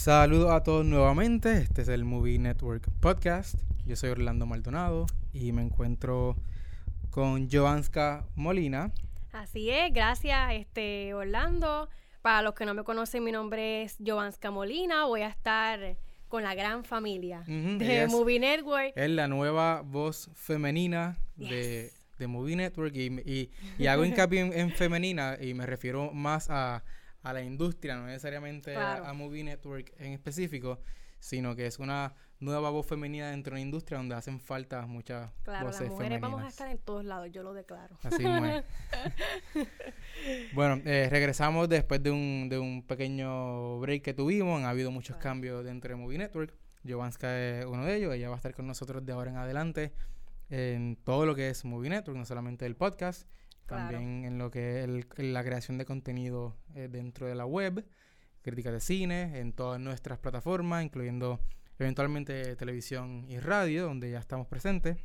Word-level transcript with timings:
Saludos 0.00 0.52
a 0.52 0.62
todos 0.62 0.84
nuevamente. 0.84 1.52
Este 1.56 1.80
es 1.82 1.88
el 1.88 2.04
Movie 2.04 2.38
Network 2.38 2.86
Podcast. 3.00 3.56
Yo 3.86 3.96
soy 3.96 4.10
Orlando 4.10 4.44
Maldonado 4.46 5.06
y 5.32 5.50
me 5.52 5.62
encuentro 5.62 6.36
con 7.10 7.48
Joanska 7.50 8.24
Molina. 8.36 8.92
Así 9.32 9.70
es, 9.70 9.92
gracias 9.94 10.52
este 10.52 11.12
Orlando. 11.14 11.88
Para 12.20 12.42
los 12.42 12.54
que 12.54 12.66
no 12.66 12.74
me 12.74 12.84
conocen, 12.84 13.24
mi 13.24 13.32
nombre 13.32 13.82
es 13.84 13.96
Joanska 14.04 14.50
Molina. 14.50 15.06
Voy 15.06 15.22
a 15.22 15.28
estar 15.28 15.96
con 16.28 16.42
la 16.44 16.54
gran 16.54 16.84
familia 16.84 17.42
de 17.46 18.06
Movie 18.08 18.38
Network. 18.38 18.92
Es 18.94 19.10
la 19.10 19.26
nueva 19.26 19.80
voz 19.80 20.30
femenina 20.34 21.16
de, 21.36 21.90
de 22.18 22.26
Movie 22.26 22.54
Network 22.56 22.94
y, 22.94 23.06
y- 23.24 23.50
y 23.78 23.86
hago 23.88 24.04
hincapié 24.04 24.40
en, 24.40 24.52
en 24.52 24.70
femenina 24.72 25.36
y 25.40 25.54
me 25.54 25.64
refiero 25.66 26.12
más 26.12 26.48
a, 26.50 26.84
a 27.28 27.32
la 27.32 27.42
industria, 27.42 27.96
no 27.96 28.06
necesariamente 28.06 28.72
a- 28.72 28.74
Claro. 28.74 29.06
a, 29.06 29.12
Movie 29.12 29.44
Network 29.44 29.92
en 29.98 30.12
específico, 30.12 30.80
sino 31.18 31.56
que 31.56 31.66
es 31.66 31.78
una 31.78 32.14
nueva 32.38 32.68
voz 32.70 32.86
femenina 32.86 33.30
dentro 33.30 33.52
de 33.52 33.60
una 33.60 33.60
industria 33.62 33.98
donde 33.98 34.14
hacen 34.14 34.38
falta 34.38 34.86
muchas 34.86 35.30
Claro, 35.42 35.66
voces 35.66 35.82
las 35.82 35.90
mujeres 35.90 36.20
vamos 36.20 36.36
a 36.40 36.50
femeninas. 36.50 36.52
estar 36.52 36.68
en 36.68 36.78
todos 36.78 37.04
lados, 37.04 37.30
yo 37.32 37.42
lo 37.42 37.54
declaro. 37.54 37.98
Así 38.02 38.22
es. 38.24 38.64
bueno, 40.54 40.80
eh, 40.84 41.08
regresamos 41.10 41.68
después 41.68 42.02
de 42.02 42.10
un, 42.10 42.48
de 42.48 42.58
un 42.58 42.82
pequeño 42.86 43.78
break 43.80 44.02
que 44.02 44.14
tuvimos. 44.14 44.58
Han 44.60 44.66
habido 44.66 44.90
muchos 44.90 45.16
Claro. 45.16 45.22
cambios 45.30 45.64
dentro 45.64 45.90
de 45.90 45.96
Movie 45.96 46.18
Network. 46.18 46.54
Giovanska 46.84 47.38
es 47.38 47.64
uno 47.64 47.84
de 47.84 47.96
ellos. 47.96 48.14
Ella 48.14 48.28
va 48.28 48.34
a 48.34 48.38
estar 48.38 48.54
con 48.54 48.66
nosotros 48.66 49.04
de 49.04 49.12
ahora 49.12 49.30
en 49.30 49.36
adelante 49.38 49.92
en 50.50 50.96
todo 51.02 51.26
lo 51.26 51.34
que 51.34 51.48
es 51.50 51.64
Movie 51.64 51.90
Network, 51.90 52.16
no 52.16 52.24
solamente 52.24 52.66
el 52.66 52.76
podcast, 52.76 53.26
Claro. 53.66 53.90
también 53.90 54.24
en 54.24 54.38
lo 54.38 54.50
que 54.50 54.78
es 54.80 54.84
el- 54.84 55.06
en 55.16 55.32
la 55.34 55.42
creación 55.44 55.76
de 55.78 55.84
contenido 55.84 56.56
eh, 56.74 56.88
dentro 56.90 57.26
de 57.26 57.34
la 57.34 57.46
web, 57.46 57.84
crítica 58.42 58.70
de 58.70 58.80
cine, 58.80 59.40
en 59.40 59.52
todas 59.52 59.80
nuestras 59.80 60.18
plataformas, 60.18 60.84
incluyendo 60.84 61.40
eventualmente 61.78 62.56
televisión 62.56 63.26
y 63.28 63.38
radio, 63.40 63.84
donde 63.84 64.10
ya 64.10 64.18
estamos 64.18 64.46
presentes. 64.46 64.96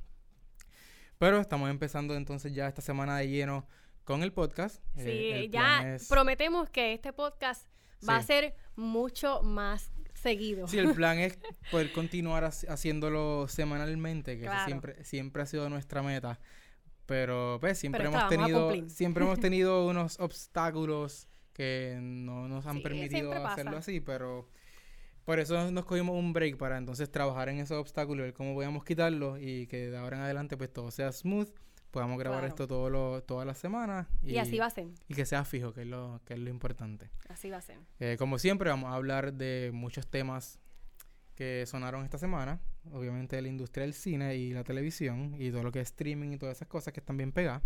Pero 1.18 1.40
estamos 1.40 1.70
empezando 1.70 2.16
entonces 2.16 2.54
ya 2.54 2.68
esta 2.68 2.82
semana 2.82 3.18
de 3.18 3.28
lleno 3.30 3.68
con 4.04 4.24
el 4.24 4.32
podcast. 4.34 4.84
Sí, 4.96 5.02
Eh, 5.10 5.40
el 5.46 5.52
ya 5.52 5.96
es- 5.96 6.08
prometemos 6.08 6.70
que 6.70 6.94
este 6.94 7.14
podcast 7.14 7.68
va 8.08 8.18
a 8.18 8.22
Sí. 8.22 8.28
ser 8.28 8.56
mucho 8.76 9.42
más 9.44 9.92
seguido. 10.14 10.68
Sí, 10.68 10.78
el 10.80 10.94
plan 10.96 11.20
es 11.20 11.38
poder 11.70 11.92
continuar 11.94 12.44
haci- 12.44 12.68
haciéndolo 12.70 13.48
semanalmente, 13.48 14.38
que 14.38 14.44
Claro. 14.46 14.66
siempre, 14.66 15.04
siempre 15.04 15.44
ha 15.44 15.46
sido 15.46 15.70
nuestra 15.70 16.02
meta. 16.02 16.40
Pero 17.12 17.58
pues 17.60 17.78
siempre 17.78 18.06
Pero 18.06 18.12
hemos 18.18 18.30
tenido, 18.30 18.72
siempre 18.88 19.26
hemos 19.26 19.38
tenido 19.42 19.86
unos 19.86 20.18
obstáculos 20.22 21.28
que 21.52 22.00
no 22.02 22.48
nos 22.48 22.66
han 22.66 22.78
Sí, 22.78 22.84
permitido 22.84 23.34
hacerlo 23.46 23.76
así, 23.76 24.00
pero 24.00 24.48
por 25.26 25.42
eso 25.42 25.70
nos 25.72 25.84
cogimos 25.84 26.18
un 26.18 26.32
break 26.32 26.56
para 26.56 26.78
entonces 26.78 27.12
trabajar 27.12 27.50
en 27.50 27.58
esos 27.60 27.78
obstáculos, 27.78 28.24
ver 28.24 28.34
cómo 28.34 28.54
podíamos 28.54 28.86
quitarlos 28.86 29.40
y 29.42 29.68
que 29.68 29.90
de 29.92 29.98
ahora 29.98 30.16
en 30.16 30.24
adelante 30.24 30.56
pues 30.56 30.72
todo 30.72 30.90
sea 30.90 31.12
smooth, 31.12 31.50
podamos 31.92 32.18
grabar 32.18 32.40
Claro. 32.40 32.48
esto 32.54 32.66
todo 32.66 32.90
lo, 32.90 33.22
todas 33.24 33.46
las 33.46 33.58
semanas 33.58 34.08
y 34.24 34.38
así 34.38 34.58
va 34.58 34.68
a 34.68 34.70
ser, 34.70 34.88
y 35.10 35.14
que 35.14 35.26
sea 35.26 35.44
fijo, 35.44 35.74
que 35.74 35.82
es 35.82 35.88
lo, 35.88 36.22
que 36.24 36.36
es 36.36 36.40
lo 36.40 36.50
importante. 36.50 37.12
así 37.28 37.50
va 37.50 37.58
a 37.58 37.62
ser. 37.62 37.78
Eh, 38.00 38.16
como 38.18 38.40
siempre, 38.40 38.70
vamos 38.70 38.90
a 38.90 38.96
hablar 38.96 39.34
de 39.34 39.72
muchos 39.74 40.08
temas 40.08 40.62
que 41.36 41.66
sonaron 41.66 42.04
esta 42.04 42.18
semana. 42.18 42.60
Obviamente 42.92 43.42
la 43.42 43.48
industria 43.48 43.84
del 43.86 43.94
cine 43.94 44.36
y 44.36 44.52
la 44.54 44.64
televisión 44.64 45.36
y 45.40 45.52
todo 45.52 45.64
lo 45.64 45.72
que 45.72 45.80
es 45.82 45.90
streaming 45.90 46.32
y 46.34 46.38
todas 46.38 46.58
esas 46.58 46.68
cosas 46.68 46.94
que 46.94 47.00
están 47.00 47.18
bien 47.18 47.32
pegadas. 47.32 47.62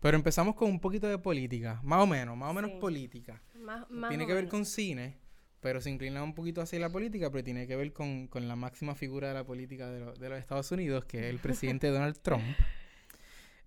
Pero 0.00 0.16
empezamos 0.16 0.54
con 0.54 0.70
un 0.70 0.78
poquito 0.80 1.06
de 1.08 1.18
política, 1.18 1.80
más 1.82 2.02
o 2.02 2.06
menos, 2.06 2.36
más 2.36 2.50
o 2.50 2.54
menos 2.54 2.70
Sí. 2.72 2.78
política. 2.80 3.42
Más, 3.60 3.88
más 3.90 4.10
tiene 4.10 4.26
que 4.26 4.32
ver 4.34 4.42
menos. 4.44 4.50
con 4.50 4.66
cine, 4.66 5.16
pero 5.60 5.80
se 5.80 5.90
inclina 5.90 6.22
un 6.22 6.34
poquito 6.34 6.60
hacia 6.60 6.78
la 6.78 6.90
política, 6.90 7.30
pero 7.30 7.42
tiene 7.42 7.66
que 7.66 7.76
ver 7.76 7.92
con, 7.92 8.28
con 8.28 8.46
la 8.46 8.56
máxima 8.56 8.94
figura 8.94 9.28
de 9.28 9.34
la 9.34 9.44
política 9.44 9.88
de, 9.90 10.00
lo- 10.00 10.12
de 10.14 10.28
los 10.28 10.38
Estados 10.38 10.70
Unidos, 10.70 11.06
que 11.06 11.20
es 11.20 11.24
el 11.26 11.38
presidente 11.38 11.88
Donald 11.90 12.18
Trump, 12.20 12.44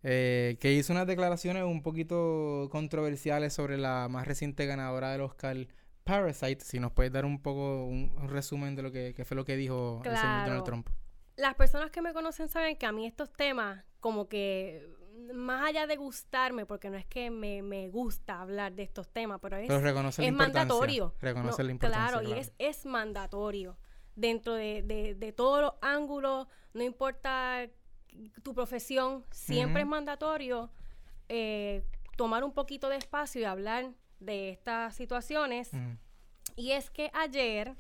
eh, 0.04 0.58
que 0.62 0.72
hizo 0.74 0.94
unas 0.94 1.08
declaraciones 1.08 1.64
un 1.64 1.82
poquito 1.82 2.70
controversiales 2.72 3.52
sobre 3.54 3.78
la 3.78 4.08
más 4.10 4.28
reciente 4.28 4.66
ganadora 4.66 5.12
del 5.12 5.22
Oscar, 5.22 5.68
Parasite. 6.10 6.64
Si 6.64 6.80
nos 6.80 6.92
puedes 6.92 7.12
dar 7.12 7.26
un 7.26 7.42
poco 7.42 7.86
un, 7.86 8.12
un 8.22 8.30
resumen 8.30 8.76
de 8.76 8.84
lo 8.84 8.92
que, 8.92 9.14
que 9.14 9.26
fue 9.26 9.36
lo 9.36 9.46
que 9.46 9.56
dijo 9.56 10.02
el 10.04 10.18
señor. 10.18 10.46
Donald 10.46 10.64
Trump. 10.64 10.90
Las 11.36 11.56
personas 11.56 11.92
que 11.92 12.02
me 12.02 12.14
conocen 12.14 12.50
saben 12.50 12.76
que 12.76 12.86
a 12.86 12.92
mí 12.92 13.06
estos 13.06 13.32
temas, 13.32 13.84
como 14.00 14.28
que 14.28 14.90
más 15.34 15.68
allá 15.68 15.88
de 15.88 15.96
gustarme, 15.96 16.66
porque 16.66 16.90
no 16.90 16.98
es 16.98 17.06
que 17.06 17.30
me, 17.30 17.62
me 17.62 17.90
gusta 17.90 18.42
hablar 18.42 18.74
de 18.74 18.84
estos 18.84 19.08
temas, 19.10 19.40
pero 19.42 19.58
es, 19.58 19.68
Pero 19.68 19.80
es 19.88 20.34
mandatorio. 20.34 21.14
Reconoce 21.20 21.64
No, 21.64 21.68
la 21.68 21.72
importancia. 21.72 22.20
Claro, 22.20 22.36
y 22.36 22.40
es, 22.40 22.54
es 22.58 22.86
mandatorio. 22.86 23.78
Dentro 24.16 24.54
de, 24.56 24.84
de, 24.84 25.16
de 25.16 25.32
todos 25.32 25.62
los 25.62 25.74
ángulos, 25.82 26.48
no 26.74 26.84
importa 26.84 27.70
tu 28.44 28.54
profesión, 28.54 29.24
siempre 29.32 29.84
es 29.84 29.88
mandatorio 29.88 30.72
eh, 31.30 31.84
tomar 32.18 32.44
un 32.44 32.52
poquito 32.52 32.90
de 32.90 32.98
espacio 32.98 33.42
y 33.42 33.44
hablar 33.46 33.94
de 34.20 34.50
estas 34.50 34.96
situaciones. 34.96 35.74
Mm. 35.74 35.94
Y 36.56 36.72
es 36.72 36.90
que 36.90 37.12
ayer 37.14 37.76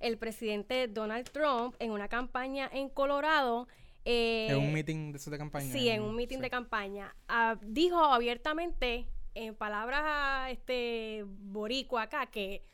el 0.00 0.18
presidente 0.18 0.88
Donald 0.88 1.30
Trump, 1.30 1.74
en 1.78 1.92
una 1.92 2.08
campaña 2.08 2.68
en 2.72 2.88
Colorado, 2.88 3.68
eh, 4.04 4.48
en 4.50 4.58
un 4.58 4.72
meeting 4.72 5.12
de 5.12 5.38
campaña. 5.38 5.72
Sí, 5.72 5.88
en 5.88 6.02
un 6.02 6.16
meeting 6.16 6.38
sí. 6.38 6.42
de 6.42 6.50
campaña. 6.50 7.14
ah, 7.28 7.56
dijo 7.62 7.98
abiertamente, 7.98 9.06
en 9.34 9.54
palabras 9.54 10.50
este 10.50 11.24
boricua 11.26 12.02
acá, 12.02 12.26
que 12.26 12.64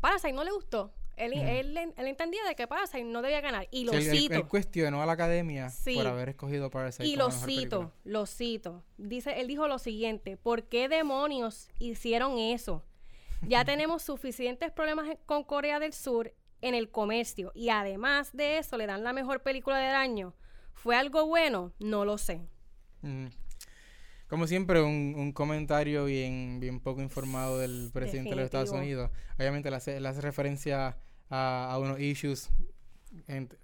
Parasite 0.00 0.32
no 0.32 0.44
le 0.44 0.52
gustó. 0.52 0.92
Él, 1.16 1.32
él, 1.34 1.76
él 1.76 2.06
entendía 2.06 2.42
de 2.48 2.54
que 2.54 2.66
Parasite 2.66 3.04
no 3.04 3.22
debía 3.22 3.40
ganar. 3.40 3.68
Y 3.70 3.84
lo 3.84 3.92
Sí, 3.92 3.98
él- 3.98 4.06
él- 4.08 4.18
cito. 4.18 4.34
él 4.34 4.46
cuestionó 4.48 5.02
a 5.02 5.06
la 5.06 5.12
academia 5.12 5.70
Sí. 5.70 5.94
por 5.94 6.06
haber 6.06 6.30
escogido 6.30 6.70
Parasite 6.70 7.06
y 7.06 7.16
lo 7.16 7.28
mejor 7.28 7.48
cito, 7.48 7.78
película. 7.80 7.92
lo 8.04 8.26
cito. 8.26 8.82
Dice, 8.98 9.40
él 9.40 9.46
dijo 9.46 9.68
lo 9.68 9.78
siguiente, 9.78 10.36
¿por 10.36 10.64
qué 10.64 10.88
demonios 10.88 11.68
hicieron 11.78 12.38
eso? 12.38 12.84
Ya 13.46 13.64
tenemos 13.64 14.02
suficientes 14.02 14.72
problemas 14.72 15.08
con 15.26 15.44
Corea 15.44 15.78
del 15.78 15.92
Sur 15.92 16.32
en 16.62 16.74
el 16.74 16.90
comercio 16.90 17.52
y 17.54 17.68
además 17.68 18.32
de 18.32 18.58
eso 18.58 18.76
le 18.78 18.86
dan 18.86 19.04
la 19.04 19.12
mejor 19.12 19.42
película 19.42 19.78
del 19.78 19.94
año. 19.94 20.34
¿Fue 20.72 20.96
algo 20.96 21.26
bueno? 21.26 21.72
No 21.78 22.04
lo 22.04 22.18
sé. 22.18 22.40
Ujú. 23.02 23.28
Como 24.34 24.48
siempre, 24.48 24.82
un, 24.82 25.14
un 25.16 25.30
comentario 25.32 26.06
bien, 26.06 26.58
bien 26.58 26.80
poco 26.80 27.00
informado 27.00 27.60
del 27.60 27.90
presidente 27.92 28.30
de 28.30 28.34
los 28.34 28.44
Estados. 28.46 28.70
Unidos. 28.70 29.12
Obviamente 29.38 29.70
le 29.70 29.76
hace, 29.76 30.00
le 30.00 30.08
hace 30.08 30.22
referencia 30.22 30.98
a, 31.30 31.70
a 31.70 31.78
unos 31.78 32.00
issues, 32.00 32.50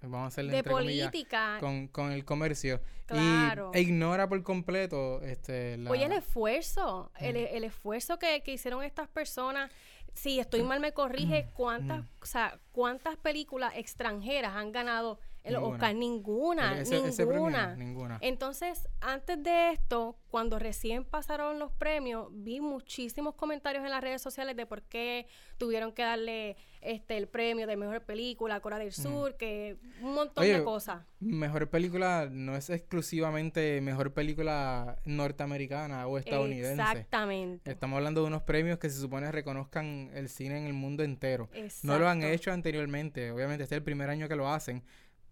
vamos 0.01 0.23
a 0.23 0.25
hacerle 0.27 0.53
De 0.53 0.59
entre 0.59 0.71
comillas, 0.71 1.11
política. 1.11 1.57
con, 1.59 1.89
con 1.89 2.13
el 2.13 2.23
comercio. 2.23 2.79
Claro. 3.05 3.71
Y 3.73 3.79
e 3.79 3.81
ignora 3.81 4.29
por 4.29 4.41
completo 4.43 5.21
este, 5.23 5.75
la... 5.75 5.91
Oye, 5.91 6.05
el 6.05 6.13
esfuerzo, 6.13 7.11
el, 7.19 7.35
el 7.35 7.65
esfuerzo 7.65 8.17
que, 8.17 8.41
que 8.41 8.53
hicieron 8.53 8.81
estas 8.81 9.09
personas. 9.09 9.69
Si 10.13 10.39
estoy 10.39 10.63
mal, 10.63 10.79
me 10.79 10.93
corrige. 10.93 11.49
¿Cuántas, 11.53 12.05
o 12.21 12.25
sea, 12.25 12.61
cuántas 12.71 13.17
películas 13.17 13.73
extranjeras 13.75 14.55
han 14.55 14.71
ganado 14.71 15.19
el 15.43 15.53
Ninguna. 15.55 15.73
Oscar? 15.73 15.95
Ninguna, 15.95 16.79
ese- 16.81 16.97
ese 17.07 17.25
premio 17.25 17.45
ninguna. 17.49 17.75
ninguna. 17.75 18.17
Entonces, 18.21 18.87
antes 18.99 19.41
de 19.41 19.71
esto, 19.71 20.15
cuando 20.29 20.59
recién 20.59 21.03
pasaron 21.03 21.57
los 21.59 21.71
premios, 21.71 22.27
vi 22.31 22.59
muchísimos 22.61 23.33
comentarios 23.35 23.83
en 23.83 23.89
las 23.91 24.01
redes 24.01 24.21
sociales 24.21 24.55
de 24.55 24.65
por 24.65 24.81
qué 24.83 25.27
tuvieron 25.57 25.91
que 25.93 26.03
darle 26.03 26.55
este 26.81 27.17
el 27.17 27.27
premio 27.27 27.67
de 27.67 27.75
mejor 27.77 28.01
película 28.03 28.55
a 28.55 28.59
Corea 28.59 28.79
del 28.79 28.91
Sur, 28.91 29.35
que 29.37 29.77
un 30.01 30.13
montón 30.13 30.43
Oye, 30.43 30.59
de 30.59 30.63
cosas. 30.63 31.03
Mejor 31.19 31.69
película 31.69 32.27
no 32.31 32.55
es 32.55 32.69
exclusivamente 32.69 33.81
mejor 33.81 34.13
película 34.13 34.97
norteamericana 35.05 36.07
o 36.07 36.17
estadounidense. 36.17 36.81
Exactamente. 36.81 37.71
Estamos 37.71 37.97
hablando 37.97 38.21
de 38.21 38.27
unos 38.27 38.43
premios 38.43 38.77
que 38.79 38.89
se 38.89 38.99
supone 38.99 39.31
reconozcan 39.31 40.11
el 40.13 40.29
cine 40.29 40.57
en 40.59 40.65
el 40.65 40.73
mundo 40.73 41.03
entero. 41.03 41.49
No 41.83 41.97
lo 41.99 42.07
han 42.07 42.19
Exacto. 42.19 42.35
hecho 42.35 42.51
anteriormente, 42.51 43.31
obviamente 43.31 43.63
este 43.63 43.75
es 43.75 43.79
el 43.79 43.83
primer 43.83 44.09
año 44.09 44.27
que 44.27 44.35
lo 44.35 44.47
hacen, 44.51 44.83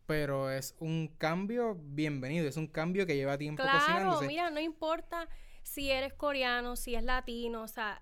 pero 0.09 0.49
es 0.49 0.75
un 0.79 1.07
cambio 1.19 1.75
bienvenido, 1.79 2.47
es 2.47 2.57
un 2.57 2.65
cambio 2.65 3.05
que 3.05 3.15
lleva 3.15 3.37
tiempo 3.37 3.61
Claro, 3.61 3.77
cocinándose. 3.79 4.25
mira, 4.25 4.49
no 4.49 4.59
importa 4.59 5.29
si 5.61 5.91
eres 5.91 6.15
coreano, 6.15 6.75
si 6.75 6.95
es 6.95 7.03
latino, 7.03 7.61
o 7.61 7.67
sea, 7.67 8.01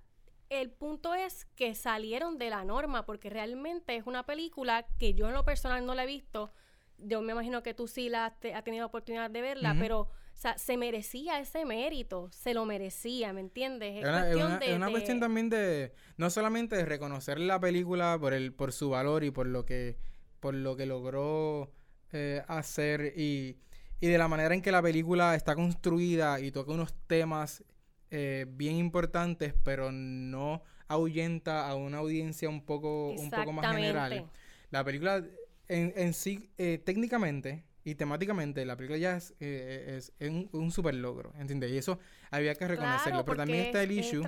el 0.50 0.72
punto 0.72 1.14
es 1.14 1.44
que 1.58 1.76
salieron 1.76 2.38
de 2.38 2.50
la 2.50 2.64
norma, 2.64 3.06
porque 3.06 3.30
realmente 3.30 3.98
es 3.98 4.08
una 4.08 4.26
película 4.26 4.88
que 4.98 5.16
yo 5.16 5.28
en 5.28 5.34
lo 5.34 5.44
personal 5.44 5.86
no 5.86 5.96
la 5.96 6.06
he 6.06 6.08
visto. 6.08 6.54
Yo 6.98 7.22
me 7.22 7.34
imagino 7.34 7.62
que 7.62 7.74
tú 7.74 7.90
sí 7.90 8.08
la 8.08 8.28
has, 8.28 8.40
te- 8.40 8.54
has 8.54 8.64
tenido 8.64 8.86
oportunidad 8.86 9.30
de 9.30 9.42
verla, 9.42 9.76
pero, 9.78 10.00
o 10.00 10.10
sea, 10.34 10.58
se 10.58 10.78
merecía 10.78 11.40
ese 11.42 11.66
mérito, 11.66 12.30
se 12.32 12.54
lo 12.54 12.64
merecía, 12.64 13.34
¿me 13.34 13.42
entiendes? 13.42 13.98
Es 13.98 14.04
una, 14.08 14.30
es 14.30 14.36
una- 14.38 14.58
es 14.60 14.76
una 14.78 14.90
cuestión 14.90 15.20
también 15.20 15.50
de 15.50 15.92
no 16.16 16.30
solamente 16.30 16.78
de 16.78 16.86
reconocer 16.86 17.38
la 17.38 17.60
película 17.60 18.18
por 18.18 18.34
el 18.34 18.54
por 18.54 18.72
su 18.72 18.92
valor 18.92 19.26
y 19.26 19.32
por 19.32 19.46
lo 19.48 19.66
que 19.66 19.98
por 20.40 20.54
lo 20.54 20.78
que 20.78 20.86
logró 20.86 21.74
eh, 22.12 22.44
hacer 22.48 23.14
y, 23.18 23.58
y 24.00 24.08
de 24.08 24.18
la 24.18 24.28
manera 24.28 24.54
en 24.54 24.62
que 24.62 24.72
la 24.72 24.82
película 24.82 25.36
está 25.36 25.56
construida 25.56 26.40
y 26.40 26.52
toca 26.52 26.72
unos 26.72 26.94
temas 27.08 27.64
eh, 28.10 28.46
bien 28.50 28.78
importantes, 28.78 29.54
pero 29.64 29.92
no 29.92 30.64
ahuyenta 30.88 31.68
a 31.68 31.76
una 31.76 31.98
audiencia 31.98 32.48
un 32.48 32.64
poco, 32.64 33.12
un 33.12 33.30
poco 33.30 33.52
más 33.52 33.76
general. 33.76 34.30
La 34.70 34.84
película 34.84 35.24
en, 35.68 35.94
en 35.96 36.14
sí, 36.14 36.50
eh, 36.58 36.78
técnicamente 36.84 37.66
y 37.84 37.96
temáticamente, 37.96 38.66
la 38.66 38.76
película 38.76 38.98
ya 38.98 39.18
es, 39.18 39.34
eh, 39.40 39.98
es, 39.98 40.14
un, 40.52 40.72
super 40.72 40.94
logro, 40.94 41.34
¿entiendes? 41.38 41.72
Y 41.72 41.78
eso 41.78 42.00
había 42.32 42.54
que 42.56 42.68
reconocerlo. 42.68 43.24
pero 43.26 43.38
también 43.38 43.66
está 43.66 43.84
el 43.84 43.92
issue. 43.92 44.26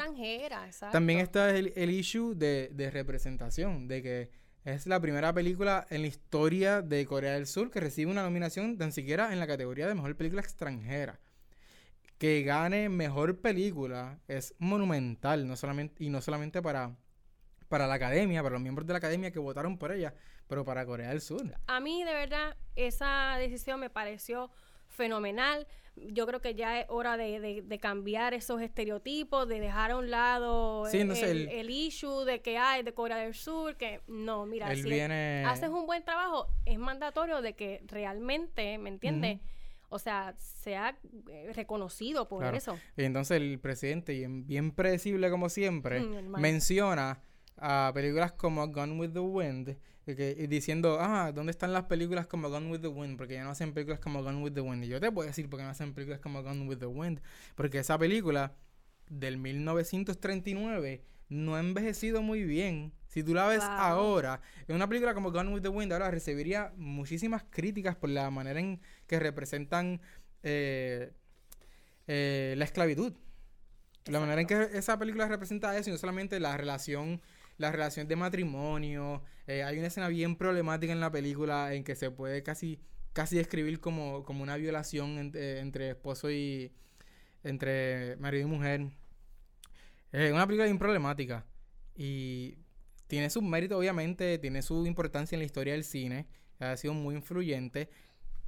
También 0.92 1.20
está 1.20 1.56
el, 1.56 1.74
el 1.76 1.90
issue 1.90 2.36
de, 2.36 2.70
de 2.74 2.90
representación, 2.90 3.88
de 3.88 4.02
que 4.02 4.30
es 4.66 4.88
la 4.88 5.00
primera 5.00 5.34
película 5.34 5.86
en 5.90 6.02
la 6.02 6.08
historia 6.08 6.82
de 6.82 7.06
Corea 7.06 7.34
del 7.34 7.48
Sur 7.48 7.72
que 7.72 7.80
recibe 7.80 8.12
una 8.12 8.24
nominación 8.24 8.78
tan 8.78 8.92
siquiera 8.92 9.32
en 9.32 9.40
la 9.40 9.48
categoría 9.48 9.88
de 9.88 9.96
mejor 9.96 10.16
película 10.16 10.42
extranjera. 10.42 11.20
Que 12.18 12.44
gane 12.44 12.90
mejor 12.90 13.40
película 13.40 14.20
es 14.28 14.54
monumental, 14.60 15.48
no 15.48 15.56
solamente, 15.56 16.04
y 16.04 16.10
no 16.10 16.22
solamente 16.22 16.62
para, 16.62 16.98
para 17.70 17.88
la 17.88 17.94
academia, 17.94 18.44
para 18.44 18.54
los 18.54 18.62
miembros 18.62 18.86
de 18.86 18.94
la 18.94 18.98
academia 18.98 19.32
que 19.32 19.40
votaron 19.40 19.78
por 19.78 19.94
ella, 19.94 20.14
pero 20.48 20.66
para 20.66 20.86
Corea 20.86 21.10
del 21.10 21.22
Sur. 21.22 21.42
A 21.68 21.80
mí, 21.80 22.04
de 22.04 22.14
verdad, 22.14 22.58
esa 22.76 23.38
decisión 23.38 23.80
me 23.80 23.90
pareció 23.90 24.52
fenomenal. 24.90 25.68
Yo 26.08 26.26
creo 26.26 26.42
que 26.42 26.56
ya 26.56 26.80
es 26.80 26.86
hora 26.90 27.18
de, 27.18 27.80
cambiar 27.82 28.34
esos 28.34 28.62
estereotipos, 28.62 29.48
de 29.48 29.60
dejar 29.60 29.92
a 29.92 29.98
un 29.98 30.10
lado 30.10 30.88
el, 30.88 31.70
issue 31.70 32.26
de 32.26 32.42
que 32.42 32.58
hay 32.58 32.84
de 32.84 32.94
Corea 32.94 33.18
del 33.18 33.34
Sur, 33.34 33.76
que 33.76 34.02
no, 34.08 34.46
mira, 34.46 34.74
si 34.76 35.00
haces 35.00 35.70
un 35.70 35.86
buen 35.86 36.04
trabajo, 36.04 36.48
es 36.66 36.80
mandatorio 36.80 37.42
de 37.42 37.54
que 37.54 37.84
realmente, 37.88 38.78
¿me 38.78 38.90
entiendes? 38.90 39.40
O 39.92 39.98
sea, 39.98 40.36
sea 40.38 40.96
eh, 41.30 41.52
reconocido 41.56 42.28
por 42.28 42.44
eso. 42.54 42.78
Y 42.96 43.04
entonces 43.04 43.38
el 43.38 43.60
presidente, 43.60 44.14
bien, 44.14 44.46
bien 44.46 44.72
predecible 44.72 45.32
como 45.32 45.50
siempre, 45.50 46.00
mm, 46.00 46.40
menciona 46.40 47.24
a 47.62 47.92
películas 47.94 48.32
como 48.34 48.68
Gone 48.68 49.00
with 49.00 49.12
the 49.12 49.20
Wind, 49.20 49.78
y 50.18 50.48
diciendo, 50.48 50.98
ah, 51.00 51.32
¿dónde 51.32 51.52
están 51.52 51.72
las 51.72 51.84
películas 51.84 52.26
como 52.26 52.50
Gone 52.50 52.72
with 52.72 52.82
the 52.82 52.88
Wind? 52.88 53.18
Porque 53.18 53.36
ya 53.36 53.44
no 53.44 53.52
hacen 53.52 53.74
películas 53.74 54.00
como 54.00 54.24
Gone 54.24 54.42
with 54.42 54.54
the 54.54 54.62
Wind. 54.62 54.84
Y 54.84 54.88
yo 54.88 55.00
te 55.00 55.12
puedo 55.12 55.28
decir 55.28 55.48
por 55.50 55.60
qué 55.60 55.64
no 55.64 55.70
hacen 55.70 55.94
películas 55.94 56.20
como 56.20 56.42
Gone 56.42 56.68
with 56.68 56.78
the 56.80 56.88
Wind. 56.88 57.22
Porque 57.56 57.80
esa 57.80 57.98
película 57.98 58.56
del 59.08 59.38
1939 59.38 61.04
no 61.30 61.56
ha 61.56 61.60
envejecido 61.60 62.22
muy 62.22 62.44
bien. 62.44 62.92
Si 63.08 63.24
tú 63.24 63.34
la 63.34 63.48
ves 63.48 63.62
ahora, 63.64 64.42
en 64.68 64.76
una 64.76 64.88
película 64.88 65.14
como 65.14 65.32
Gone 65.32 65.54
with 65.54 65.62
the 65.62 65.70
Wind, 65.70 65.92
ahora 65.94 66.10
recibiría 66.10 66.74
muchísimas 66.76 67.44
críticas 67.50 67.96
por 67.96 68.10
la 68.10 68.30
manera 68.32 68.60
en 68.60 68.80
que 69.06 69.20
representan 69.20 70.02
eh, 70.42 71.12
eh, 72.08 72.56
la 72.58 72.66
esclavitud. 72.66 73.14
La 74.06 74.20
manera 74.20 74.42
en 74.42 74.48
que 74.48 74.70
esa 74.74 74.98
película 74.98 75.28
representa 75.28 75.78
eso 75.78 75.90
y 75.90 75.94
no 75.94 76.00
solamente 76.00 76.40
la 76.40 76.58
relación 76.58 77.22
la 77.60 77.72
relación 77.72 78.08
de 78.08 78.16
matrimonio. 78.16 79.22
Eh, 79.46 79.64
hay 79.64 79.78
una 79.78 79.88
escena 79.88 80.08
bien 80.08 80.36
problemática 80.36 80.92
en 80.92 81.00
la 81.00 81.12
película 81.12 81.74
en 81.76 81.84
que 81.84 81.96
se 81.96 82.10
puede 82.10 82.42
casi, 82.42 82.80
casi 83.14 83.36
describir 83.38 83.80
como, 83.80 84.24
como 84.24 84.42
una 84.42 84.56
violación 84.58 85.32
eh, 85.36 85.60
entre 85.60 85.92
esposo 85.92 86.32
y. 86.32 86.72
entre 87.44 88.16
marido 88.18 88.48
y 88.48 88.52
mujer. 88.52 88.88
Es 90.12 90.32
una 90.32 90.48
película 90.48 90.66
bien 90.66 90.80
problemática. 90.80 91.46
Y 91.96 92.58
tiene 93.08 93.30
su 93.30 93.42
mérito, 93.42 93.78
obviamente, 93.78 94.38
tiene 94.40 94.62
su 94.62 94.86
importancia 94.88 95.36
en 95.36 95.42
la 95.42 95.46
historia 95.46 95.74
del 95.74 95.84
cine. 95.84 96.28
Ha 96.60 96.78
sido 96.78 96.94
muy 96.94 97.16
influyente. 97.16 97.90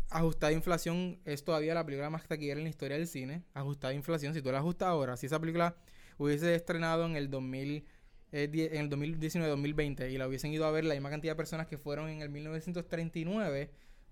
Ajustada 0.10 0.52
inflación 0.54 1.20
es 1.26 1.44
todavía 1.44 1.74
la 1.74 1.86
película 1.86 2.10
más 2.10 2.28
taquillera 2.28 2.60
en 2.60 2.66
la 2.66 2.70
historia 2.70 2.98
del 2.98 3.08
cine. 3.08 3.44
Ajustada 3.54 3.94
inflación, 3.94 4.34
si 4.34 4.42
tú 4.42 4.52
la 4.52 4.60
ajustas 4.60 4.90
ahora, 4.90 5.18
si 5.18 5.28
esa 5.28 5.40
película 5.40 5.76
hubiese 6.18 6.56
estrenado 6.56 7.06
en 7.06 7.16
el 7.16 7.30
2000 7.30 7.86
en 8.32 8.76
el 8.76 8.90
2019-2020 8.90 10.12
y 10.12 10.18
la 10.18 10.28
hubiesen 10.28 10.54
ido 10.54 10.66
a 10.66 10.72
ver 10.72 10.86
la 10.86 10.94
misma 10.94 11.10
cantidad 11.10 11.34
de 11.34 11.38
personas 11.38 11.68
que 11.68 11.78
fueron 11.78 12.10
en 12.10 12.22
el 12.22 12.30
1939, 12.30 13.70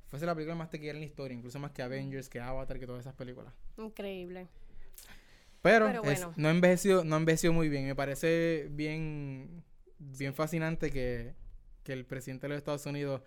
fuese 0.08 0.26
la 0.26 0.36
película 0.36 0.56
más 0.56 0.70
tequila 0.70 0.92
en 0.92 1.00
la 1.00 1.06
historia, 1.06 1.36
incluso 1.36 1.60
más 1.60 1.72
que 1.72 1.82
Avengers, 1.82 2.30
que 2.30 2.40
Avatar, 2.40 2.80
que 2.80 2.86
todas 2.86 3.02
esas 3.02 3.16
películas. 3.16 3.54
Increíble. 3.78 4.48
Pero, 5.62 5.92
no, 5.92 6.48
ha 6.48 6.52
envejecido, 6.52 7.04
no 7.04 7.18
envejeció 7.18 7.52
muy 7.52 7.70
bien. 7.70 7.86
Me 7.86 7.96
parece 7.96 8.68
bien, 8.72 9.64
bien 9.98 10.34
fascinante 10.34 10.90
que, 10.90 11.34
que 11.84 11.94
el 11.94 12.06
presidente 12.06 12.48
de 12.48 12.50
los 12.50 12.58
Estados 12.58 12.86
Unidos 12.86 13.22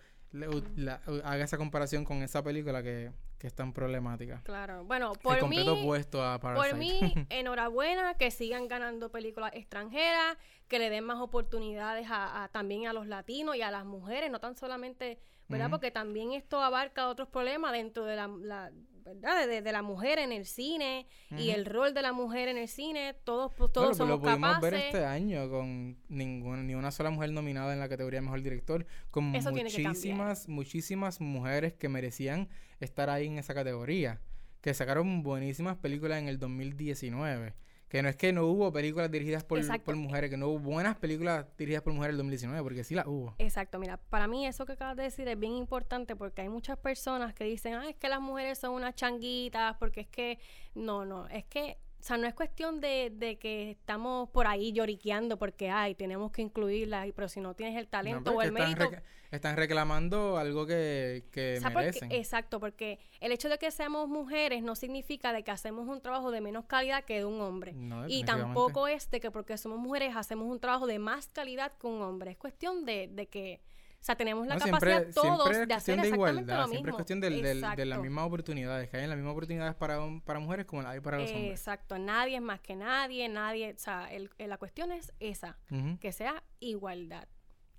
haga 1.23 1.43
esa 1.43 1.57
comparación 1.57 2.05
con 2.05 2.23
esa 2.23 2.43
película 2.43 2.81
que, 2.81 3.11
que 3.37 3.47
es 3.47 3.53
tan 3.53 3.73
problemática. 3.73 4.41
Claro, 4.43 4.85
bueno, 4.85 5.13
por 5.13 5.47
mí, 5.47 5.63
por 5.63 6.75
mí, 6.75 6.99
enhorabuena, 7.29 8.15
que 8.15 8.31
sigan 8.31 8.67
ganando 8.67 9.11
películas 9.11 9.51
extranjeras, 9.53 10.37
que 10.67 10.79
le 10.79 10.89
den 10.89 11.03
más 11.03 11.19
oportunidades 11.19 12.07
a, 12.09 12.49
también 12.51 12.87
a 12.87 12.93
los 12.93 13.07
latinos 13.07 13.55
y 13.55 13.61
a 13.61 13.69
las 13.69 13.85
mujeres, 13.85 14.31
no 14.31 14.39
tan 14.39 14.55
solamente, 14.55 15.19
¿verdad? 15.49 15.69
Porque 15.69 15.91
también 15.91 16.31
esto 16.31 16.61
abarca 16.61 17.09
otros 17.09 17.27
problemas 17.27 17.73
dentro 17.73 18.05
de 18.05 18.15
la 18.15 18.71
¿verdad? 19.03 19.47
De, 19.47 19.71
la 19.71 19.81
mujer 19.81 20.19
en 20.19 20.31
el 20.31 20.45
cine 20.45 21.07
y 21.31 21.49
el 21.49 21.65
rol 21.65 21.93
de 21.93 22.01
la 22.01 22.13
mujer 22.13 22.47
en 22.47 22.57
el 22.57 22.67
cine, 22.67 23.15
todos, 23.23 23.51
pues, 23.57 23.71
todos 23.71 23.97
somos 23.97 24.17
lo 24.17 24.21
pudimos 24.21 24.61
ver 24.61 24.73
este 24.75 25.05
año 25.05 25.49
con 25.49 25.97
ninguna, 26.09 26.63
ni 26.63 26.75
una 26.75 26.91
sola 26.91 27.09
mujer 27.09 27.31
nominada 27.31 27.73
en 27.73 27.79
la 27.79 27.89
categoría 27.89 28.19
de 28.19 28.25
mejor 28.25 28.41
director, 28.41 28.85
con 29.11 29.25
muchísimas, 29.25 30.47
muchísimas 30.47 31.21
mujeres 31.21 31.73
que 31.73 31.89
merecían 31.89 32.49
estar 32.79 33.09
ahí 33.09 33.27
en 33.27 33.37
esa 33.37 33.53
categoría, 33.53 34.21
que 34.61 34.73
sacaron 34.73 35.23
buenísimas 35.23 35.77
películas 35.77 36.19
en 36.19 36.27
el 36.27 36.39
2019. 36.39 37.55
Que 37.93 38.01
no 38.01 38.09
es 38.09 38.15
que 38.15 38.33
no 38.33 38.47
hubo 38.47 38.73
películas 38.73 39.11
dirigidas 39.11 39.43
por, 39.43 39.59
por, 39.83 39.95
mujeres, 39.95 40.31
que 40.31 40.35
no 40.35 40.47
hubo 40.47 40.57
buenas 40.57 40.95
películas 40.95 41.45
dirigidas 41.55 41.83
por 41.83 41.93
mujeres 41.93 42.15
en 42.15 42.15
el 42.15 42.17
2019, 42.17 42.63
porque 42.63 42.83
sí 42.83 42.95
las 42.95 43.05
hubo. 43.05 43.35
Exacto, 43.37 43.77
mira, 43.77 43.97
para 43.97 44.25
mí 44.25 44.47
eso 44.47 44.65
que 44.65 44.71
acabas 44.71 44.97
de 44.97 45.03
decir 45.03 45.27
es 45.27 45.37
bien 45.37 45.53
importante 45.53 46.15
porque 46.15 46.41
hay 46.41 46.49
muchas 46.49 46.75
personas 46.79 47.35
que 47.35 47.43
dicen, 47.43 47.75
ah, 47.75 47.87
es 47.87 47.95
que 47.95 48.09
las 48.09 48.19
mujeres 48.19 48.57
son 48.57 48.73
unas 48.73 48.95
changuitas, 48.95 49.77
porque 49.77 50.01
es 50.01 50.07
que, 50.07 50.39
no, 50.73 51.05
no, 51.05 51.27
es 51.27 51.45
que 51.45 51.77
o 52.03 52.05
sea, 52.05 52.17
no 52.17 52.27
es 52.27 52.33
cuestión 52.33 52.81
de, 52.81 53.37
que 53.39 53.71
estamos 53.71 54.27
por 54.31 54.45
ahí 54.45 54.73
lloriqueando 54.73 55.37
porque, 55.37 55.69
ay, 55.69 55.95
tenemos 55.95 56.33
que 56.33 56.41
incluirla, 56.41 57.07
pero 57.15 57.29
si 57.29 57.39
no 57.39 57.53
tienes 57.53 57.77
el 57.79 57.87
talento 57.87 58.33
o 58.33 58.41
el 58.41 58.51
mérito... 58.51 58.91
están 59.31 59.55
reclamando 59.55 60.37
algo 60.37 60.67
que, 60.67 61.23
que 61.31 61.61
merecen. 61.73 62.11
exacto, 62.11 62.59
porque 62.59 62.99
el 63.21 63.31
hecho 63.31 63.47
de 63.47 63.57
que 63.57 63.71
seamos 63.71 64.09
mujeres 64.09 64.63
no 64.63 64.75
significa 64.75 65.31
de 65.31 65.43
que 65.43 65.51
hacemos 65.51 65.87
un 65.87 66.01
trabajo 66.01 66.29
de 66.31 66.41
menos 66.41 66.65
calidad 66.65 67.05
que 67.05 67.19
de 67.19 67.25
un 67.25 67.39
hombre. 67.39 67.73
y 68.09 68.25
tampoco 68.25 68.89
es 68.89 69.09
de 69.09 69.21
que 69.21 69.31
porque 69.31 69.57
somos 69.57 69.79
mujeres 69.79 70.13
hacemos 70.17 70.49
un 70.49 70.59
trabajo 70.59 70.87
de 70.87 70.99
más 70.99 71.27
calidad 71.27 71.71
que 71.79 71.87
un 71.87 72.01
hombre. 72.01 72.31
Es 72.31 72.37
cuestión 72.37 72.83
de, 72.83 73.07
de 73.07 73.27
que 73.27 73.61
sea, 74.05 74.15
tenemos 74.15 74.45
la 74.45 74.57
capacidad 74.57 75.07
todos 75.13 75.67
de 75.67 75.73
hacer 75.73 76.01
de 76.01 76.09
igualdad, 76.09 76.61
lo 76.61 76.67
mismo. 76.67 76.73
Siempre 76.73 76.91
es 76.91 76.95
cuestión 76.95 77.19
del, 77.21 77.41
de 77.41 77.85
las 77.85 77.99
mismas 77.99 78.25
oportunidades, 78.25 78.89
que 78.89 78.97
hay 78.97 79.07
las 79.07 79.15
mismas 79.15 79.31
oportunidades 79.31 79.75
para, 79.75 79.99
para 80.25 80.39
mujeres 80.39 80.65
como 80.65 80.87
hay 80.87 80.99
para 80.99 81.19
los 81.19 81.31
hombres. 81.31 81.51
Exacto, 81.51 81.97
nadie 81.97 82.35
es 82.35 82.41
más 82.41 82.59
que 82.59 82.75
nadie, 82.75 83.29
nadie, 83.29 83.73
o 83.73 83.79
sea, 83.79 84.11
el, 84.11 84.29
la 84.37 84.57
cuestión 84.57 84.91
es 84.91 85.13
esa, 85.19 85.57
que 85.99 86.11
sea 86.11 86.43
igualdad. 86.59 87.27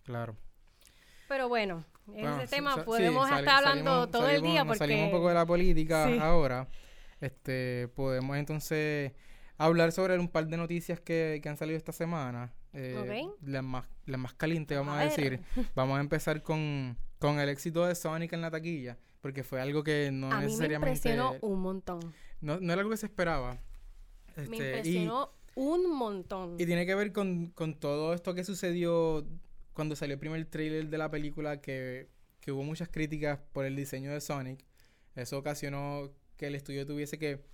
Claro. 0.04 0.36
Pero 1.28 1.48
bueno, 1.48 1.84
ese 2.14 2.46
tema 2.48 2.84
podemos 2.84 3.30
estar 3.30 3.66
hablando 3.66 4.08
todo 4.08 4.28
el 4.28 4.42
día 4.42 4.64
porque... 4.64 4.78
Salimos 4.78 5.06
un 5.06 5.10
poco 5.10 5.28
de 5.28 5.34
la 5.34 5.46
política 5.46 6.08
ahora. 6.22 6.68
Este, 7.20 7.88
podemos 7.94 8.36
entonces 8.36 9.12
hablar 9.56 9.92
sobre 9.92 10.18
un 10.18 10.28
par 10.28 10.46
de 10.46 10.56
noticias 10.56 11.00
que, 11.00 11.40
que 11.42 11.48
han 11.48 11.56
salido 11.56 11.76
esta 11.76 11.92
semana. 11.92 12.52
Eh, 12.74 13.28
las, 13.42 13.62
más, 13.62 13.86
las 14.06 14.20
más 14.20 14.34
calientes, 14.34 14.76
vamos 14.76 14.96
a, 14.96 15.04
decir. 15.04 15.40
Vamos 15.74 15.96
a 15.96 16.00
empezar 16.00 16.42
con, 16.42 16.96
con 17.18 17.38
el 17.38 17.48
éxito 17.48 17.86
de 17.86 17.94
Sonic 17.94 18.32
en 18.32 18.40
la 18.40 18.50
taquilla, 18.50 18.98
porque 19.20 19.44
fue 19.44 19.60
algo 19.60 19.84
que 19.84 20.10
no 20.12 20.30
a 20.30 20.40
necesariamente... 20.40 21.08
Mí 21.08 21.16
me 21.16 21.22
impresionó 21.22 21.36
un 21.40 21.60
montón. 21.60 22.00
No, 22.40 22.58
no 22.58 22.72
era 22.72 22.80
algo 22.80 22.90
que 22.90 22.96
se 22.96 23.06
esperaba. 23.06 23.58
me 24.36 24.42
este, 24.42 24.56
impresionó 24.56 25.30
un 25.54 25.96
montón. 25.96 26.56
Y 26.58 26.66
tiene 26.66 26.84
que 26.84 26.94
ver 26.94 27.12
con, 27.12 27.46
con 27.50 27.74
todo 27.74 28.12
esto 28.12 28.34
que 28.34 28.42
sucedió 28.42 29.24
cuando 29.72 29.94
salió 29.96 30.14
el 30.14 30.20
primer 30.20 30.44
trailer 30.46 30.88
de 30.88 30.98
la 30.98 31.10
película, 31.10 31.60
que, 31.60 32.08
que 32.40 32.52
hubo 32.52 32.62
muchas 32.64 32.88
críticas 32.88 33.38
por 33.52 33.64
el 33.64 33.76
diseño 33.76 34.12
de 34.12 34.20
Sonic. 34.20 34.64
Eso 35.14 35.38
ocasionó 35.38 36.10
que 36.36 36.48
el 36.48 36.54
estudio 36.56 36.86
tuviese 36.86 37.18
que 37.18 37.44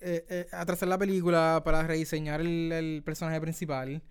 eh, 0.00 0.24
eh, 0.28 0.46
atrasar 0.52 0.88
la 0.88 0.98
película 0.98 1.60
para 1.64 1.82
rediseñar 1.86 2.40
el, 2.40 3.02
personaje 3.04 3.40
principal. 3.40 4.02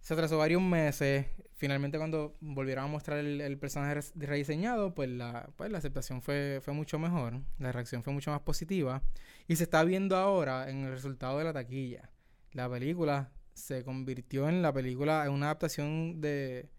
Se 0.00 0.14
atrasó 0.14 0.38
varios 0.38 0.62
meses. 0.62 1.26
Finalmente, 1.54 1.98
cuando 1.98 2.36
volvieron 2.40 2.84
a 2.84 2.86
mostrar 2.86 3.18
el, 3.18 3.58
personaje 3.58 4.00
rediseñado, 4.14 4.94
pues 4.94 5.08
la, 5.10 5.50
pues 5.56 5.70
la 5.70 5.78
aceptación 5.78 6.22
fue, 6.22 6.60
fue 6.62 6.72
mucho 6.72 6.98
mejor. 6.98 7.40
La 7.58 7.72
reacción 7.72 8.02
fue 8.02 8.12
mucho 8.12 8.30
más 8.30 8.40
positiva. 8.40 9.02
Y 9.48 9.56
se 9.56 9.64
está 9.64 9.84
viendo 9.84 10.16
ahora 10.16 10.70
en 10.70 10.84
el 10.84 10.92
resultado 10.92 11.38
de 11.38 11.44
la 11.44 11.52
taquilla. 11.52 12.10
La 12.52 12.70
película 12.70 13.32
se 13.52 13.84
convirtió 13.84 14.48
en 14.48 14.62
la 14.62 14.72
película, 14.72 15.24
en 15.26 15.32
una 15.32 15.46
adaptación 15.46 16.20
de, 16.20 16.70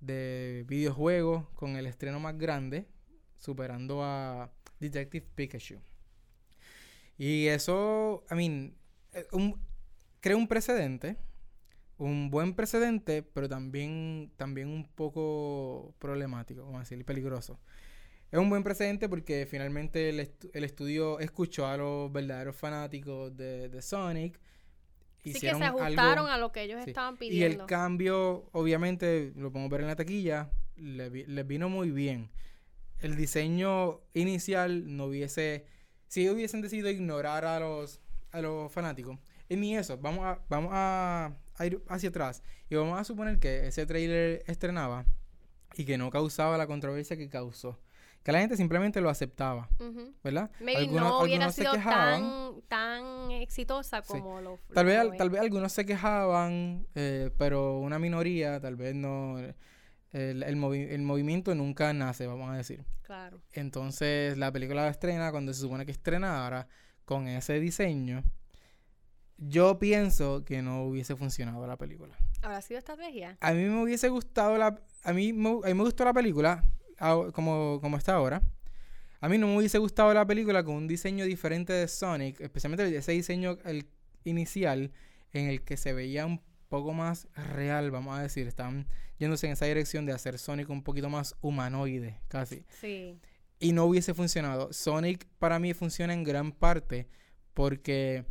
de 0.00 0.64
videojuegos 0.66 1.48
con 1.50 1.76
el 1.76 1.86
estreno 1.86 2.18
más 2.18 2.36
grande, 2.38 2.86
superando 3.36 4.02
a 4.02 4.50
Detective 4.78 5.26
Pikachu. 5.34 5.80
Y 7.20 7.48
eso, 7.48 8.24
I 8.30 8.34
mean, 8.34 8.74
eh, 9.12 9.26
un, 9.32 9.60
crea 10.20 10.38
un 10.38 10.48
precedente, 10.48 11.18
un 11.98 12.30
buen 12.30 12.54
precedente, 12.54 13.22
pero 13.22 13.46
también, 13.46 14.32
también 14.38 14.68
un 14.68 14.88
poco 14.88 15.94
problemático, 15.98 16.62
vamos 16.62 16.76
a 16.76 16.80
decir, 16.80 17.04
peligroso. 17.04 17.60
Es 18.30 18.38
un 18.38 18.48
buen 18.48 18.62
precedente 18.62 19.06
porque 19.06 19.44
finalmente 19.44 20.08
el, 20.08 20.64
estudio 20.64 21.20
escuchó 21.20 21.66
a 21.66 21.76
los 21.76 22.10
verdaderos 22.10 22.56
fanáticos 22.56 23.36
de, 23.36 23.82
Sonic. 23.82 24.40
Sí, 25.22 25.34
que 25.34 25.40
se 25.40 25.50
ajustaron 25.50 26.26
a 26.26 26.38
lo 26.38 26.52
que 26.52 26.62
ellos 26.62 26.80
estaban 26.86 27.18
pidiendo. 27.18 27.58
Y 27.58 27.60
el 27.60 27.66
cambio, 27.66 28.48
obviamente, 28.52 29.34
lo 29.36 29.52
podemos 29.52 29.70
ver 29.70 29.82
en 29.82 29.88
la 29.88 29.96
taquilla, 29.96 30.50
les 30.76 31.46
vino 31.46 31.68
muy 31.68 31.90
bien. 31.90 32.30
El 33.00 33.14
diseño 33.14 34.00
inicial 34.14 34.96
no 34.96 35.04
hubiese... 35.04 35.66
Si 36.10 36.28
hubiesen 36.28 36.60
decidido 36.60 36.90
ignorar 36.90 37.44
a 37.44 37.60
los, 37.60 38.00
a 38.32 38.40
los 38.40 38.72
fanáticos, 38.72 39.16
y 39.48 39.54
ni 39.54 39.76
eso, 39.76 39.96
vamos 39.96 40.24
a, 40.24 40.40
vamos 40.48 40.72
a, 40.74 41.36
ir 41.64 41.80
hacia 41.86 42.08
atrás 42.08 42.42
y 42.68 42.74
vamos 42.74 42.98
a 42.98 43.04
suponer 43.04 43.38
que 43.38 43.68
ese 43.68 43.86
trailer 43.86 44.42
estrenaba 44.48 45.06
y 45.76 45.84
que 45.84 45.96
no 45.96 46.10
causaba 46.10 46.58
la 46.58 46.66
controversia 46.66 47.16
que 47.16 47.28
causó 47.28 47.78
que 48.24 48.32
la 48.32 48.40
gente 48.40 48.56
simplemente 48.56 49.00
lo 49.00 49.08
aceptaba, 49.08 49.68
¿verdad? 50.24 50.50
Maybe 50.58 50.80
algunos, 50.80 51.08
no 51.08 51.20
hubiera 51.20 51.52
sido 51.52 51.72
tan, 51.74 52.60
tan, 52.66 53.30
exitosa 53.30 54.02
como 54.02 54.40
lo 54.40 54.58
tal 54.74 54.86
vez 54.86 55.16
Tal 55.16 55.30
vez 55.30 55.40
algunos 55.40 55.72
se 55.72 55.86
quejaban, 55.86 56.88
eh, 56.96 57.30
pero 57.38 57.78
una 57.78 58.00
minoría 58.00 58.60
tal 58.60 58.74
vez 58.74 58.96
no... 58.96 59.38
El, 60.12 60.42
el, 60.42 60.56
movimiento 60.56 61.54
nunca 61.54 61.92
nace, 61.92 62.26
vamos 62.26 62.50
a 62.50 62.56
decir. 62.56 62.84
Claro. 63.02 63.40
Entonces, 63.52 64.36
la 64.36 64.50
película 64.50 64.88
estrena 64.88 65.30
cuando 65.30 65.52
se 65.54 65.60
supone 65.60 65.86
que 65.86 65.92
estrenara 65.92 66.66
con 67.04 67.28
ese 67.28 67.60
diseño. 67.60 68.24
Yo 69.36 69.78
pienso 69.78 70.44
que 70.44 70.62
no 70.62 70.84
hubiese 70.84 71.16
funcionado 71.16 71.66
la 71.66 71.76
película. 71.76 72.16
¿Habrá 72.42 72.60
sido 72.60 72.78
estrategia? 72.78 73.38
A 73.40 73.52
mí 73.52 73.64
me 73.64 73.82
hubiese 73.82 74.08
gustado 74.08 74.58
la... 74.58 74.80
A 75.02 75.12
mí, 75.12 75.32
me, 75.32 75.48
a 75.48 75.68
mí 75.68 75.74
me 75.74 75.82
gustó 75.82 76.04
la 76.04 76.12
película 76.12 76.64
como, 77.32 77.80
como 77.80 77.96
está 77.96 78.14
ahora. 78.14 78.42
A 79.20 79.28
mí 79.28 79.38
no 79.38 79.46
me 79.46 79.58
hubiese 79.58 79.78
gustado 79.78 80.12
la 80.14 80.26
película 80.26 80.64
con 80.64 80.74
un 80.74 80.88
diseño 80.88 81.24
diferente 81.24 81.72
de 81.72 81.88
Sonic, 81.88 82.40
especialmente 82.40 82.94
ese 82.96 83.12
diseño 83.12 83.58
el 83.64 83.86
inicial 84.24 84.92
en 85.32 85.48
el 85.48 85.62
que 85.62 85.76
se 85.76 85.92
veía 85.92 86.26
un 86.26 86.40
poco 86.70 86.94
más 86.94 87.28
real, 87.34 87.90
vamos 87.90 88.18
a 88.18 88.22
decir. 88.22 88.46
Están 88.46 88.86
yéndose 89.18 89.46
en 89.46 89.52
esa 89.52 89.66
dirección 89.66 90.06
de 90.06 90.14
hacer 90.14 90.38
Sonic 90.38 90.70
un 90.70 90.82
poquito 90.82 91.10
más 91.10 91.36
humanoide, 91.42 92.22
casi. 92.28 92.64
Sí. 92.80 93.20
Y 93.58 93.72
no 93.72 93.84
hubiese 93.84 94.14
funcionado. 94.14 94.72
Sonic 94.72 95.26
para 95.38 95.58
mí 95.58 95.74
funciona 95.74 96.14
en 96.14 96.24
gran 96.24 96.52
parte 96.52 97.08
porque 97.52 98.24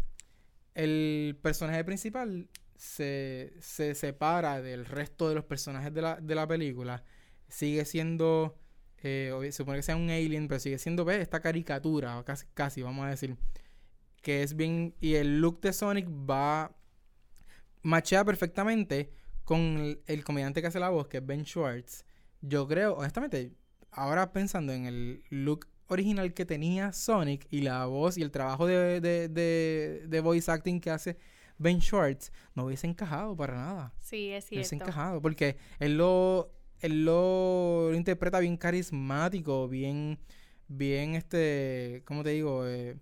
el 0.74 1.38
personaje 1.44 1.84
principal 1.84 2.50
se, 2.76 3.54
se 3.60 3.94
separa 3.94 4.60
del 4.62 4.86
resto 4.86 5.30
de 5.30 5.36
los 5.36 5.44
personajes 5.44 5.94
de 5.94 6.02
la, 6.02 6.16
de 6.16 6.34
la 6.34 6.48
película 6.48 7.04
sigue 7.50 7.84
siendo, 7.86 8.58
eh, 9.04 9.34
se 9.42 9.52
supone 9.52 9.80
que 9.80 9.84
sea 9.84 9.96
un 9.96 10.10
alien, 10.10 10.48
pero 10.48 10.60
sigue 10.60 10.78
siendo 10.78 11.10
esta 11.12 11.42
caricatura, 11.42 12.24
casi, 12.26 12.46
casi, 12.54 12.82
vamos 12.82 13.06
a 13.06 13.10
decir, 13.10 13.36
que 14.22 14.44
es 14.44 14.56
bien, 14.56 14.96
y 15.02 15.16
el 15.16 15.42
look 15.42 15.60
de 15.62 15.74
Sonic 15.74 16.08
va, 16.08 16.76
machea 17.82 18.24
perfectamente 18.26 19.12
con 19.44 19.98
el, 20.06 20.24
comediante 20.24 20.62
que 20.62 20.68
hace 20.68 20.80
la 20.80 20.90
voz, 20.90 21.08
que 21.08 21.18
es 21.18 21.26
Ben 21.26 21.46
Schwartz. 21.46 22.06
Yo 22.42 22.68
creo, 22.68 22.96
honestamente, 22.96 23.54
ahora 23.92 24.32
pensando 24.32 24.74
en 24.74 24.86
el 24.86 25.24
look 25.30 25.68
original 25.88 26.34
que 26.34 26.46
tenía 26.46 26.94
Sonic 26.94 27.48
y 27.50 27.62
la 27.62 27.86
voz 27.86 28.18
y 28.18 28.22
el 28.22 28.32
trabajo 28.32 28.68
de, 28.68 29.02
de, 29.02 29.28
de, 29.28 30.04
de 30.08 30.22
voice 30.22 30.52
acting 30.52 30.80
que 30.80 30.92
hace 30.92 31.18
Ben 31.58 31.82
Schwartz, 31.82 32.32
no 32.54 32.66
hubiese 32.66 32.88
encajado 32.88 33.36
para 33.36 33.56
nada. 33.56 33.94
Sí, 34.00 34.32
es 34.32 34.46
cierto. 34.46 34.56
No 34.56 34.60
hubiese 34.60 34.76
encajado, 34.76 35.22
porque 35.22 35.58
él 35.80 35.98
lo 35.98 36.54
él 36.82 37.06
lo, 37.06 37.92
interpreta 37.94 38.40
bien 38.40 38.58
carismático, 38.58 39.68
bien, 39.68 40.20
bien, 40.68 41.16
este, 41.16 42.04
¿cómo 42.06 42.24
te 42.24 42.32
digo? 42.32 42.66
Eh, 42.68 42.98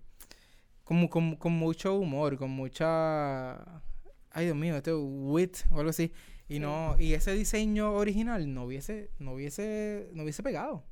con, 0.84 1.06
con, 1.06 1.52
mucho 1.52 1.94
humor, 1.96 2.36
con 2.38 2.50
mucha, 2.50 3.82
ay 4.30 4.46
Dios 4.46 4.56
mío, 4.56 4.76
este 4.76 4.94
wit 4.94 5.58
o 5.70 5.78
algo 5.78 5.90
así. 5.90 6.12
Y 6.48 6.60
no, 6.60 6.96
y 6.98 7.12
ese 7.12 7.32
diseño 7.32 7.92
original 7.92 8.52
no 8.54 8.64
hubiese, 8.64 9.10
no 9.18 9.32
hubiese, 9.32 10.08
no 10.14 10.22
hubiese 10.22 10.42
pegado. 10.42 10.82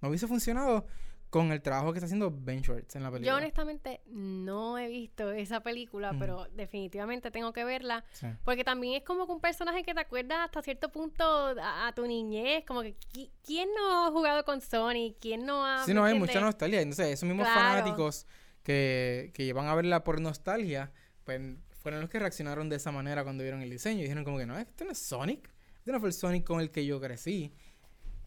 No 0.00 0.08
hubiese 0.08 0.26
funcionado 0.26 0.86
con 1.28 1.52
el 1.52 1.60
trabajo 1.60 1.92
que 1.92 1.98
está 1.98 2.06
haciendo 2.06 2.32
Ben 2.34 2.62
Schwartz 2.62 2.96
en 2.96 3.02
la 3.02 3.10
película. 3.10 3.32
Yo 3.32 3.36
honestamente 3.36 4.00
no 4.06 4.78
he 4.78 4.88
visto 4.88 5.32
esa 5.32 5.60
película, 5.60 6.14
pero 6.18 6.46
definitivamente 6.54 7.30
tengo 7.30 7.52
que 7.52 7.64
verla. 7.64 8.04
Porque 8.42 8.64
también 8.64 8.94
es 8.94 9.02
como 9.02 9.26
que 9.26 9.32
un 9.32 9.40
personaje 9.40 9.82
que 9.82 9.92
te 9.92 10.00
acuerdas 10.00 10.38
hasta 10.44 10.62
cierto 10.62 10.90
punto 10.90 11.24
a, 11.60 11.92
tu 11.94 12.06
niñez. 12.06 12.64
Como 12.64 12.82
que, 12.82 12.96
¿quién 13.44 13.68
no 13.76 14.06
ha 14.06 14.10
jugado 14.10 14.44
con 14.44 14.62
Sony? 14.62 15.14
¿Quién 15.20 15.44
no 15.44 15.66
ha...? 15.66 15.84
Sí, 15.84 15.92
no, 15.92 16.04
hay 16.04 16.18
mucha 16.18 16.40
nostalgia. 16.40 16.80
Entonces, 16.80 17.08
esos 17.08 17.28
mismos 17.28 17.48
fanáticos 17.48 18.26
que, 18.62 19.30
que 19.34 19.44
llevan 19.44 19.66
a 19.66 19.74
verla 19.74 20.04
por 20.04 20.20
nostalgia, 20.20 20.92
pues 21.24 21.40
fueron 21.86 22.00
los 22.00 22.10
que 22.10 22.18
reaccionaron 22.18 22.68
de 22.68 22.74
esa 22.74 22.90
manera 22.90 23.22
cuando 23.22 23.44
vieron 23.44 23.62
el 23.62 23.70
diseño. 23.70 24.00
Y 24.00 24.02
dijeron 24.02 24.24
como 24.24 24.38
que, 24.38 24.44
no, 24.44 24.58
este 24.58 24.84
no 24.84 24.90
es 24.90 24.98
Sonic. 24.98 25.48
Este 25.78 25.92
no 25.92 26.00
fue 26.00 26.08
el 26.08 26.14
Sonic 26.14 26.42
con 26.42 26.58
el 26.58 26.72
que 26.72 26.84
yo 26.84 27.00
crecí. 27.00 27.52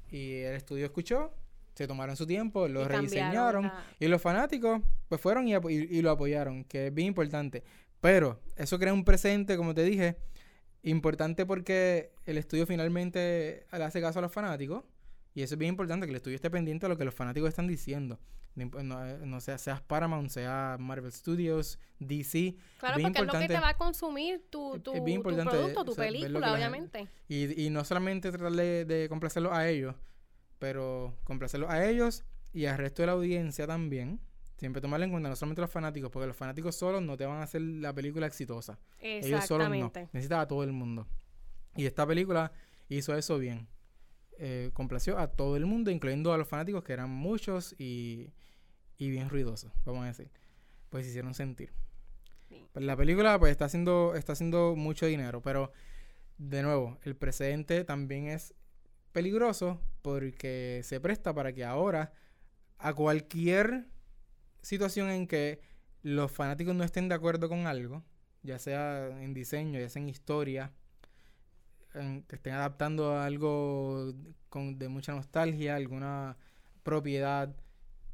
Y 0.09 0.35
el 0.35 0.55
estudio 0.55 0.85
escuchó 0.85 1.33
se 1.73 1.85
tomaron 1.85 2.15
su 2.15 2.25
tiempo, 2.25 2.69
lo 2.69 2.85
rediseñaron 2.85 3.69
y 3.99 4.07
los 4.07 4.21
fanáticos 4.21 4.81
pues 5.09 5.19
fueron 5.19 5.47
y, 5.49 5.55
y, 5.55 6.01
lo 6.01 6.11
apoyaron, 6.11 6.63
que 6.63 6.87
es 6.87 6.93
bien 6.93 7.09
importante. 7.09 7.63
Pero 7.99 8.39
eso 8.55 8.79
crea 8.79 8.93
un 8.93 9.03
presente, 9.03 9.57
como 9.57 9.73
te 9.73 9.83
dije, 9.83 10.15
importante 10.83 11.45
porque 11.45 12.13
el 12.25 12.37
estudio 12.37 12.65
finalmente 12.65 13.65
le 13.71 13.83
hace 13.83 13.99
caso 13.99 14.19
a 14.19 14.21
los 14.21 14.31
fanáticos 14.31 14.85
y 15.33 15.41
eso 15.41 15.55
es 15.55 15.59
bien 15.59 15.69
importante, 15.69 16.05
que 16.05 16.11
el 16.11 16.17
estudio 16.17 16.35
esté 16.35 16.49
pendiente 16.49 16.85
de 16.85 16.89
lo 16.89 16.97
que 16.97 17.05
los 17.05 17.13
fanáticos 17.13 17.49
están 17.49 17.67
diciendo. 17.67 18.19
No, 18.65 19.41
sea, 19.41 19.57
seas 19.57 19.81
Paramount, 19.81 20.29
sea 20.29 20.77
Marvel 20.79 21.11
Studios, 21.11 21.79
DC. 21.99 22.55
Claro, 22.77 22.97
porque 23.01 23.19
es 23.19 23.25
lo 23.25 23.39
que 23.39 23.47
te 23.47 23.59
va 23.59 23.69
a 23.69 23.77
consumir 23.77 24.43
tu, 24.49 24.79
tu, 24.79 24.93
tu 24.93 25.23
producto, 25.23 25.85
tu 25.85 25.95
película, 25.95 26.53
obviamente. 26.53 27.07
Y, 27.27 27.65
y 27.65 27.69
no 27.69 27.83
solamente 27.83 28.31
tratar 28.31 28.51
de, 28.51 28.85
de 28.85 29.09
complacerlo 29.09 29.53
a 29.53 29.67
ellos, 29.67 29.95
pero 30.59 31.17
complacerlos 31.23 31.69
a 31.69 31.87
ellos 31.87 32.23
y 32.53 32.65
al 32.65 32.77
resto 32.77 33.01
de 33.01 33.07
la 33.07 33.13
audiencia 33.13 33.67
también. 33.67 34.19
Siempre 34.57 34.81
tomarle 34.81 35.05
en 35.05 35.11
cuenta 35.11 35.29
no 35.29 35.37
solamente 35.37 35.61
a 35.61 35.63
los 35.63 35.71
fanáticos, 35.71 36.11
porque 36.11 36.27
los 36.27 36.35
fanáticos 36.35 36.75
solos 36.75 37.01
no 37.01 37.15
te 37.15 37.25
van 37.25 37.37
a 37.37 37.43
hacer 37.43 37.61
la 37.61 37.93
película 37.93 38.27
exitosa. 38.27 38.77
Ellos 38.99 39.45
solos 39.45 39.69
no. 39.69 39.91
Necesitas 40.11 40.39
a 40.39 40.47
todo 40.47 40.63
el 40.63 40.73
mundo. 40.73 41.07
Y 41.77 41.85
esta 41.85 42.05
película 42.05 42.51
hizo 42.89 43.15
eso 43.15 43.37
bien. 43.37 43.69
Eh, 44.37 44.71
complació 44.73 45.17
a 45.17 45.27
todo 45.27 45.55
el 45.55 45.65
mundo, 45.65 45.91
incluyendo 45.91 46.33
a 46.33 46.37
los 46.37 46.47
fanáticos, 46.47 46.83
que 46.83 46.91
eran 46.91 47.09
muchos 47.09 47.73
y, 47.77 48.31
y 48.99 49.09
bien 49.09 49.29
ruidosos, 49.29 49.71
vamos 49.85 50.03
a 50.03 50.07
decir. 50.07 50.29
Pues 50.91 51.05
se 51.05 51.09
hicieron 51.09 51.33
sentir. 51.33 51.71
Pues 52.73 52.85
la 52.85 52.95
película 52.95 53.39
pues 53.39 53.51
está 53.51 53.65
haciendo, 53.65 54.13
está 54.15 54.33
haciendo 54.33 54.75
mucho 54.75 55.07
dinero, 55.07 55.41
pero 55.41 55.71
de 56.37 56.61
nuevo, 56.61 56.99
el 57.03 57.15
precedente 57.15 57.83
también 57.83 58.27
es 58.27 58.53
peligroso 59.11 59.81
porque 60.01 60.81
se 60.83 60.99
presta 60.99 61.33
para 61.33 61.53
que 61.53 61.65
ahora 61.65 62.13
a 62.77 62.93
cualquier 62.93 63.87
situación 64.61 65.09
en 65.09 65.27
que 65.27 65.61
los 66.03 66.31
fanáticos 66.31 66.75
no 66.75 66.83
estén 66.83 67.09
de 67.09 67.15
acuerdo 67.15 67.49
con 67.49 67.67
algo, 67.67 68.03
ya 68.43 68.59
sea 68.59 69.21
en 69.21 69.33
diseño, 69.33 69.79
ya 69.79 69.89
sea 69.89 70.01
en 70.01 70.09
historia, 70.09 70.73
que 71.93 72.35
estén 72.35 72.53
adaptando 72.53 73.15
a 73.15 73.25
algo 73.25 74.13
con, 74.49 74.77
de 74.77 74.89
mucha 74.89 75.13
nostalgia, 75.13 75.75
alguna 75.75 76.37
propiedad 76.83 77.55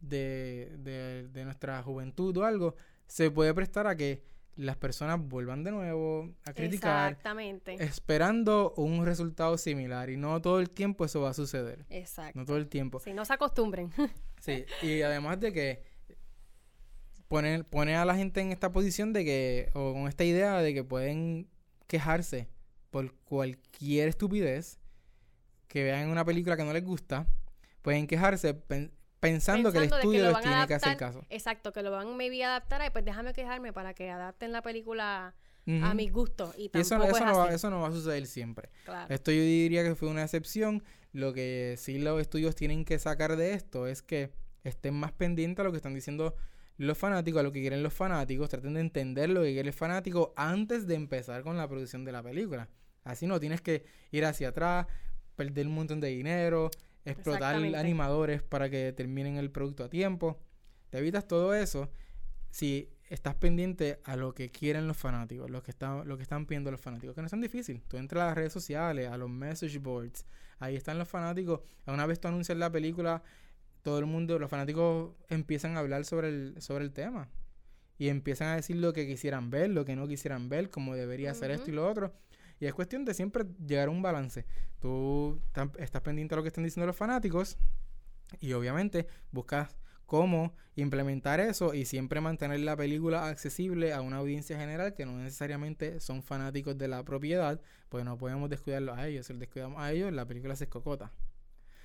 de, 0.02 0.76
de, 0.80 1.28
de 1.28 1.46
nuestra 1.46 1.82
juventud 1.84 2.36
o 2.38 2.46
algo, 2.46 2.76
se 3.08 3.32
puede 3.32 3.54
prestar 3.54 3.88
a 3.88 3.96
que 3.96 4.24
las 4.56 4.78
personas 4.78 5.20
vuelvan 5.20 5.64
de 5.64 5.72
nuevo 5.72 6.34
a 6.46 6.54
criticar. 6.54 7.12
Exactamente. 7.12 7.76
Esperando 7.84 8.74
un 8.78 9.06
resultado 9.06 9.58
similar. 9.58 10.10
Y 10.10 10.18
no 10.18 10.42
todo 10.42 10.60
el 10.60 10.70
tiempo 10.70 11.06
eso 11.06 11.22
va 11.22 11.32
a 11.32 11.34
suceder. 11.34 11.86
Exacto. 11.90 12.40
No 12.40 12.46
todo 12.46 12.58
el 12.58 12.68
tiempo. 12.68 13.00
Si 13.00 13.14
no 13.14 13.26
se 13.26 13.34
acostumbren. 13.34 13.92
sí, 14.40 14.66
y 14.82 15.02
además 15.02 15.40
de 15.40 15.52
que 15.52 15.84
pone, 17.28 17.64
pone 17.64 17.96
a 17.96 18.06
la 18.06 18.16
gente 18.16 18.42
en 18.42 18.52
esta 18.52 18.72
posición 18.72 19.14
de 19.14 19.26
que, 19.26 19.70
o 19.74 19.94
con 19.94 20.08
esta 20.08 20.24
idea 20.24 20.62
de 20.62 20.74
que 20.74 20.84
pueden 20.84 21.50
quejarse 21.88 22.48
por 22.92 23.14
cualquier 23.24 24.08
estupidez 24.08 24.80
que 25.68 25.84
vean 25.84 26.04
en 26.04 26.10
una 26.10 26.24
película 26.24 26.56
que 26.56 26.64
no 26.64 26.72
les 26.72 26.86
gusta, 26.86 27.28
pueden 27.82 28.08
quejarse 28.08 28.54
pensando, 29.32 29.72
que 29.72 29.80
el 29.80 29.84
estudio 29.86 30.32
les 30.32 30.42
tiene 30.42 30.68
que 30.68 30.74
hacer 30.76 30.98
caso. 30.98 31.26
Exacto, 31.30 31.72
que 31.74 31.82
lo 31.82 31.92
van 31.92 32.16
maybe 32.18 32.44
a 32.44 32.50
adaptar, 32.50 32.82
y 32.86 32.90
pues 32.90 33.06
déjame 33.06 33.34
quejarme 33.34 33.74
para 33.74 33.94
que 33.94 34.10
adapten 34.10 34.52
la 34.52 34.62
película 34.62 35.34
a 35.82 35.94
mi 35.94 36.10
gusto. 36.10 36.54
Y, 36.58 36.70
eso, 36.74 37.02
eso, 37.04 37.26
no 37.26 37.38
va, 37.38 37.54
eso 37.54 37.70
no 37.70 37.82
va 37.82 37.88
a 37.88 37.92
suceder 37.92 38.26
siempre. 38.28 38.70
Esto 39.10 39.32
yo 39.32 39.42
diría 39.42 39.84
que 39.84 39.96
fue 39.96 40.10
una 40.10 40.24
excepción. 40.24 40.84
Lo 41.12 41.34
que 41.34 41.76
sí 41.78 41.98
los 41.98 42.20
estudios 42.20 42.56
tienen 42.56 42.84
que 42.84 43.00
sacar 43.00 43.38
de 43.38 43.54
esto 43.54 43.88
es 43.88 44.02
que 44.02 44.32
estén 44.64 44.94
más 44.94 45.12
pendientes 45.14 45.62
a 45.62 45.64
lo 45.64 45.72
que 45.72 45.78
están 45.78 45.94
diciendo 45.94 46.36
los 46.78 46.98
fanáticos, 46.98 47.40
a 47.40 47.44
lo 47.44 47.52
que 47.52 47.62
quieren 47.62 47.84
los 47.84 47.94
fanáticos, 47.94 48.50
traten 48.50 48.74
de 48.74 48.82
entender 48.82 49.30
lo 49.30 49.42
que 49.42 49.54
quiere 49.54 49.70
el 49.70 49.74
fanático 49.74 50.34
antes 50.36 50.88
de 50.88 50.96
empezar 50.96 51.42
con 51.44 51.58
la 51.58 51.68
producción 51.68 52.04
de 52.04 52.12
la 52.12 52.22
película. 52.22 52.68
Así 53.04 53.28
no, 53.28 53.40
tienes 53.40 53.62
que 53.62 53.86
ir 54.12 54.26
hacia 54.26 54.50
atrás, 54.50 54.88
perder 55.36 55.68
un 55.68 55.76
montón 55.76 56.02
de 56.02 56.10
dinero, 56.10 56.70
explotar 57.06 57.56
animadores 57.56 58.44
para 58.44 58.70
que 58.70 58.92
terminen 58.94 59.38
el 59.38 59.52
producto 59.52 59.84
a 59.84 59.90
tiempo. 59.90 60.40
Te 60.90 60.98
evitas 60.98 61.28
todo 61.28 61.54
eso 61.54 61.90
si 62.50 62.90
estás 63.10 63.36
pendiente 63.36 64.00
a 64.04 64.16
lo 64.16 64.34
que 64.34 64.50
quieren 64.50 64.88
los 64.88 64.98
fanáticos, 64.98 65.50
lo 65.50 65.62
que 65.62 65.72
están, 65.72 66.08
lo 66.08 66.18
que 66.18 66.24
están 66.24 66.46
pidiendo 66.46 66.72
los 66.72 66.82
fanáticos, 66.82 67.16
que 67.16 67.22
no 67.22 67.26
es 67.26 67.32
tan 67.32 67.42
difícil. 67.42 67.84
Tú 67.88 67.98
entras 67.98 68.24
a 68.24 68.26
las 68.28 68.36
redes 68.36 68.54
sociales, 68.54 69.10
a 69.10 69.18
los 69.18 69.30
message 69.30 69.78
boards, 69.78 70.26
ahí 70.60 70.76
están 70.76 70.98
los 70.98 71.08
fanáticos. 71.08 71.62
Una 71.86 72.06
vez 72.06 72.20
tú 72.20 72.28
anuncias 72.28 72.58
la 72.58 72.72
película, 72.72 73.22
todo 73.82 74.00
el 74.00 74.06
mundo, 74.06 74.40
los 74.40 74.50
fanáticos 74.50 75.14
empiezan 75.30 75.78
a 75.78 75.82
hablar 75.82 76.06
sobre 76.06 76.30
el, 76.30 76.62
sobre 76.62 76.86
el 76.86 76.92
tema. 76.92 77.30
Y 77.98 78.10
empiezan 78.10 78.50
a 78.50 78.56
decir 78.56 78.76
lo 78.78 78.92
que 78.92 79.08
quisieran 79.08 79.50
ver, 79.50 79.70
lo 79.70 79.86
que 79.86 79.96
no 79.96 80.08
quisieran 80.08 80.50
ver, 80.50 80.70
cómo 80.70 80.96
debería 80.96 81.34
ser 81.34 81.52
esto 81.52 81.70
y 81.70 81.74
lo 81.74 81.88
otro. 81.88 82.14
Y 82.60 82.66
es 82.66 82.74
cuestión 82.74 83.06
de 83.06 83.14
siempre 83.14 83.46
llegar 83.66 83.88
a 83.88 83.92
un 83.92 84.02
balance. 84.02 84.46
Tú 84.80 85.42
estás 85.78 86.02
pendiente 86.02 86.36
a 86.36 86.38
lo 86.38 86.44
que 86.44 86.48
están 86.48 86.64
diciendo 86.64 86.88
los 86.88 86.96
fanáticos 86.96 87.58
y 88.40 88.54
obviamente 88.54 89.08
buscas 89.32 89.76
cómo 90.06 90.54
implementar 90.76 91.40
eso 91.40 91.74
y 91.74 91.86
siempre 91.86 92.22
mantener 92.22 92.60
la 92.60 92.76
película 92.76 93.28
accesible 93.28 93.94
a 93.94 94.02
una 94.02 94.18
audiencia 94.18 94.58
general 94.58 94.94
que 94.94 95.06
no 95.06 95.18
necesariamente 95.18 96.00
son 96.00 96.22
fanáticos 96.22 96.78
de 96.78 96.88
la 96.88 97.04
propiedad, 97.04 97.60
pues 97.90 98.06
no 98.06 98.18
podemos 98.18 98.50
descuidarlos 98.50 98.98
a 98.98 99.08
ellos. 99.08 99.26
Si 99.26 99.34
los 99.34 99.40
descuidamos 99.40 99.82
a 99.82 99.92
ellos, 99.92 100.12
la 100.14 100.26
película 100.26 100.56
se 100.56 100.66
escocota. 100.66 101.12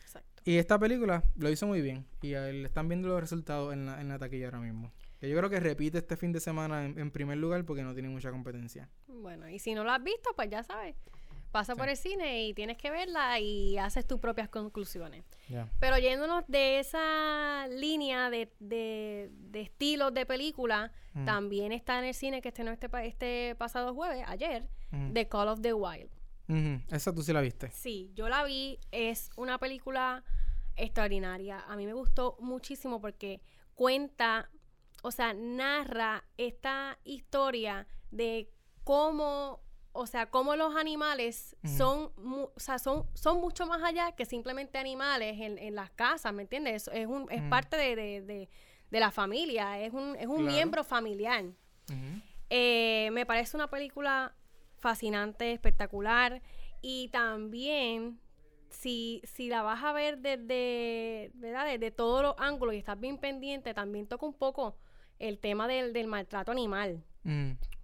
Exacto. 0.02 0.42
Y 0.44 0.56
esta 0.56 0.78
película 0.78 1.24
lo 1.36 1.50
hizo 1.50 1.66
muy 1.66 1.80
bien 1.80 2.06
y 2.20 2.28
le 2.30 2.64
están 2.64 2.88
viendo 2.88 3.08
los 3.08 3.20
resultados 3.20 3.72
en 3.72 3.86
la, 3.86 4.00
en 4.00 4.08
la 4.08 4.18
taquilla 4.18 4.46
ahora 4.46 4.60
mismo. 4.60 4.92
Que 5.20 5.28
yo 5.28 5.36
creo 5.36 5.50
que 5.50 5.60
repite 5.60 5.98
este 5.98 6.16
fin 6.16 6.32
de 6.32 6.40
semana 6.40 6.84
en, 6.84 7.10
primer 7.10 7.38
lugar 7.38 7.64
porque 7.64 7.82
no 7.82 7.92
tiene 7.92 8.08
mucha 8.08 8.30
competencia. 8.30 8.88
Bueno, 9.06 9.48
y 9.48 9.58
si 9.58 9.74
no 9.74 9.84
lo 9.84 9.92
has 9.92 10.02
visto, 10.02 10.30
pues 10.34 10.48
ya 10.48 10.62
sabes. 10.62 10.96
Pasa 11.52 11.74
por 11.74 11.88
el 11.88 11.96
cine 11.96 12.46
y 12.46 12.54
tienes 12.54 12.78
que 12.78 12.90
verla 12.90 13.40
y 13.40 13.76
haces 13.76 14.06
tus 14.06 14.20
propias 14.20 14.48
conclusiones. 14.48 15.24
Pero 15.80 15.98
yéndonos 15.98 16.44
de 16.46 16.78
esa 16.78 17.66
línea 17.68 18.30
de, 18.30 18.52
de, 18.60 19.30
de 19.32 19.60
estilos 19.60 20.14
de 20.14 20.24
película, 20.26 20.92
mm. 21.12 21.24
también 21.24 21.72
está 21.72 21.98
en 21.98 22.04
el 22.04 22.14
cine 22.14 22.40
que 22.40 22.48
estrenó 22.48 22.70
este, 22.70 22.88
este 23.02 23.56
pasado 23.56 23.94
jueves, 23.94 24.24
ayer, 24.28 24.68
mm. 24.92 25.12
The 25.12 25.28
Call 25.28 25.48
of 25.48 25.60
the 25.60 25.74
Wild. 25.74 26.10
Esa 26.90 27.14
tú 27.14 27.22
sí 27.22 27.32
la 27.32 27.40
viste. 27.40 27.70
Sí, 27.70 28.10
yo 28.14 28.28
la 28.28 28.44
vi. 28.44 28.78
Es 28.90 29.30
una 29.36 29.58
película 29.58 30.24
extraordinaria. 30.76 31.60
A 31.60 31.76
mí 31.76 31.86
me 31.86 31.92
gustó 31.92 32.36
muchísimo 32.40 33.00
porque 33.00 33.40
cuenta, 33.74 34.50
o 35.02 35.11
sea, 35.11 35.35
narra 35.35 36.25
esta 36.37 36.99
historia 37.04 37.87
de 38.11 38.50
cómo 38.85 39.61
o 39.92 40.07
sea, 40.07 40.30
cómo 40.30 40.54
los 40.54 40.76
animales 40.76 41.57
son, 41.64 42.12
o 42.16 42.52
sea, 42.57 42.78
son, 42.78 43.07
son 43.14 43.40
mucho 43.40 43.66
más 43.66 43.83
allá 43.83 44.12
que 44.12 44.25
simplemente 44.25 44.78
animales 44.78 45.40
en, 45.40 45.59
en 45.59 45.75
las 45.75 45.90
casas, 45.90 46.33
¿me 46.33 46.42
entiendes? 46.42 46.88
Es, 46.92 47.07
un, 47.07 47.26
es 47.30 47.42
parte 47.42 47.76
de, 47.76 47.97
de, 47.97 48.49
de, 48.90 49.00
la 49.00 49.11
familia, 49.11 49.80
es 49.80 49.92
un, 49.92 50.14
es 50.16 50.28
un 50.28 50.47
miembro 50.47 50.85
familiar. 50.85 51.45
Eh, 52.50 53.11
me 53.12 53.26
parece 53.26 53.57
una 53.57 53.69
película 53.69 54.33
fascinante, 54.78 55.52
espectacular 55.52 56.40
y 56.80 57.09
también 57.09 58.21
si, 58.71 59.23
si 59.25 59.49
la 59.49 59.62
vas 59.62 59.83
a 59.83 59.92
ver 59.92 60.19
desde, 60.19 61.33
¿verdad? 61.35 61.66
desde 61.66 61.90
todos 61.90 62.23
los 62.23 62.35
ángulos 62.38 62.75
y 62.75 62.78
estás 62.78 62.99
bien 62.99 63.19
pendiente, 63.19 63.75
también 63.75 64.07
toca 64.07 64.25
un 64.25 64.35
poco 64.35 64.76
el 65.20 65.38
tema 65.38 65.68
del, 65.68 65.92
del 65.92 66.08
maltrato 66.08 66.50
animal 66.50 67.04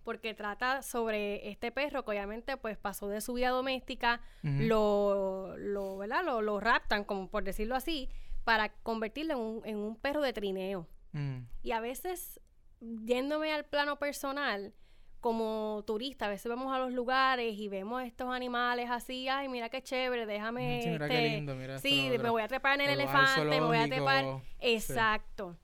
porque 0.07 0.35
trata 0.35 0.83
sobre 0.83 1.51
este 1.51 1.73
perro 1.73 2.05
que 2.05 2.13
obviamente 2.13 2.57
pues 2.57 2.79
pasó 2.79 3.09
de 3.09 3.21
su 3.21 3.35
vida 3.35 3.49
doméstica, 3.49 4.21
lo, 4.43 5.57
lo, 5.59 5.99
¿verdad? 5.99 6.25
Lo, 6.25 6.43
lo, 6.43 6.61
raptan, 6.61 7.03
como 7.03 7.29
por 7.29 7.43
decirlo 7.43 7.75
así, 7.75 8.09
para 8.45 8.69
convertirlo 8.69 9.35
en 9.35 9.41
un, 9.41 9.67
en 9.67 9.77
un 9.79 9.97
perro 9.97 10.23
de 10.23 10.33
trineo. 10.33 10.87
Mm. 11.11 11.39
Y 11.65 11.73
a 11.73 11.81
veces, 11.81 12.41
yéndome 12.81 13.53
al 13.53 13.65
plano 13.65 13.99
personal, 13.99 14.73
como 15.19 15.83
turista, 15.89 16.27
a 16.27 16.29
veces 16.29 16.49
vamos 16.49 16.73
a 16.73 16.79
los 16.79 16.93
lugares 16.93 17.59
y 17.59 17.67
vemos 17.67 18.05
estos 18.05 18.33
animales 18.33 18.89
así, 18.93 19.29
ay, 19.29 19.49
mira 19.49 19.71
qué 19.71 19.83
chévere, 19.83 20.25
déjame... 20.25 20.83
Sí, 20.85 20.91
mira 20.91 21.09
qué 21.09 21.15
este, 21.17 21.37
lindo, 21.37 21.57
mira 21.57 21.79
Sí, 21.79 22.11
me 22.23 22.31
voy 22.31 22.43
a 22.43 22.49
trepar 22.49 22.75
en 22.75 22.83
el 22.83 23.01
elefante, 23.01 23.45
me 23.45 23.61
voy 23.61 23.79
a 23.79 23.89
trepar... 23.89 24.41
Exacto. 24.61 25.57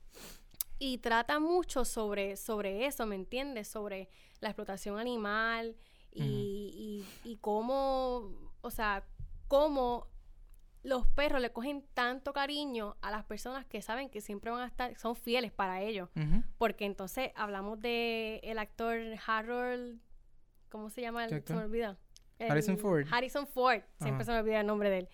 Y 0.85 0.97
trata 0.97 1.39
mucho 1.39 1.85
sobre, 1.85 2.35
sobre 2.35 2.85
eso, 2.85 3.05
¿me 3.05 3.15
entiendes? 3.15 3.69
Sobre 3.69 4.09
la 4.41 4.49
explotación 4.49 4.99
animal 4.99 5.77
y, 6.11 7.05
y, 7.23 7.37
cómo, 7.37 8.29
o 8.59 8.69
sea, 8.69 9.05
cómo 9.47 10.09
los 10.83 11.07
perros 11.07 11.39
le 11.39 11.53
cogen 11.53 11.85
tanto 11.93 12.33
cariño 12.33 12.97
a 13.01 13.11
las 13.11 13.23
personas 13.23 13.65
que 13.65 13.81
saben 13.81 14.09
que 14.09 14.19
siempre 14.19 14.51
van 14.51 14.59
a 14.59 14.67
estar, 14.67 14.93
son 14.99 15.15
fieles 15.15 15.53
para 15.53 15.81
ellos. 15.81 16.09
Porque 16.57 16.83
entonces 16.83 17.31
hablamos 17.35 17.79
de 17.79 18.41
el 18.43 18.57
actor 18.57 18.99
Harold, 19.25 20.01
¿cómo 20.67 20.89
se 20.89 20.99
llama? 20.99 21.29
se 21.29 21.41
me 21.47 21.63
olvida. 21.63 21.97
Harrison 22.41 22.77
Ford. 22.77 23.07
Harrison 23.09 23.47
Ford, 23.47 23.83
siempre 24.01 24.25
se 24.25 24.33
me 24.33 24.39
olvida 24.39 24.59
el 24.59 24.67
nombre 24.67 24.89
de 24.89 24.97
él. 24.97 25.09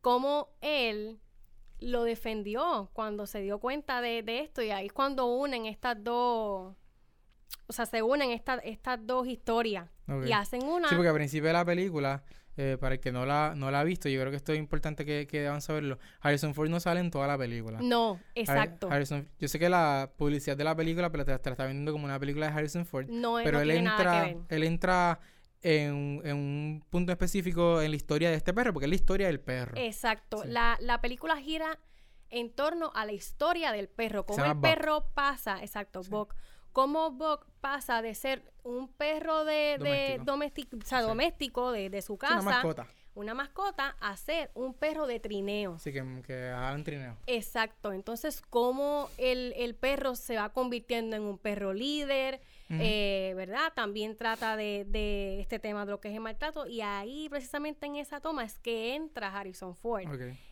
Cómo 0.00 0.48
él 0.60 1.20
lo 1.84 2.04
defendió 2.04 2.90
cuando 2.92 3.26
se 3.26 3.40
dio 3.40 3.58
cuenta 3.58 4.00
de, 4.00 4.22
de 4.22 4.40
esto 4.40 4.62
y 4.62 4.70
ahí 4.70 4.86
es 4.86 4.92
cuando 4.92 5.26
unen 5.26 5.66
estas 5.66 6.02
dos 6.02 6.74
o 7.66 7.72
sea, 7.72 7.86
se 7.86 8.02
unen 8.02 8.30
estas 8.30 9.06
dos 9.06 9.26
historias 9.26 9.88
y 10.26 10.32
hacen 10.32 10.64
una... 10.64 10.88
Sí, 10.88 10.94
porque 10.94 11.08
al 11.08 11.14
principio 11.14 11.46
de 11.46 11.54
la 11.54 11.64
película, 11.64 12.22
eh, 12.56 12.76
para 12.78 12.96
el 12.96 13.00
que 13.00 13.10
no 13.10 13.24
la, 13.24 13.54
no 13.56 13.70
la 13.70 13.80
ha 13.80 13.84
visto, 13.84 14.08
yo 14.08 14.20
creo 14.20 14.30
que 14.30 14.36
esto 14.36 14.52
es 14.52 14.58
importante 14.58 15.06
que, 15.06 15.26
que 15.26 15.40
deban 15.40 15.62
saberlo, 15.62 15.98
Harrison 16.20 16.54
Ford 16.54 16.68
no 16.68 16.78
sale 16.78 17.00
en 17.00 17.10
toda 17.10 17.26
la 17.26 17.38
película. 17.38 17.78
No, 17.80 18.20
exacto. 18.34 18.90
yo 19.38 19.48
sé 19.48 19.58
que 19.58 19.68
la 19.68 20.10
publicidad 20.16 20.56
de 20.56 20.64
la 20.64 20.76
película, 20.76 21.10
pero 21.10 21.24
te, 21.24 21.30
la 21.30 21.36
está 21.36 21.64
vendiendo 21.64 21.92
como 21.92 22.04
una 22.04 22.18
película 22.18 22.46
de 22.46 22.52
Harrison 22.52 22.84
Ford. 22.84 23.06
No, 23.08 23.38
pero 23.42 23.60
él, 23.60 23.70
entra, 23.70 24.34
él 24.48 24.62
entra 24.62 25.20
en, 25.64 26.20
en, 26.24 26.36
un 26.36 26.84
punto 26.90 27.10
específico 27.10 27.80
en 27.80 27.90
la 27.90 27.96
historia 27.96 28.30
de 28.30 28.36
este 28.36 28.52
perro, 28.52 28.72
porque 28.72 28.84
es 28.84 28.90
la 28.90 28.94
historia 28.94 29.26
del 29.26 29.40
perro. 29.40 29.72
Exacto. 29.76 30.44
La, 30.44 30.76
la 30.80 31.00
película 31.00 31.36
gira 31.38 31.78
en 32.30 32.50
torno 32.50 32.92
a 32.94 33.06
la 33.06 33.12
historia 33.12 33.72
del 33.72 33.88
perro, 33.88 34.26
cómo 34.26 34.44
el 34.44 34.60
perro 34.60 35.10
pasa, 35.14 35.62
exacto, 35.62 36.02
Buck, 36.08 36.34
cómo 36.72 37.12
Buck 37.12 37.46
pasa 37.60 38.02
de 38.02 38.14
ser 38.14 38.52
un 38.62 38.88
perro 38.88 39.44
de, 39.44 40.20
doméstico, 40.22 40.76
o 40.76 40.86
sea, 40.86 41.00
doméstico 41.02 41.72
de, 41.72 41.88
de, 41.88 42.02
su 42.02 42.18
casa. 42.18 42.40
una 42.40 42.50
mascota. 42.50 42.86
Una 43.14 43.34
mascota 43.34 43.96
a 44.00 44.16
ser 44.16 44.50
un 44.54 44.74
perro 44.74 45.06
de 45.06 45.20
trineo. 45.20 45.78
Sí, 45.78 45.92
que, 45.92 46.04
que 46.26 46.48
hagan 46.48 46.82
trineo. 46.82 47.16
Exacto. 47.28 47.92
Entonces, 47.92 48.42
cómo 48.50 49.08
el, 49.18 49.54
el, 49.56 49.76
perro 49.76 50.16
se 50.16 50.36
va 50.36 50.52
convirtiendo 50.52 51.14
en 51.14 51.22
un 51.22 51.38
perro 51.38 51.72
líder, 51.72 52.40
eh, 52.70 53.32
¿verdad? 53.36 53.72
También 53.74 54.16
trata 54.16 54.56
de, 54.56 54.84
de, 54.88 55.40
este 55.40 55.58
tema 55.58 55.84
de 55.84 55.92
lo 55.92 56.00
que 56.00 56.08
es 56.08 56.14
el 56.14 56.20
maltrato. 56.20 56.66
Y 56.66 56.80
ahí, 56.80 57.28
precisamente 57.28 57.86
en 57.86 57.96
esa 57.96 58.20
toma, 58.20 58.44
es 58.44 58.58
que 58.58 58.94
entra 58.94 59.34
Harrison 59.34 59.76
Ford. 59.76 60.04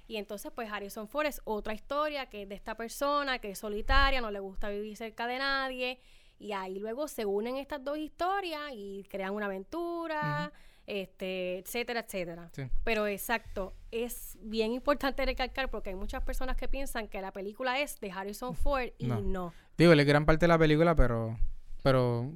Y 0.07 0.17
entonces, 0.17 0.53
pues, 0.55 0.71
Harrison 0.71 1.09
Ford 1.09 1.27
es 1.27 1.41
otra 1.45 1.75
historia 1.75 2.27
que 2.27 2.43
es 2.43 2.49
de 2.49 2.55
esta 2.55 2.77
persona 2.77 3.39
que 3.39 3.51
es 3.51 3.59
solitaria, 3.59 4.21
no 4.21 4.31
le 4.31 4.41
gusta 4.41 4.69
vivir 4.69 4.97
cerca 4.97 5.27
de 5.27 5.39
nadie 5.39 6.01
y 6.43 6.53
ahí 6.53 6.81
luego 6.81 7.07
se 7.07 7.25
unen 7.25 7.57
estas 7.57 7.85
dos 7.85 7.97
historias 7.97 8.73
y 8.75 9.07
crean 9.09 9.33
una 9.33 9.47
aventura, 9.47 10.53
este, 10.89 11.59
etcétera, 11.59 12.01
etcétera. 12.01 12.51
Pero 12.83 13.07
exacto, 13.07 13.75
es 13.93 14.37
bien 14.43 14.73
importante 14.73 15.25
recalcar 15.25 15.71
porque 15.71 15.91
hay 15.91 15.95
muchas 15.95 16.25
personas 16.25 16.57
que 16.57 16.67
piensan 16.67 17.07
que 17.07 17.21
la 17.21 17.33
película 17.33 17.81
es 17.81 18.01
de 18.01 18.11
Harrison 18.11 18.57
Ford 18.57 18.89
y 18.99 19.07
no. 19.07 19.55
Digo, 19.79 19.93
es 19.93 20.07
gran 20.07 20.27
parte 20.27 20.45
de 20.45 20.49
la 20.49 20.59
película, 20.59 20.97
pero, 20.97 21.39
pero 21.83 22.33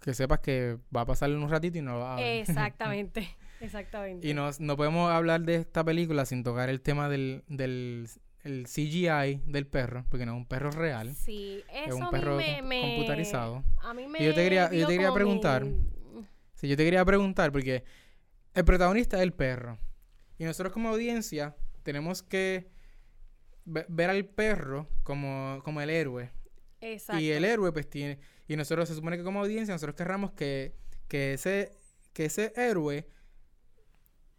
que 0.00 0.14
sepas 0.14 0.40
que 0.40 0.78
va 0.94 1.02
a 1.02 1.06
pasarle 1.06 1.36
un 1.36 1.48
ratito 1.48 1.78
y 1.78 1.82
no 1.82 1.98
va 1.98 2.16
a 2.16 2.22
Exactamente, 2.36 3.28
exactamente. 3.60 4.26
Y 4.26 4.34
no, 4.34 4.50
no 4.58 4.76
podemos 4.76 5.10
hablar 5.10 5.42
de 5.42 5.56
esta 5.56 5.84
película 5.84 6.26
sin 6.26 6.42
tocar 6.42 6.68
el 6.68 6.80
tema 6.80 7.08
del, 7.08 7.44
del 7.48 8.08
el 8.44 8.66
CGI 8.66 9.42
del 9.46 9.66
perro, 9.66 10.04
porque 10.08 10.26
no 10.26 10.32
es 10.32 10.38
un 10.38 10.46
perro 10.46 10.70
real. 10.70 11.14
Sí, 11.14 11.62
eso 11.72 11.88
es 11.88 11.94
un 11.94 12.10
perro 12.10 12.36
me, 12.36 12.80
computarizado. 12.80 13.64
A 13.82 13.94
mí 13.94 14.06
me 14.06 14.20
y 14.20 14.26
yo 14.26 14.34
te 14.34 14.42
quería, 14.42 14.72
yo 14.72 14.86
te 14.86 14.92
quería 14.92 15.12
preguntar. 15.12 15.64
Sí, 16.54 16.68
yo 16.68 16.76
te 16.76 16.84
quería 16.84 17.04
preguntar 17.04 17.52
porque 17.52 17.84
el 18.54 18.64
protagonista 18.64 19.16
es 19.16 19.22
el 19.22 19.32
perro. 19.32 19.78
Y 20.38 20.44
nosotros 20.44 20.72
como 20.72 20.88
audiencia 20.88 21.54
tenemos 21.82 22.22
que 22.22 22.68
ver 23.64 24.10
al 24.10 24.24
perro 24.24 24.88
como, 25.04 25.60
como 25.64 25.80
el 25.80 25.90
héroe. 25.90 26.30
Exacto. 26.82 27.22
Y 27.22 27.30
el 27.30 27.44
héroe 27.46 27.72
pues 27.72 27.88
tiene... 27.88 28.18
Y 28.46 28.56
nosotros 28.56 28.88
se 28.88 28.94
supone 28.94 29.16
que 29.16 29.24
como 29.24 29.40
audiencia 29.40 29.74
nosotros 29.74 29.96
querramos 29.96 30.32
que, 30.32 30.74
que, 31.08 31.32
ese, 31.32 31.72
que 32.12 32.26
ese 32.26 32.52
héroe 32.56 33.08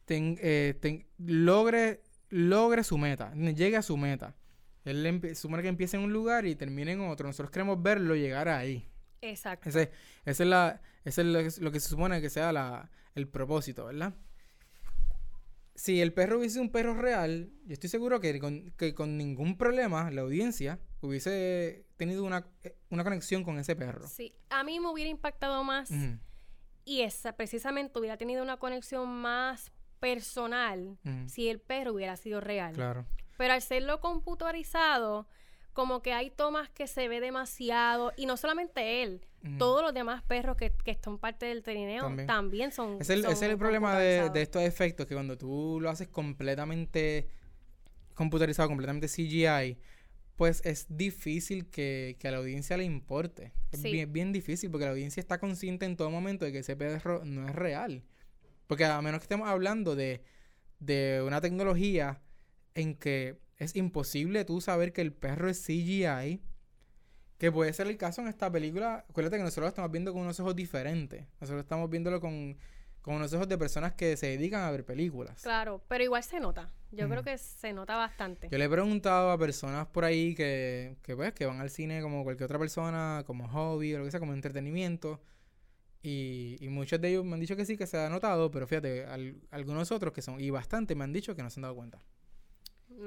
ten, 0.06 0.38
eh, 0.42 0.78
ten, 0.80 1.08
logre 1.18 2.04
logre 2.30 2.84
su 2.84 2.98
meta, 2.98 3.32
llegue 3.34 3.78
a 3.78 3.82
su 3.84 3.96
meta. 3.96 4.36
Él 4.86 5.06
empe- 5.06 5.36
supone 5.36 5.62
que 5.62 5.70
empieza 5.70 5.98
en 5.98 6.04
un 6.04 6.12
lugar 6.12 6.46
y 6.46 6.56
termina 6.56 6.92
en 6.92 7.02
otro. 7.02 7.28
Nosotros 7.28 7.52
queremos 7.52 7.82
verlo 7.82 8.16
llegar 8.16 8.50
ahí. 8.50 8.90
Exacto. 9.22 9.70
Ese, 9.70 9.92
ese 10.26 10.44
es, 10.44 10.50
la, 10.50 10.82
ese 11.06 11.22
es 11.22 11.28
lo, 11.28 11.40
que, 11.40 11.50
lo 11.62 11.72
que 11.72 11.80
se 11.80 11.90
supone 11.90 12.22
que 12.22 12.30
sea 12.30 12.52
la, 12.52 12.92
el 13.16 13.28
propósito, 13.28 13.86
¿verdad? 13.86 14.16
Si 15.76 16.02
el 16.02 16.12
perro 16.12 16.40
hubiese 16.40 16.60
un 16.60 16.72
perro 16.72 16.96
real, 16.96 17.52
yo 17.66 17.74
estoy 17.74 17.90
seguro 17.90 18.20
que 18.20 18.38
con, 18.40 18.72
que 18.72 18.94
con 18.94 19.18
ningún 19.18 19.58
problema 19.58 20.12
la 20.12 20.22
audiencia 20.22 20.80
hubiese 21.08 21.86
tenido 21.98 22.24
una, 22.24 22.48
eh, 22.64 22.76
una 22.90 23.04
conexión 23.04 23.44
con 23.44 23.60
ese 23.60 23.76
perro. 23.76 24.08
Sí, 24.08 24.34
a 24.50 24.64
mí 24.64 24.80
me 24.80 24.90
hubiera 24.90 25.10
impactado 25.10 25.64
más 25.64 25.92
y 26.86 27.02
esa 27.02 27.34
precisamente 27.34 27.98
hubiera 28.00 28.18
tenido 28.18 28.44
una 28.44 28.58
conexión 28.58 29.08
más 29.10 29.72
personal 30.00 30.98
si 31.28 31.50
el 31.50 31.60
perro 31.60 31.94
hubiera 31.94 32.18
sido 32.18 32.42
real. 32.42 32.74
Claro. 32.74 33.06
Pero 33.38 33.54
al 33.54 33.62
serlo 33.62 34.00
computarizado, 34.00 35.28
como 35.74 36.02
que 36.02 36.14
hay 36.14 36.30
tomas 36.30 36.70
que 36.70 36.88
se 36.88 37.08
ve 37.08 37.20
demasiado, 37.20 38.12
y 38.16 38.26
no 38.26 38.38
solamente 38.38 39.02
él, 39.04 39.26
todos 39.58 39.82
los 39.82 39.94
demás 39.94 40.24
perros 40.24 40.56
que, 40.56 40.72
que 40.72 40.98
son 41.04 41.18
parte 41.18 41.48
del 41.48 41.64
trineo 41.64 42.04
También. 42.04 42.28
también, 42.28 42.72
son. 42.72 42.98
Es 43.02 43.10
el, 43.10 43.24
son 43.24 43.32
es 43.32 43.42
el 43.42 43.58
problema 43.58 43.98
de, 43.98 44.30
de 44.30 44.42
estos 44.42 44.62
efectos, 44.62 45.06
que 45.06 45.16
cuando 45.16 45.38
tú 45.38 45.80
lo 45.82 45.90
haces 45.90 46.08
completamente 46.08 47.30
computarizado, 48.14 48.70
completamente 48.70 49.08
CGI, 49.08 49.78
pues 50.36 50.62
es 50.66 50.88
difícil 50.90 51.70
que, 51.70 52.18
que 52.20 52.28
a 52.28 52.32
la 52.32 52.38
audiencia 52.38 52.78
le 52.78 52.84
importe. 52.84 53.54
Es 53.72 53.82
bien 54.12 54.32
difícil 54.32 54.72
porque 54.72 54.86
la 54.86 54.92
audiencia 54.92 55.22
está 55.22 55.40
consciente 55.40 55.86
en 55.86 55.96
todo 55.96 56.10
momento 56.10 56.46
de 56.46 56.52
que 56.52 56.60
ese 56.60 56.76
perro 56.76 57.24
no 57.26 57.48
es 57.48 57.56
real. 57.56 58.04
Porque 58.68 58.86
a 58.86 59.02
menos 59.02 59.20
que 59.20 59.26
estemos 59.26 59.48
hablando 59.48 59.96
de, 59.96 60.24
de 60.80 61.24
una 61.26 61.42
tecnología 61.42 62.22
en 62.76 62.96
que 62.96 63.40
es 63.58 63.76
imposible 63.76 64.46
tú 64.46 64.62
saber 64.62 64.94
que 64.94 65.02
el 65.02 65.14
perro 65.14 65.50
es 65.50 65.64
CGI, 65.64 66.42
que 67.38 67.52
puede 67.52 67.74
ser 67.74 67.88
el 67.88 67.98
caso 67.98 68.22
en 68.22 68.28
esta 68.28 68.52
película. 68.52 69.06
Acuérdate 69.10 69.38
que 69.38 69.44
nosotros 69.44 69.66
lo 69.66 69.70
estamos 69.70 69.92
viendo 69.92 70.14
con 70.14 70.24
unos 70.24 70.40
ojos 70.40 70.56
diferentes. 70.56 71.26
Nosotros 71.40 71.64
estamos 71.64 71.90
viéndolo 71.90 72.20
con, 72.20 72.58
con 73.02 73.16
unos 73.16 73.34
ojos 73.34 73.48
de 73.48 73.58
personas 73.58 73.94
que 73.94 74.18
se 74.18 74.28
dedican 74.28 74.62
a 74.62 74.72
ver 74.72 74.86
películas. 74.86 75.42
Claro, 75.44 75.84
pero 75.88 76.04
igual 76.04 76.24
se 76.24 76.40
nota. 76.40 76.72
Yo 76.96 77.10
creo 77.10 77.24
que 77.24 77.38
se 77.38 77.74
nota 77.74 77.96
bastante. 77.98 78.50
Yo 78.52 78.58
le 78.58 78.66
he 78.66 78.70
preguntado 78.70 79.32
a 79.32 79.38
personas 79.38 79.88
por 79.88 80.06
ahí 80.06 80.36
que, 80.36 80.98
que, 81.02 81.16
pues, 81.16 81.34
que 81.34 81.46
van 81.46 81.60
al 81.60 81.70
cine 81.70 82.02
como 82.02 82.24
cualquier 82.24 82.46
otra 82.46 82.60
persona, 82.60 83.24
como 83.26 83.48
hobby 83.48 83.94
o 83.96 84.00
lo 84.00 84.06
que 84.06 84.12
sea, 84.12 84.20
como 84.20 84.34
entretenimiento. 84.34 85.20
Y, 86.02 86.58
y 86.60 86.68
muchos 86.70 87.00
de 87.00 87.10
ellos 87.10 87.24
me 87.26 87.34
han 87.34 87.40
dicho 87.40 87.56
que 87.56 87.66
sí, 87.66 87.78
que 87.78 87.88
se 87.88 87.98
ha 87.98 88.10
notado, 88.10 88.52
pero 88.52 88.68
fíjate, 88.68 89.06
al- 89.06 89.38
algunos 89.52 89.92
otros 89.92 90.14
que 90.14 90.22
son, 90.22 90.40
y 90.42 90.50
bastante, 90.50 90.96
me 90.96 91.04
han 91.06 91.14
dicho 91.14 91.36
que 91.36 91.42
no 91.44 91.50
se 91.50 91.60
han 91.60 91.64
dado 91.64 91.76
cuenta. 91.76 92.02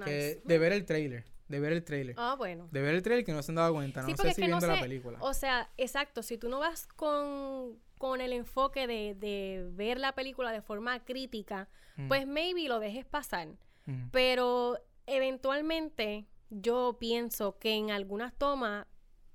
Que 0.04 0.34
Nice. 0.38 0.42
de 0.44 0.58
ver 0.58 0.72
el 0.72 0.84
trailer, 0.84 1.24
de 1.46 1.60
ver 1.60 1.72
el 1.72 1.84
trailer. 1.84 2.14
Ah, 2.18 2.34
bueno. 2.36 2.68
De 2.72 2.80
ver 2.80 2.94
el 2.94 3.02
trailer 3.02 3.24
que 3.24 3.32
no 3.32 3.42
se 3.42 3.52
han 3.52 3.56
dado 3.56 3.72
cuenta, 3.74 4.02
Sí, 4.04 4.12
no 4.12 4.16
sé 4.16 4.30
si 4.34 4.42
que 4.42 4.48
no 4.48 4.58
viendo 4.58 4.74
la 4.74 4.80
película. 4.80 5.18
O 5.20 5.32
sea, 5.34 5.70
exacto, 5.76 6.22
si 6.22 6.38
tú 6.38 6.48
no 6.48 6.58
vas 6.58 6.86
con, 6.88 7.78
con 7.98 8.20
el 8.20 8.32
enfoque 8.32 8.86
de, 8.86 9.14
de 9.14 9.68
ver 9.72 9.98
la 10.00 10.12
película 10.14 10.50
de 10.50 10.62
forma 10.62 11.04
crítica, 11.04 11.68
Mm, 11.98 12.08
pues 12.08 12.26
maybe 12.26 12.68
lo 12.68 12.78
dejes 12.78 13.06
pasar. 13.06 13.48
Mm. 13.86 14.10
Pero 14.10 14.78
eventualmente 15.06 16.26
yo 16.50 16.96
pienso 17.00 17.58
que 17.58 17.74
en 17.74 17.90
algunas 17.90 18.34
tomas 18.34 18.86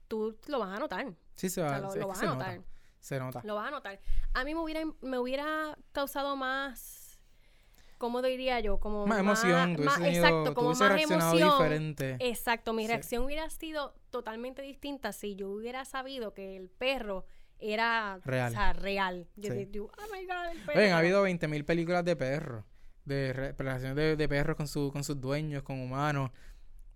tú 0.08 0.38
lo 0.48 0.60
vas 0.60 0.76
a 0.76 0.80
notar. 0.80 1.14
Sí, 1.36 1.50
se 1.50 1.62
O 1.62 1.66
va, 1.66 1.70
sea, 1.72 1.80
lo, 1.80 1.88
es 1.90 1.96
lo 1.96 2.02
que 2.02 2.06
vas 2.08 2.18
se 2.20 2.26
a 2.26 2.30
nota, 2.30 2.46
notar. 2.56 2.62
se 3.00 3.20
nota. 3.20 3.42
Lo 3.44 3.56
vas 3.56 3.68
a 3.68 3.72
notar. 3.72 4.00
A 4.34 4.44
mí 4.44 4.54
me 4.54 4.62
hubiera, 4.62 4.82
me 5.02 5.18
hubiera 5.20 5.78
causado 5.92 6.36
más, 6.36 7.20
¿cómo 7.98 8.22
diría 8.22 8.60
yo? 8.60 8.80
Como 8.80 9.06
Más 9.08 9.20
emoción, 9.20 9.78
más- 9.84 9.96
tenido- 9.98 10.26
exacto, 10.26 10.54
como 10.54 10.70
más 10.70 10.80
reaccionado 10.80 11.32
emoción. 11.38 11.58
diferente. 11.58 12.18
Exacto, 12.20 12.74
mi 12.74 12.84
Sí. 12.84 12.88
reacción 12.90 13.24
hubiera 13.26 13.50
sido 13.50 13.94
totalmente 14.10 14.62
distinta 14.62 15.12
si 15.14 15.36
yo 15.36 15.50
hubiera 15.50 15.86
sabido 15.86 16.34
que 16.34 16.58
el 16.58 16.70
perro 16.70 17.26
era 17.60 18.20
Real. 18.26 18.50
O 18.50 18.52
sea, 18.56 18.74
real. 18.74 19.28
Yo 19.36 19.54
Sí. 19.54 19.70
oh 19.80 19.90
my 20.14 20.26
god, 20.26 20.52
el 20.52 20.60
perro. 20.66 20.80
Oye, 20.80 20.92
ha 20.92 20.98
habido 20.98 21.22
20.000 21.24 21.64
películas 21.64 22.04
de 22.04 22.16
perros, 22.16 22.66
de 23.06 23.34
re- 23.34 23.52
relaciones 23.58 23.96
de, 23.96 24.16
de 24.16 24.30
perros 24.30 24.56
con, 24.56 24.68
su, 24.68 24.92
con 24.92 25.04
sus 25.04 25.20
dueños, 25.20 25.64
con 25.64 25.80
humanos. 25.80 26.32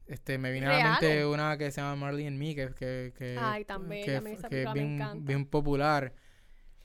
Este, 0.07 0.37
me 0.37 0.51
viene 0.51 0.67
a 0.67 0.77
la 0.77 0.89
mente 0.91 1.25
una 1.25 1.57
que 1.57 1.71
se 1.71 1.81
llama 1.81 1.95
Marley 1.95 2.27
and 2.27 2.37
Me, 2.37 2.53
que, 2.53 2.67
que, 2.75 3.11
que, 3.17 3.37
Ay, 3.39 3.65
bella, 3.79 4.21
que, 4.21 4.33
esa 4.33 4.49
que 4.49 4.63
es 4.63 4.69
película 4.69 4.73
me 4.73 5.13
bien, 5.13 5.25
bien 5.25 5.45
popular. 5.45 6.13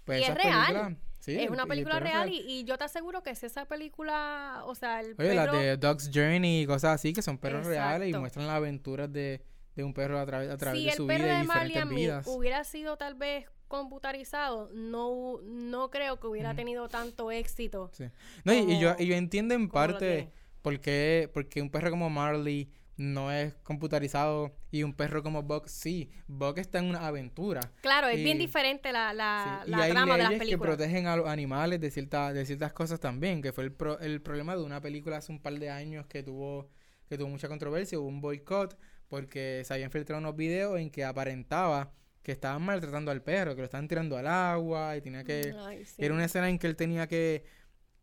Pues 0.04 0.20
Y 0.20 0.24
es 0.24 0.34
real. 0.34 0.96
sí, 1.18 1.36
es 1.36 1.42
el- 1.44 1.50
una 1.50 1.64
el 1.64 1.68
película 1.68 1.94
perro 1.96 2.06
es 2.06 2.12
real 2.12 2.28
y, 2.30 2.38
y 2.60 2.64
yo 2.64 2.78
te 2.78 2.84
aseguro 2.84 3.22
que 3.22 3.34
si 3.34 3.44
esa 3.46 3.66
película, 3.66 4.62
o 4.64 4.74
sea, 4.74 5.00
el 5.00 5.08
Oye, 5.08 5.16
perro... 5.16 5.34
las 5.34 5.52
de 5.52 5.76
Dog's 5.76 6.10
Journey 6.12 6.62
y 6.62 6.66
cosas 6.66 6.94
así, 6.94 7.12
que 7.12 7.20
son 7.20 7.36
perros 7.36 7.66
reales 7.66 8.06
y 8.06 8.10
Exacto. 8.10 8.20
muestran 8.20 8.46
las 8.46 8.56
aventuras 8.56 9.12
de, 9.12 9.42
de 9.76 9.84
un 9.84 9.92
perro 9.92 10.18
a, 10.18 10.24
través 10.24 10.50
a 10.50 10.56
través 10.56 10.78
si 10.80 10.84
de 10.86 10.90
el 10.92 10.96
su 10.96 11.06
perro 11.06 11.24
vida 11.24 11.38
de 11.38 11.44
y 11.44 11.46
Marley 11.46 11.68
diferentes 11.68 11.82
and 11.82 11.90
Me 11.90 11.96
vidas. 12.00 12.26
hubiera 12.26 12.64
sido 12.64 12.96
tal 12.96 13.16
vez 13.16 13.44
computarizado, 13.70 14.68
no, 14.74 15.40
no 15.44 15.88
creo 15.88 16.20
que 16.20 16.26
hubiera 16.26 16.54
tenido 16.54 16.88
tanto 16.90 17.30
éxito. 17.30 17.88
Sí. 17.94 18.04
No, 18.44 18.52
y, 18.52 18.58
y 18.72 18.78
yo, 18.80 18.94
y 18.98 19.06
yo 19.06 19.14
entiendo 19.14 19.54
en 19.54 19.68
parte 19.70 20.28
por 20.60 20.78
qué, 20.80 21.30
porque 21.32 21.62
un 21.62 21.70
perro 21.70 21.88
como 21.90 22.10
Marley 22.10 22.70
no 22.98 23.32
es 23.32 23.54
computarizado 23.62 24.52
y 24.70 24.82
un 24.82 24.92
perro 24.92 25.22
como 25.22 25.42
Buck 25.42 25.68
sí. 25.68 26.10
Buck 26.26 26.58
está 26.58 26.80
en 26.80 26.86
una 26.86 27.06
aventura. 27.06 27.60
Claro, 27.80 28.08
es 28.08 28.22
bien 28.22 28.36
diferente 28.38 28.92
la, 28.92 29.14
la, 29.14 29.62
Sí, 29.64 29.70
la 29.70 29.78
y 29.78 29.80
hay 29.82 29.90
trama 29.92 30.12
de 30.16 30.18
las 30.24 30.28
leyes 30.32 30.40
que 30.40 30.46
películas. 30.58 30.76
protegen 30.76 31.06
a 31.06 31.16
los 31.16 31.26
animales 31.26 31.80
de, 31.80 31.90
cierta, 31.90 32.34
de 32.34 32.44
ciertas 32.44 32.74
cosas 32.74 33.00
también, 33.00 33.40
que 33.40 33.52
fue 33.54 33.64
el, 33.64 33.72
pro- 33.72 33.98
el 34.00 34.20
problema 34.20 34.54
de 34.54 34.62
una 34.64 34.82
película 34.82 35.16
hace 35.16 35.32
un 35.32 35.40
par 35.40 35.58
de 35.58 35.70
años 35.70 36.06
que 36.08 36.22
tuvo, 36.22 36.68
que 37.08 37.16
tuvo 37.16 37.28
mucha 37.28 37.48
controversia, 37.48 37.98
hubo 37.98 38.08
un 38.08 38.20
boicot, 38.20 38.76
porque 39.08 39.62
se 39.64 39.72
habían 39.72 39.90
filtrado 39.90 40.20
unos 40.20 40.36
videos 40.36 40.78
en 40.78 40.90
que 40.90 41.02
aparentaba 41.04 41.92
que 42.22 42.32
estaban 42.32 42.62
maltratando 42.62 43.10
al 43.10 43.22
perro, 43.22 43.54
que 43.54 43.62
lo 43.62 43.64
estaban 43.64 43.88
tirando 43.88 44.16
al 44.16 44.26
agua 44.26 44.96
y 44.96 45.00
tenía 45.00 45.24
que... 45.24 45.54
Ay, 45.58 45.84
sí. 45.84 46.04
Era 46.04 46.14
una 46.14 46.24
escena 46.26 46.48
en 46.48 46.58
que 46.58 46.66
él 46.66 46.76
tenía 46.76 47.06
que, 47.06 47.44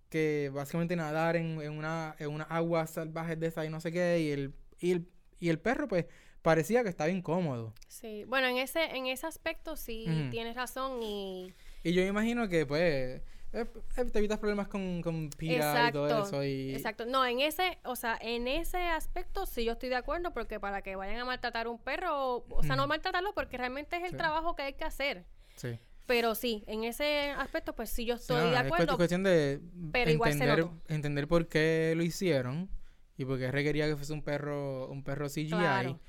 que 0.09 0.51
básicamente 0.53 0.95
nadar 0.95 1.35
en, 1.35 1.61
en 1.61 1.71
una, 1.71 2.15
en 2.17 2.29
una 2.29 2.45
agua 2.45 2.87
salvaje 2.87 3.35
de 3.35 3.47
esa 3.47 3.65
y 3.65 3.69
no 3.69 3.79
sé 3.79 3.91
qué, 3.91 4.19
y 4.19 4.31
el, 4.31 4.53
y 4.79 4.91
el, 4.91 5.07
y 5.39 5.49
el 5.49 5.59
perro 5.59 5.87
pues 5.87 6.05
parecía 6.41 6.81
que 6.83 6.89
estaba 6.89 7.09
incómodo. 7.09 7.73
Sí, 7.87 8.23
bueno, 8.25 8.47
en 8.47 8.57
ese, 8.57 8.85
en 8.95 9.05
ese 9.07 9.27
aspecto 9.27 9.75
sí 9.75 10.27
tienes 10.31 10.55
razón 10.55 11.03
y... 11.03 11.53
Y 11.83 11.93
yo 11.93 12.01
imagino 12.01 12.49
que 12.49 12.65
pues 12.65 13.21
te 13.65 14.19
evitas 14.19 14.39
problemas 14.39 14.67
con, 14.67 15.01
con 15.01 15.29
PIRA 15.29 15.89
y 15.89 15.91
todo 15.91 16.05
Exacto, 16.07 16.27
eso. 16.27 16.43
Y, 16.43 16.73
Exacto. 16.75 17.05
No, 17.05 17.25
en 17.25 17.39
ese, 17.39 17.77
o 17.83 17.95
sea, 17.95 18.17
en 18.21 18.47
ese 18.47 18.77
aspecto 18.77 19.45
sí 19.45 19.63
yo 19.65 19.73
estoy 19.73 19.89
de 19.89 19.95
acuerdo 19.95 20.31
porque 20.33 20.59
para 20.59 20.81
que 20.81 20.95
vayan 20.95 21.17
a 21.19 21.25
maltratar 21.25 21.67
un 21.67 21.79
perro, 21.79 22.45
o 22.49 22.63
sea, 22.63 22.75
no 22.75 22.83
Ujú. 22.83 22.89
maltratarlo 22.89 23.33
porque 23.33 23.57
realmente 23.57 23.97
es 23.97 24.03
el 24.03 24.11
Sí. 24.11 24.17
trabajo 24.17 24.55
que 24.55 24.63
hay 24.63 24.73
que 24.73 24.83
hacer. 24.83 25.25
Sí. 25.55 25.79
Pero 26.05 26.35
sí, 26.35 26.63
en 26.67 26.83
ese 26.85 27.31
aspecto 27.31 27.75
pues 27.75 27.89
sí 27.89 28.05
yo 28.05 28.15
Sí, 28.17 28.21
estoy 28.21 28.37
no, 28.37 28.49
de 28.51 28.53
es 28.55 28.59
acuerdo. 28.61 28.95
cuestión 28.95 29.23
de 29.23 29.59
pero 29.91 30.11
entender, 30.25 30.67
entender 30.87 31.27
por 31.27 31.47
qué 31.49 31.93
lo 31.97 32.03
hicieron 32.03 32.69
y 33.17 33.25
por 33.25 33.37
qué 33.39 33.51
requería 33.51 33.87
que 33.87 33.95
fuese 33.97 34.13
un 34.13 34.21
perro, 34.23 34.87
un 34.89 35.03
perro 35.03 35.27
CGI. 35.27 35.49
Claro. 35.49 35.99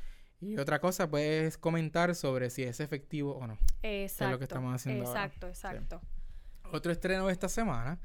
Y 0.41 0.57
otra 0.57 0.79
cosa, 0.79 1.11
pues, 1.11 1.25
es 1.45 1.59
comentar 1.59 2.15
sobre 2.15 2.49
si 2.51 2.63
es 2.63 2.79
efectivo 2.79 3.33
o 3.35 3.47
no. 3.49 3.59
Exacto. 3.83 4.45
estamos 4.45 4.73
haciendo 4.73 5.05
ahora. 5.09 5.25
Exacto, 5.25 5.49
exacto. 5.49 6.01
Otro 6.73 6.93
estreno 6.93 7.27
de 7.27 7.33
esta 7.33 7.49
semana 7.49 7.99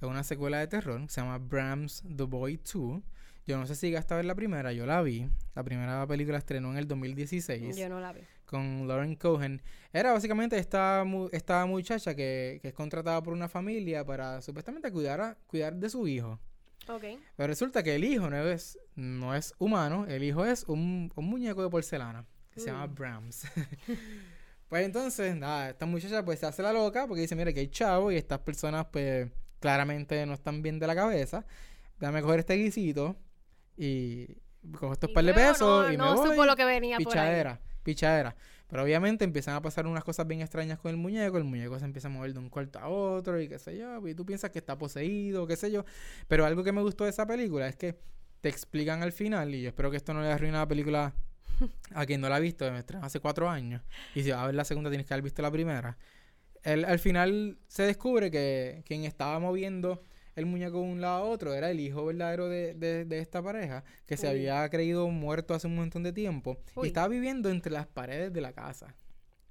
es 0.00 0.08
una 0.08 0.22
secuela 0.24 0.58
de 0.58 0.66
terror 0.66 1.00
que 1.02 1.08
se 1.08 1.20
llama 1.20 1.38
Bram's 1.38 2.02
The 2.16 2.24
Boy 2.24 2.56
2. 2.58 3.02
Yo 3.46 3.58
no 3.58 3.66
sé 3.66 3.74
si 3.74 3.88
llegaste 3.88 4.14
a 4.14 4.16
ver 4.18 4.26
la 4.26 4.34
primera, 4.34 4.72
yo 4.72 4.86
la 4.86 5.02
vi. 5.02 5.28
La 5.54 5.62
primera 5.62 6.06
película 6.06 6.38
estrenó 6.38 6.70
en 6.70 6.78
el 6.78 6.88
2016 6.88 7.76
Yo 7.76 7.88
no 7.90 8.00
la 8.00 8.12
vi. 8.12 8.20
con 8.46 8.88
Lauren 8.88 9.16
Cohen. 9.16 9.60
Era 9.92 10.12
básicamente 10.12 10.56
esta, 10.58 11.04
esta 11.32 11.64
muchacha 11.66 12.14
que, 12.14 12.58
que 12.62 12.68
es 12.68 12.74
contratada 12.74 13.22
por 13.22 13.32
una 13.34 13.48
familia 13.48 14.04
para 14.04 14.40
supuestamente 14.40 14.90
cuidar, 14.90 15.20
a- 15.20 15.36
cuidar 15.46 15.74
de 15.76 15.90
su 15.90 16.08
hijo. 16.08 16.40
Ok. 16.88 17.04
Pero 17.36 17.46
resulta 17.46 17.82
que 17.82 17.94
el 17.94 18.04
hijo 18.04 18.28
no 18.30 18.36
es, 18.36 18.78
no 18.94 19.34
es 19.34 19.54
humano, 19.58 20.06
el 20.06 20.22
hijo 20.22 20.44
es 20.44 20.64
un, 20.64 21.12
un 21.14 21.24
muñeco 21.26 21.62
de 21.62 21.68
porcelana 21.70 22.24
que 22.50 22.60
se 22.60 22.66
llama 22.66 22.86
Mm. 22.86 22.94
Brahms. 22.94 23.42
pues 24.74 24.86
entonces, 24.86 25.36
nada, 25.36 25.70
esta 25.70 25.86
muchacha 25.86 26.24
pues 26.24 26.40
se 26.40 26.46
hace 26.46 26.60
la 26.60 26.72
loca 26.72 27.06
porque 27.06 27.20
dice, 27.20 27.36
mira 27.36 27.52
que 27.52 27.60
hay 27.60 27.68
chavo 27.68 28.10
y 28.10 28.16
estas 28.16 28.40
personas 28.40 28.86
pues 28.90 29.30
claramente 29.60 30.26
no 30.26 30.34
están 30.34 30.62
bien 30.62 30.80
de 30.80 30.88
la 30.88 30.96
cabeza. 30.96 31.46
Dame 32.00 32.20
coger 32.20 32.40
este 32.40 32.54
guisito 32.54 33.14
y 33.76 34.26
cojo 34.76 34.94
estos 34.94 35.10
Y 35.10 35.14
par 35.14 35.24
de 35.26 35.32
pesos 35.32 35.86
no, 35.86 35.92
y 35.92 35.96
me 35.96 35.98
no 35.98 36.16
voy. 36.16 36.28
supo 36.28 36.44
lo 36.44 36.56
que 36.56 36.64
venía 36.64 36.96
por 36.96 37.06
ahí. 37.06 37.12
Pichadera, 37.12 37.60
pichadera. 37.84 38.36
Pero 38.66 38.82
obviamente 38.82 39.22
empiezan 39.24 39.54
a 39.54 39.62
pasar 39.62 39.86
unas 39.86 40.02
cosas 40.02 40.26
bien 40.26 40.40
extrañas 40.40 40.80
con 40.80 40.90
el 40.90 40.96
muñeco. 40.96 41.38
El 41.38 41.44
muñeco 41.44 41.78
se 41.78 41.84
empieza 41.84 42.08
a 42.08 42.10
mover 42.10 42.32
de 42.32 42.40
un 42.40 42.48
cuarto 42.48 42.80
a 42.80 42.88
otro 42.88 43.40
y 43.40 43.48
qué 43.48 43.60
sé 43.60 43.76
yo. 43.78 44.04
Y 44.08 44.16
tú 44.16 44.26
piensas 44.26 44.50
que 44.50 44.58
está 44.58 44.76
poseído, 44.76 45.46
qué 45.46 45.54
sé 45.54 45.70
yo. 45.70 45.84
Pero 46.26 46.46
algo 46.46 46.64
que 46.64 46.72
me 46.72 46.82
gustó 46.82 47.04
de 47.04 47.10
esa 47.10 47.28
película 47.28 47.68
es 47.68 47.76
que 47.76 47.96
te 48.40 48.48
explican 48.48 49.04
al 49.04 49.12
final, 49.12 49.54
y 49.54 49.62
yo 49.62 49.68
espero 49.68 49.88
que 49.92 49.98
esto 49.98 50.12
no 50.12 50.20
le 50.20 50.32
arruine 50.32 50.58
la 50.58 50.66
película 50.66 51.14
a 51.94 52.06
quien 52.06 52.20
no 52.20 52.28
la 52.28 52.36
ha 52.36 52.40
visto, 52.40 52.70
me 52.70 52.78
estrenó 52.78 53.04
hace 53.04 53.20
cuatro 53.20 53.48
años. 53.48 53.82
Y 54.14 54.22
si 54.22 54.30
vas 54.30 54.40
a 54.40 54.46
ver 54.46 54.54
la 54.54 54.64
segunda, 54.64 54.90
tienes 54.90 55.06
que 55.06 55.14
haber 55.14 55.24
visto 55.24 55.42
la 55.42 55.50
primera. 55.50 55.96
El- 56.62 56.84
al 56.84 56.98
final 56.98 57.58
se 57.68 57.82
descubre 57.84 58.30
que 58.30 58.82
quien 58.86 59.04
estaba 59.04 59.38
moviendo 59.38 60.02
el 60.34 60.46
muñeco 60.46 60.78
de 60.78 60.84
un 60.84 61.00
lado 61.00 61.16
a 61.24 61.28
otro 61.28 61.54
era 61.54 61.70
el 61.70 61.78
hijo 61.78 62.04
verdadero 62.06 62.48
de, 62.48 62.74
de, 62.74 63.04
de 63.04 63.18
esta 63.20 63.42
pareja 63.42 63.84
que 64.06 64.16
se 64.16 64.26
Uy. 64.26 64.32
había 64.32 64.68
creído 64.68 65.06
muerto 65.08 65.54
hace 65.54 65.66
un 65.68 65.76
montón 65.76 66.02
de 66.02 66.12
tiempo 66.12 66.58
Uy. 66.74 66.84
y 66.84 66.88
estaba 66.88 67.06
viviendo 67.08 67.50
entre 67.50 67.70
las 67.72 67.86
paredes 67.86 68.32
de 68.32 68.40
la 68.40 68.52
casa. 68.52 68.96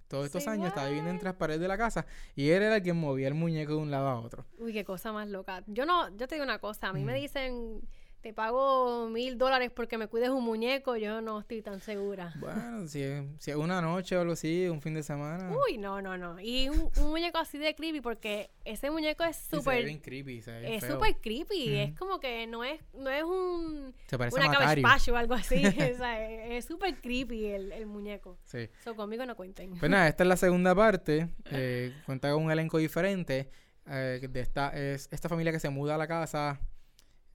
Todos 0.09 0.25
estos 0.25 0.43
Say 0.43 0.53
años 0.53 0.67
estaba 0.67 0.87
viviendo 0.87 1.09
entre 1.09 1.25
las 1.29 1.35
paredes 1.35 1.61
de 1.61 1.67
la 1.67 1.77
casa 1.77 2.05
y 2.35 2.49
él 2.49 2.61
era 2.63 2.75
el 2.77 2.83
que 2.83 2.93
movía 2.93 3.27
el 3.29 3.33
muñeco 3.33 3.71
de 3.73 3.77
un 3.79 3.91
lado 3.91 4.07
a 4.09 4.19
otro. 4.19 4.45
Uy, 4.59 4.73
qué 4.73 4.83
cosa 4.83 5.11
más 5.13 5.29
loca. 5.29 5.63
Yo 5.67 5.85
no, 5.85 6.09
yo 6.17 6.27
te 6.27 6.35
digo 6.35 6.43
una 6.43 6.59
cosa, 6.59 6.89
a 6.89 6.93
mí 6.93 7.03
me 7.03 7.13
Ujú. 7.13 7.21
dicen, 7.21 7.81
te 8.23 8.33
pago 8.33 9.09
mil 9.09 9.38
dólares 9.38 9.69
porque 9.75 9.97
me 9.97 10.07
cuides 10.07 10.29
un 10.29 10.45
muñeco, 10.45 10.95
yo 10.95 11.19
no 11.19 11.41
estoy 11.41 11.62
tan 11.62 11.81
segura. 11.81 12.33
Bueno, 12.39 12.88
si 12.88 13.03
es, 13.03 13.21
si 13.38 13.51
es 13.51 13.57
una 13.57 13.81
noche 13.81 14.15
o 14.15 14.21
algo 14.21 14.31
así, 14.31 14.65
un 14.69 14.81
fin 14.81 14.93
de 14.93 15.03
semana. 15.03 15.51
Uy, 15.51 15.77
no, 15.77 16.01
no, 16.01 16.17
no. 16.17 16.39
Y 16.39 16.69
un, 16.69 16.89
un 17.01 17.09
muñeco 17.09 17.38
así 17.38 17.57
de 17.57 17.75
creepy 17.75 17.99
porque 17.99 18.49
ese 18.63 18.89
muñeco 18.89 19.25
es 19.25 19.36
sí, 19.36 19.57
súper, 19.57 19.83
bien 19.83 19.99
creepy, 19.99 20.41
se 20.41 20.51
ve 20.53 20.77
es 20.77 20.86
súper 20.86 21.17
creepy. 21.17 21.75
Es 21.75 21.99
como 21.99 22.21
que 22.21 22.47
no 22.47 22.63
es, 22.63 22.79
no 22.93 23.09
es 23.09 23.23
un, 23.23 23.93
Se 24.07 24.17
parece 24.17 24.38
una 24.38 24.45
a 24.45 24.97
o 25.12 25.15
algo 25.17 25.33
así. 25.33 25.62
o 25.67 25.97
sea, 25.97 26.29
es 26.47 26.63
súper 26.63 26.95
creepy 27.01 27.47
el, 27.47 27.73
el 27.73 27.86
muñeco. 27.86 28.39
Sí. 28.45 28.69
So, 28.86 28.95
conmigo 28.95 29.25
no 29.25 29.36
cuenten. 29.36 29.77
Pues 29.77 29.91
nada, 29.91 30.07
esta 30.07 30.23
es 30.23 30.29
la 30.29 30.38
segunda 30.38 30.73
parte. 30.73 31.27
eh, 31.51 31.93
cuenta 32.05 32.31
con 32.31 32.43
un 32.45 32.51
elenco 32.51 32.77
diferente. 32.77 33.49
eh, 33.86 34.25
de 34.29 34.39
esta, 34.39 34.69
es 34.69 35.09
esta 35.12 35.27
familia 35.27 35.51
que 35.51 35.59
se 35.59 35.69
muda 35.69 35.95
a 35.95 35.97
la 35.97 36.07
casa. 36.07 36.62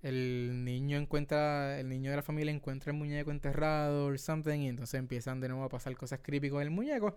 El 0.03 0.65
niño 0.65 0.97
encuentra, 0.99 1.81
el 1.81 1.89
niño 1.89 2.11
de 2.11 2.17
la 2.17 2.23
familia 2.23 2.53
encuentra 2.53 2.93
el 2.93 2.99
muñeco 2.99 3.31
enterrado 3.31 4.07
or 4.07 4.19
something. 4.19 4.61
Y 4.61 4.69
entonces 4.69 4.99
empiezan 4.99 5.41
de 5.41 5.49
nuevo 5.49 5.65
a 5.65 5.69
pasar 5.69 5.97
cosas 5.97 6.21
creepy 6.23 6.51
con 6.51 6.63
el 6.63 6.71
muñeco. 6.71 7.15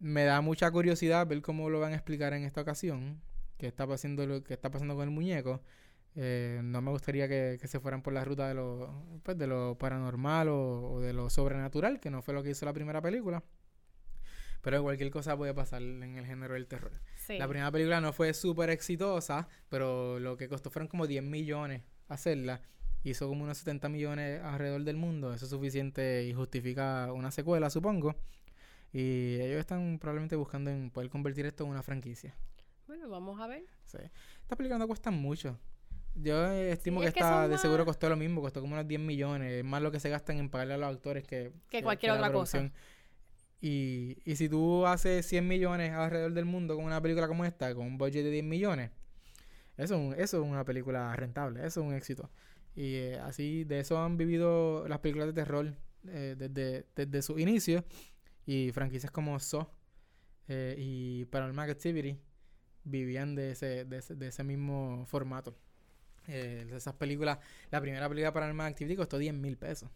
Me 0.00 0.24
da 0.24 0.40
mucha 0.40 0.70
curiosidad 0.70 1.26
ver 1.26 1.42
cómo 1.42 1.70
lo 1.70 1.80
van 1.80 1.92
a 1.92 1.96
explicar 1.96 2.32
en 2.34 2.44
esta 2.44 2.60
ocasión. 2.60 3.20
Qué 3.58 3.66
está 3.68 3.86
pasando, 3.86 4.26
lo, 4.26 4.44
qué 4.44 4.54
está 4.54 4.70
pasando 4.70 4.94
con 4.94 5.04
el 5.04 5.10
muñeco. 5.10 5.60
Eh, 6.14 6.60
no 6.64 6.80
me 6.82 6.90
gustaría 6.90 7.28
que, 7.28 7.58
que 7.60 7.68
se 7.68 7.80
fueran 7.80 8.02
por 8.02 8.12
la 8.12 8.24
ruta 8.24 8.48
de 8.48 8.54
lo, 8.54 9.04
pues, 9.22 9.38
de 9.38 9.46
lo 9.46 9.76
paranormal 9.78 10.48
o 10.48 11.00
de 11.00 11.12
lo 11.12 11.30
sobrenatural, 11.30 12.00
que 12.00 12.10
no 12.10 12.22
fue 12.22 12.34
lo 12.34 12.42
que 12.42 12.50
hizo 12.50 12.66
la 12.66 12.72
primera 12.72 13.00
película. 13.02 13.42
Pero 14.60 14.82
cualquier 14.82 15.10
cosa 15.10 15.36
puede 15.36 15.54
pasar 15.54 15.82
en 15.82 16.16
el 16.16 16.26
género 16.26 16.54
del 16.54 16.66
terror. 16.66 16.92
Sí. 17.16 17.38
La 17.38 17.46
primera 17.46 17.70
película 17.70 18.00
no 18.00 18.12
fue 18.12 18.34
súper 18.34 18.70
exitosa, 18.70 19.48
pero 19.68 20.18
lo 20.18 20.36
que 20.36 20.48
costó 20.48 20.70
fueron 20.70 20.88
como 20.88 21.06
10 21.06 21.22
millones 21.22 21.82
hacerla. 22.08 22.60
Hizo 23.04 23.28
como 23.28 23.44
unos 23.44 23.58
70 23.58 23.88
millones 23.88 24.42
alrededor 24.42 24.82
del 24.82 24.96
mundo. 24.96 25.32
Eso 25.32 25.44
es 25.44 25.50
suficiente 25.50 26.24
y 26.24 26.34
justifica 26.34 27.12
una 27.12 27.30
secuela, 27.30 27.70
supongo. 27.70 28.16
Y 28.92 29.34
ellos 29.40 29.60
están 29.60 29.98
probablemente 29.98 30.34
buscando 30.36 30.70
en 30.70 30.90
poder 30.90 31.10
convertir 31.10 31.46
esto 31.46 31.64
en 31.64 31.70
una 31.70 31.82
franquicia. 31.82 32.34
Bueno, 32.86 33.08
vamos 33.08 33.40
a 33.40 33.46
ver. 33.46 33.64
Sí. 33.84 33.98
Estas 34.42 34.56
películas 34.56 34.80
no 34.80 34.86
cuestan 34.86 35.14
mucho. 35.14 35.58
Yo 36.14 36.50
eh, 36.50 36.72
estimo 36.72 37.00
Sí, 37.00 37.04
que 37.04 37.08
es 37.08 37.14
que 37.14 37.20
esta 37.20 37.46
de 37.46 37.58
seguro 37.58 37.84
costó 37.84 38.08
lo 38.08 38.16
mismo, 38.16 38.40
costó 38.40 38.60
como 38.60 38.74
unos 38.74 38.88
10 38.88 39.00
millones. 39.00 39.52
Es 39.52 39.64
más 39.64 39.82
lo 39.82 39.92
que 39.92 40.00
se 40.00 40.08
gastan 40.08 40.38
en 40.38 40.48
pagarle 40.48 40.74
a 40.74 40.78
los 40.78 40.90
actores 40.90 41.24
que, 41.24 41.52
Que 41.68 41.82
cualquier 41.82 42.12
otra 42.12 42.32
cosa. 42.32 42.72
Y, 43.60 44.18
y 44.24 44.36
si 44.36 44.48
tú 44.48 44.86
haces 44.86 45.26
100 45.26 45.46
millones 45.46 45.92
alrededor 45.92 46.32
del 46.32 46.44
mundo 46.44 46.76
con 46.76 46.84
una 46.84 47.00
película 47.00 47.26
como 47.26 47.44
esta, 47.44 47.74
con 47.74 47.86
un 47.86 47.98
budget 47.98 48.22
de 48.24 48.30
10 48.30 48.44
millones, 48.44 48.90
eso, 49.78 50.12
es 50.12 50.18
eso 50.18 50.42
es 50.42 50.48
una 50.48 50.64
película 50.64 51.14
rentable, 51.16 51.60
eso 51.60 51.80
es 51.80 51.86
un 51.86 51.94
éxito. 51.94 52.28
Y 52.74 52.94
eh, 52.96 53.18
así 53.20 53.64
de 53.64 53.80
eso 53.80 53.98
han 53.98 54.16
vivido 54.16 54.86
las 54.88 54.98
películas 54.98 55.28
de 55.28 55.32
terror 55.32 55.74
eh, 56.08 56.34
desde, 56.36 56.86
desde 56.94 57.22
su 57.22 57.38
inicio. 57.38 57.84
Y 58.44 58.72
franquicias 58.72 59.12
como 59.12 59.38
Saw 59.38 59.68
eh, 60.48 60.74
y 60.78 61.24
Paranormal 61.26 61.70
Activity 61.70 62.18
vivían 62.84 63.34
de 63.34 63.52
ese, 63.52 63.84
de 63.84 63.98
ese, 63.98 64.14
de 64.14 64.28
ese 64.28 64.44
mismo 64.44 65.04
formato. 65.06 65.56
Esas 66.26 66.94
películas, 66.94 67.38
la 67.70 67.80
primera 67.80 68.06
película 68.08 68.32
Paranormal 68.32 68.66
Activity 68.66 68.96
costó 68.96 69.16
10 69.16 69.34
mil 69.34 69.56
pesos. 69.56 69.90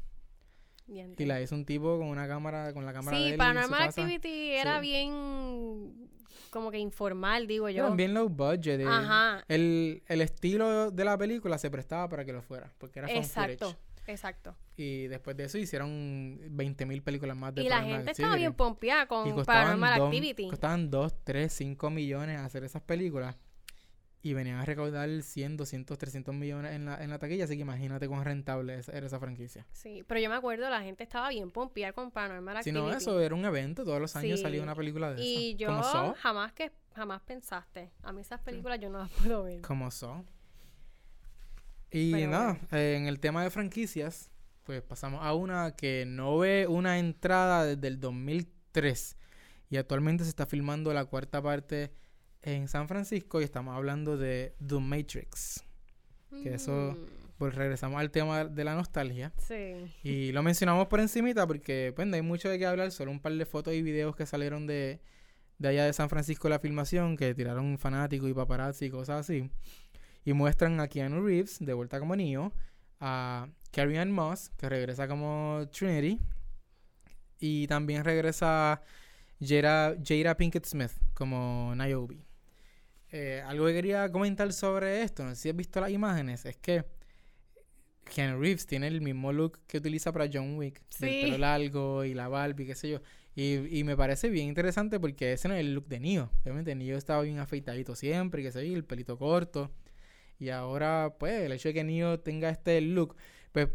Y 1.18 1.24
la 1.24 1.40
hizo 1.40 1.54
un 1.54 1.64
tipo 1.64 1.98
con 1.98 2.08
una 2.08 2.26
cámara, 2.28 2.72
con 2.72 2.84
la 2.84 2.92
cámara 2.92 3.16
de 3.16 3.22
él 3.24 3.28
Sí, 3.30 3.32
su 3.34 3.38
Paranormal. 3.38 3.82
Activity 3.88 4.50
era 4.54 4.80
Sí. 4.80 4.86
bien 4.88 6.08
como 6.50 6.70
que 6.70 6.78
informal, 6.78 7.46
digo 7.46 7.68
yo. 7.70 7.84
Eran 7.84 7.96
bien 7.96 8.12
low 8.14 8.28
budget. 8.28 8.80
eh. 8.80 8.86
Ajá. 8.86 9.42
El, 9.48 10.02
el 10.06 10.20
estilo 10.20 10.90
de 10.90 11.04
la 11.04 11.16
película 11.16 11.56
se 11.58 11.70
prestaba 11.70 12.08
para 12.08 12.24
que 12.24 12.32
lo 12.32 12.42
fuera, 12.42 12.70
porque 12.78 12.98
era 12.98 13.10
Exacto, 13.10 13.70
footage. 13.70 13.82
exacto. 14.12 14.54
Y 14.76 15.06
después 15.06 15.36
de 15.36 15.44
eso 15.44 15.56
hicieron 15.58 16.38
20 16.50 16.84
mil 16.86 17.02
películas 17.02 17.36
más 17.36 17.54
de 17.54 17.62
Y 17.62 17.68
la 17.68 17.82
gente 17.82 18.10
estaba 18.10 18.36
bien 18.36 18.52
pompeada 18.52 19.06
con 19.06 19.44
Paranormal 19.44 19.98
dos- 19.98 20.08
Activity. 20.08 20.48
Costaban 20.48 20.90
2, 20.90 21.14
3, 21.24 21.52
5 21.52 21.88
millones 21.90 22.38
hacer 22.38 22.64
esas 22.64 22.82
películas. 22.82 23.36
Y 24.24 24.34
venían 24.34 24.60
a 24.60 24.64
recaudar 24.64 25.08
100, 25.22 25.56
200, 25.56 25.98
300 25.98 26.32
millones 26.32 26.72
en 26.72 26.84
la, 26.84 27.02
en 27.02 27.10
la 27.10 27.18
taquilla. 27.18 27.44
Así 27.44 27.56
que 27.56 27.62
imagínate 27.62 28.06
cuán 28.08 28.24
rentable 28.24 28.80
era 28.92 29.06
esa 29.06 29.18
franquicia. 29.18 29.66
Sí, 29.72 30.04
pero 30.06 30.20
yo 30.20 30.28
me 30.30 30.36
acuerdo, 30.36 30.70
la 30.70 30.80
gente 30.82 31.02
estaba 31.02 31.28
bien 31.30 31.50
pompeada 31.50 31.92
con 31.92 32.12
Paranormal 32.12 32.54
Si 32.62 32.70
Activity. 32.70 32.80
no, 32.92 32.96
eso 32.96 33.20
era 33.20 33.34
un 33.34 33.44
evento. 33.44 33.84
Todos 33.84 34.00
los 34.00 34.14
años 34.14 34.38
Sí. 34.38 34.44
salía 34.44 34.62
una 34.62 34.76
película 34.76 35.12
de 35.12 35.22
Y 35.24 35.48
esas. 35.50 35.58
yo 35.60 35.66
Como 35.68 35.82
Saw. 35.82 36.14
jamás 36.14 36.52
que 36.52 36.70
jamás 36.94 37.20
pensaste. 37.22 37.90
A 38.04 38.12
mí 38.12 38.20
esas 38.20 38.40
películas 38.42 38.78
yo 38.78 38.90
no 38.90 38.98
las 38.98 39.10
puedo 39.10 39.42
ver. 39.42 39.60
Como 39.62 39.90
Saw. 39.90 40.24
Y 41.90 42.12
Pero 42.12 42.30
nada, 42.30 42.58
eh, 42.70 42.94
en 42.96 43.06
el 43.06 43.20
tema 43.20 43.42
de 43.42 43.50
franquicias, 43.50 44.30
pues 44.62 44.82
pasamos 44.82 45.20
a 45.24 45.34
una 45.34 45.74
que 45.76 46.04
no 46.06 46.38
ve 46.38 46.66
una 46.68 46.98
entrada 46.98 47.64
desde 47.64 47.88
el 47.88 48.00
2003. 48.00 49.16
Y 49.68 49.76
actualmente 49.76 50.24
se 50.24 50.30
está 50.30 50.46
filmando 50.46 50.94
la 50.94 51.04
cuarta 51.06 51.42
parte 51.42 51.92
en 52.42 52.68
San 52.68 52.88
Francisco 52.88 53.40
y 53.40 53.44
estamos 53.44 53.74
hablando 53.76 54.16
de 54.16 54.54
The 54.66 54.78
Matrix. 54.80 55.64
Que 56.42 56.54
eso- 56.54 56.96
Mm, 56.98 57.22
Pues 57.38 57.56
regresamos 57.56 57.98
al 58.00 58.12
tema 58.12 58.44
de 58.44 58.62
la 58.62 58.76
nostalgia. 58.76 59.32
Sí. 59.36 59.74
Y 60.04 60.30
lo 60.30 60.44
mencionamos 60.44 60.86
por 60.86 61.00
encimita 61.00 61.44
porque 61.44 61.92
pues 61.96 62.06
no 62.06 62.14
hay 62.14 62.22
mucho 62.22 62.48
de 62.48 62.56
qué 62.56 62.66
hablar, 62.66 62.92
solo 62.92 63.10
un 63.10 63.18
par 63.20 63.32
de 63.32 63.44
fotos 63.46 63.74
y 63.74 63.82
videos 63.82 64.14
que 64.14 64.26
salieron 64.26 64.66
de, 64.68 65.00
de 65.58 65.68
allá 65.68 65.84
de 65.84 65.92
San 65.92 66.08
Francisco 66.08 66.48
la 66.48 66.60
filmación, 66.60 67.16
que 67.16 67.34
tiraron 67.34 67.78
fanáticos 67.78 68.30
y 68.30 68.34
paparazzi 68.34 68.84
y 68.86 68.90
cosas 68.90 69.20
así. 69.28 69.50
Y 70.24 70.34
muestran 70.34 70.78
a 70.78 70.86
Keanu 70.86 71.20
Reeves 71.26 71.58
de 71.58 71.72
vuelta 71.72 71.98
como 71.98 72.14
Neo, 72.14 72.52
a 73.00 73.48
Carrie 73.72 73.98
Ann 73.98 74.12
Moss, 74.12 74.50
que 74.56 74.68
regresa 74.68 75.08
como 75.08 75.64
Trinity, 75.72 76.20
y 77.40 77.66
también 77.66 78.04
regresa 78.04 78.82
Jada, 79.40 79.96
Jada 80.04 80.36
Pinkett 80.36 80.64
Smith 80.66 80.92
como 81.14 81.74
Niobe. 81.74 82.18
Eh, 83.12 83.42
algo 83.46 83.66
que 83.66 83.74
quería 83.74 84.10
comentar 84.10 84.52
sobre 84.52 85.02
esto, 85.02 85.22
no 85.24 85.30
sé 85.34 85.36
si 85.42 85.48
has 85.50 85.56
visto 85.56 85.80
las 85.80 85.90
imágenes, 85.90 86.46
es 86.46 86.56
que 86.56 86.84
Keanu 88.04 88.40
Reeves 88.40 88.66
tiene 88.66 88.88
el 88.88 89.00
mismo 89.00 89.32
look 89.32 89.60
que 89.66 89.78
utiliza 89.78 90.12
para 90.12 90.28
John 90.32 90.56
Wick, 90.56 90.82
Sí. 90.88 91.20
pelo 91.24 91.38
largo 91.38 92.04
y 92.04 92.14
la 92.14 92.28
Barbie, 92.28 92.66
qué 92.66 92.74
sé 92.74 92.90
yo. 92.90 93.00
Y, 93.34 93.78
y 93.78 93.84
me 93.84 93.96
parece 93.96 94.28
bien 94.28 94.48
interesante 94.48 95.00
porque 95.00 95.32
ese 95.32 95.48
no 95.48 95.54
es 95.54 95.60
el 95.60 95.74
look 95.74 95.86
de 95.88 96.00
Neo. 96.00 96.30
Obviamente 96.42 96.74
Neo 96.74 96.98
estaba 96.98 97.22
bien 97.22 97.38
afeitadito 97.38 97.94
siempre, 97.94 98.42
que 98.42 98.52
se 98.52 98.60
el 98.66 98.84
pelito 98.84 99.16
corto. 99.18 99.70
Y 100.38 100.50
ahora, 100.50 101.14
pues, 101.18 101.42
el 101.42 101.52
hecho 101.52 101.68
de 101.68 101.74
que 101.74 101.84
Neo 101.84 102.18
tenga 102.20 102.50
este 102.50 102.80
look, 102.80 103.14
pues, 103.52 103.68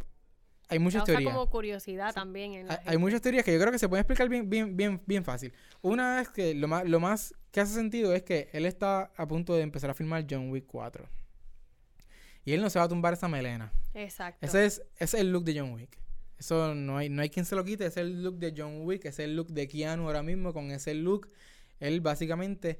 hay 0.69 0.79
muchas 0.79 0.99
Causa 0.99 1.13
teorías. 1.13 1.33
como 1.33 1.49
curiosidad 1.49 2.13
también 2.13 2.53
en 2.53 2.69
Hay, 2.71 2.77
hay 2.85 2.97
muchas 2.97 3.21
teorías 3.21 3.45
que 3.45 3.53
yo 3.53 3.59
creo 3.59 3.71
que 3.71 3.79
se 3.79 3.87
pueden 3.87 4.01
explicar 4.01 4.27
bien, 4.29 4.49
bien, 4.49 4.75
bien, 4.75 5.01
bien 5.05 5.23
fácil. 5.23 5.53
Una 5.81 6.21
es 6.21 6.29
que 6.29 6.53
lo 6.53 6.67
más, 6.67 6.85
lo 6.85 6.99
más 6.99 7.33
que 7.57 7.61
hace 7.61 7.73
sentido 7.73 8.13
es 8.13 8.21
que 8.21 8.49
él 8.53 8.67
está 8.67 9.11
a 9.17 9.27
punto 9.27 9.55
de 9.55 9.63
empezar 9.63 9.89
a 9.89 9.95
filmar 9.95 10.27
John 10.29 10.51
Wick 10.51 10.67
4. 10.67 11.09
Y 12.45 12.53
él 12.53 12.61
no 12.61 12.69
se 12.69 12.77
va 12.77 12.85
a 12.85 12.87
tumbar 12.87 13.13
esa 13.13 13.27
melena. 13.27 13.73
Exacto. 13.95 14.45
Ese 14.45 14.63
es, 14.67 14.81
ese 14.99 15.17
es 15.17 15.21
el 15.21 15.31
look 15.31 15.43
de 15.43 15.59
John 15.59 15.71
Wick. 15.73 15.97
Eso 16.37 16.75
no 16.75 16.97
hay, 16.97 17.09
no 17.09 17.23
hay 17.23 17.31
quien 17.31 17.45
se 17.45 17.55
lo 17.55 17.63
quite. 17.63 17.87
Ese 17.87 18.01
es 18.01 18.05
el 18.05 18.21
look 18.23 18.37
de 18.37 18.53
John 18.55 18.81
Wick. 18.83 19.05
Ese 19.05 19.23
es 19.23 19.29
el 19.29 19.35
look 19.35 19.47
de 19.47 19.67
Keanu 19.67 20.03
ahora 20.05 20.21
mismo. 20.21 20.53
Con 20.53 20.69
ese 20.69 20.93
look, 20.93 21.31
él 21.79 21.99
básicamente 21.99 22.79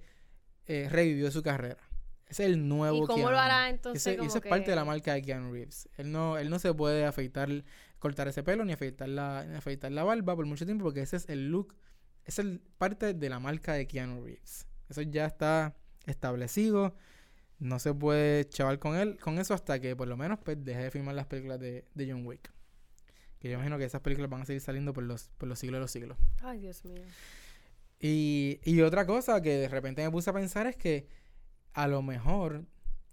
eh, 0.68 0.88
revivió 0.92 1.32
su 1.32 1.42
carrera. 1.42 1.82
Ese 2.28 2.44
es 2.44 2.52
el 2.52 2.68
nuevo 2.68 2.98
¿Y 3.06 3.08
cómo 3.08 3.16
Keanu. 3.16 3.32
lo 3.32 3.40
hará 3.40 3.70
entonces? 3.70 4.06
Ese- 4.06 4.16
como 4.18 4.30
eso 4.30 4.38
es 4.38 4.44
parte 4.48 4.70
de 4.70 4.76
la 4.76 4.86
marca 4.86 5.16
de 5.16 5.24
Keanu 5.24 5.52
Reeves. 5.54 5.90
Él 5.98 6.12
no, 6.12 6.38
él 6.38 6.52
no 6.52 6.60
se 6.60 6.72
puede 6.76 7.04
afeitar, 7.04 7.50
cortar 7.98 8.28
ese 8.28 8.44
pelo 8.44 8.64
ni 8.64 8.74
afeitar 8.74 9.10
la, 9.10 9.44
ni 9.44 9.56
afeitar 9.56 9.92
la 9.92 10.04
barba 10.04 10.36
por 10.36 10.46
mucho 10.46 10.66
tiempo 10.68 10.84
porque 10.84 11.02
ese 11.02 11.18
es 11.18 11.28
el 11.30 11.48
look, 11.50 11.74
es 12.26 12.38
el 12.38 12.62
parte 12.78 13.16
de 13.16 13.30
la 13.30 13.40
marca 13.40 13.74
de 13.74 13.88
Keanu 13.88 14.24
Reeves. 14.24 14.67
Eso 14.90 15.02
ya 15.02 15.26
está 15.26 15.76
establecido. 16.06 16.96
No 17.60 17.80
se 17.80 17.94
puede 17.94 18.48
chaval 18.48 18.80
con 18.80 18.96
él, 18.96 19.18
con 19.20 19.40
eso 19.40 19.54
hasta 19.54 19.80
que 19.80 19.96
por 19.96 20.08
lo 20.08 20.16
menos 20.16 20.40
pues, 20.44 20.64
deje 20.64 20.84
de 20.84 20.92
filmar 20.92 21.16
las 21.16 21.26
películas 21.26 21.60
de, 21.60 21.86
de 21.94 22.12
John 22.12 22.26
Wick. 22.26 22.52
Que 23.40 23.50
yo 23.50 23.56
imagino 23.56 23.78
que 23.78 23.86
esas 23.86 24.02
películas 24.02 24.30
van 24.30 24.42
a 24.42 24.46
seguir 24.46 24.62
saliendo 24.62 24.94
por 24.94 25.04
los, 25.04 25.30
por 25.38 25.48
los 25.48 25.60
siglos 25.60 25.78
de 25.78 25.82
los 25.82 25.92
siglos. 25.92 26.18
Ay, 26.42 26.60
Dios 26.60 26.84
mío. 26.86 27.02
Y, 28.00 28.60
y 28.64 28.82
otra 28.82 29.06
cosa 29.06 29.42
que 29.42 29.58
de 29.58 29.68
repente 29.68 30.04
me 30.04 30.12
puse 30.12 30.30
a 30.30 30.34
pensar 30.34 30.68
es 30.68 30.76
que 30.76 31.08
a 31.74 31.88
lo 31.88 32.02
mejor, 32.02 32.66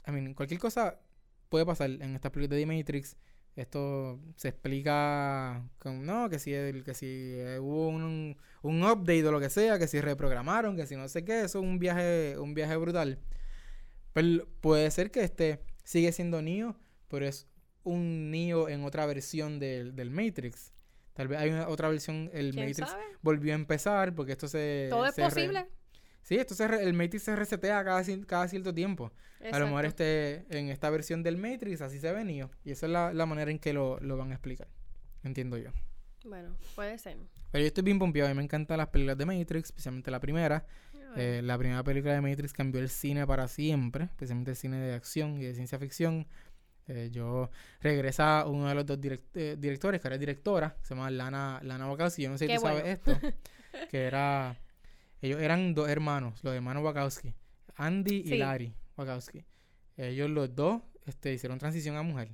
I 0.06 0.10
mean, 0.10 0.34
cualquier 0.34 0.60
cosa 0.60 1.00
puede 1.48 1.64
pasar 1.64 1.90
en 1.90 2.14
esta 2.14 2.30
película 2.30 2.56
de 2.56 2.64
The 2.64 2.76
Matrix. 2.76 3.16
Esto 3.56 4.18
se 4.36 4.48
explica 4.48 5.62
con, 5.78 6.04
no, 6.04 6.28
que 6.28 6.38
si, 6.40 6.52
el, 6.52 6.82
que 6.82 6.92
si 6.94 7.06
eh, 7.36 7.58
hubo 7.60 7.88
un, 7.88 8.36
un 8.62 8.82
update 8.82 9.24
o 9.26 9.32
lo 9.32 9.38
que 9.38 9.48
sea, 9.48 9.78
que 9.78 9.86
si 9.86 10.00
reprogramaron, 10.00 10.74
que 10.76 10.86
si 10.86 10.96
no 10.96 11.06
sé 11.08 11.24
qué, 11.24 11.42
eso 11.42 11.60
es 11.60 11.64
un 11.64 11.78
viaje, 11.78 12.36
un 12.38 12.52
viaje 12.54 12.76
brutal. 12.76 13.20
Pero 14.12 14.46
puede 14.60 14.90
ser 14.90 15.10
que 15.10 15.22
este, 15.22 15.60
sigue 15.84 16.10
siendo 16.12 16.42
Neo, 16.42 16.76
pero 17.08 17.26
es 17.26 17.46
un 17.84 18.30
Neo 18.30 18.68
en 18.68 18.84
otra 18.84 19.06
versión 19.06 19.58
del, 19.60 19.94
del 19.94 20.10
Matrix. 20.10 20.72
Tal 21.12 21.28
vez 21.28 21.38
hay 21.38 21.50
una, 21.50 21.68
otra 21.68 21.88
versión, 21.88 22.30
el 22.32 22.50
¿Quién 22.52 22.66
Matrix 22.68 22.90
sabe? 22.90 23.04
volvió 23.22 23.52
a 23.52 23.56
empezar 23.56 24.14
porque 24.16 24.32
esto 24.32 24.48
se... 24.48 24.88
Todo 24.90 25.06
es 25.06 25.16
re- 25.16 25.24
posible. 25.24 25.66
Sí, 26.24 26.34
esto 26.36 26.54
se 26.54 26.66
re- 26.66 26.82
el 26.82 26.94
Matrix 26.94 27.22
se 27.22 27.36
resetea 27.36 27.84
cada, 27.84 28.00
cier- 28.02 28.26
cada 28.26 28.48
cierto 28.48 28.74
tiempo. 28.74 29.12
A 29.52 29.58
lo 29.58 29.66
mejor 29.66 29.84
este, 29.84 30.44
en 30.58 30.70
esta 30.70 30.90
versión 30.90 31.22
del 31.22 31.36
Matrix 31.36 31.80
así 31.82 32.00
se 32.00 32.08
ha 32.08 32.12
venido. 32.12 32.50
Y 32.64 32.72
esa 32.72 32.86
es 32.86 32.92
la, 32.92 33.12
la 33.12 33.26
manera 33.26 33.50
en 33.50 33.58
que 33.58 33.72
lo, 33.72 34.00
lo 34.00 34.16
van 34.16 34.30
a 34.30 34.34
explicar. 34.34 34.66
Entiendo 35.22 35.56
yo. 35.58 35.70
Bueno, 36.24 36.56
puede 36.74 36.98
ser. 36.98 37.18
Pero 37.52 37.62
yo 37.62 37.66
estoy 37.68 37.84
bien 37.84 37.98
pompeado. 37.98 38.28
A 38.30 38.32
mí 38.32 38.36
me 38.38 38.42
encantan 38.42 38.78
las 38.78 38.88
películas 38.88 39.18
de 39.18 39.26
Matrix, 39.26 39.68
especialmente 39.68 40.10
la 40.10 40.18
primera. 40.20 40.64
Eh, 41.16 41.42
la 41.44 41.56
primera 41.58 41.84
película 41.84 42.14
de 42.14 42.20
Matrix 42.22 42.52
cambió 42.54 42.80
el 42.80 42.88
cine 42.88 43.24
para 43.26 43.46
siempre, 43.46 44.04
especialmente 44.04 44.50
el 44.52 44.56
cine 44.56 44.78
de 44.78 44.94
acción 44.94 45.36
y 45.38 45.44
de 45.44 45.54
ciencia 45.54 45.78
ficción. 45.78 46.26
Eh, 46.88 47.10
yo 47.12 47.50
regresa 47.80 48.46
uno 48.46 48.68
de 48.68 48.74
los 48.74 48.84
dos 48.86 48.98
direct- 48.98 49.22
eh, 49.34 49.56
directores, 49.58 50.00
que 50.00 50.08
era 50.08 50.18
directora, 50.18 50.76
se 50.82 50.94
llama 50.94 51.10
Lana, 51.10 51.60
Lana 51.62 51.88
Wachowski. 51.90 52.22
Yo 52.22 52.30
no 52.30 52.38
sé 52.38 52.46
si 52.46 52.54
tú 52.56 52.62
sabes 52.62 52.86
esto. 52.86 53.18
que 53.90 54.02
era. 54.06 54.56
Ellos 55.24 55.40
eran 55.40 55.72
dos 55.72 55.88
hermanos, 55.88 56.38
los 56.44 56.54
hermanos 56.54 56.84
Wachowski, 56.84 57.32
Andy 57.76 58.24
y. 58.26 58.36
Larry 58.36 58.74
Wachowski. 58.94 59.42
Ellos 59.96 60.28
los 60.28 60.54
dos 60.54 60.82
este, 61.06 61.32
hicieron 61.32 61.58
transición 61.58 61.96
a 61.96 62.02
mujer. 62.02 62.28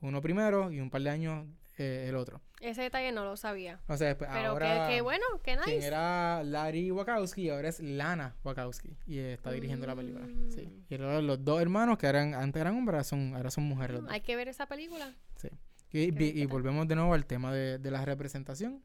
Uno 0.00 0.22
primero 0.22 0.72
y 0.72 0.80
un 0.80 0.88
par 0.88 1.02
de 1.02 1.10
años 1.10 1.46
eh, 1.76 2.06
el 2.08 2.16
otro. 2.16 2.40
Ese 2.62 2.80
detalle 2.80 3.12
no 3.12 3.26
lo 3.26 3.36
sabía. 3.36 3.82
O 3.88 3.96
sea, 3.98 4.06
después, 4.08 4.30
Pero 4.32 4.52
ahora 4.52 4.88
que, 4.88 4.94
que 4.94 5.00
bueno, 5.02 5.26
que 5.44 5.54
quien 5.54 5.58
nice. 5.76 5.86
era 5.86 6.42
Larry 6.42 6.90
Wachowski 6.90 7.42
y 7.42 7.50
ahora 7.50 7.68
es 7.68 7.80
Lana 7.80 8.34
Wachowski 8.42 8.96
y 9.06 9.18
eh, 9.18 9.34
está 9.34 9.50
dirigiendo 9.50 9.86
la 9.86 9.94
película. 9.94 10.26
Sí. 10.48 10.62
Mm. 10.66 10.94
Y 10.94 10.96
luego 10.96 11.20
los 11.20 11.44
dos 11.44 11.60
hermanos 11.60 11.98
que 11.98 12.06
eran 12.06 12.32
antes 12.32 12.58
eran 12.58 12.74
hombres, 12.74 12.94
ahora 12.94 13.04
son, 13.04 13.34
ahora 13.36 13.50
son 13.50 13.64
mujeres. 13.64 13.96
los 13.96 14.04
dos. 14.04 14.12
Hay 14.12 14.22
que 14.22 14.34
ver 14.36 14.48
esa 14.48 14.64
película. 14.64 15.14
Sí. 15.36 15.50
Y 15.92 16.46
volvemos 16.46 16.88
de 16.88 16.94
nuevo 16.94 17.12
al 17.12 17.26
tema 17.26 17.52
de, 17.52 17.78
de 17.78 17.90
la 17.90 18.02
representación. 18.02 18.82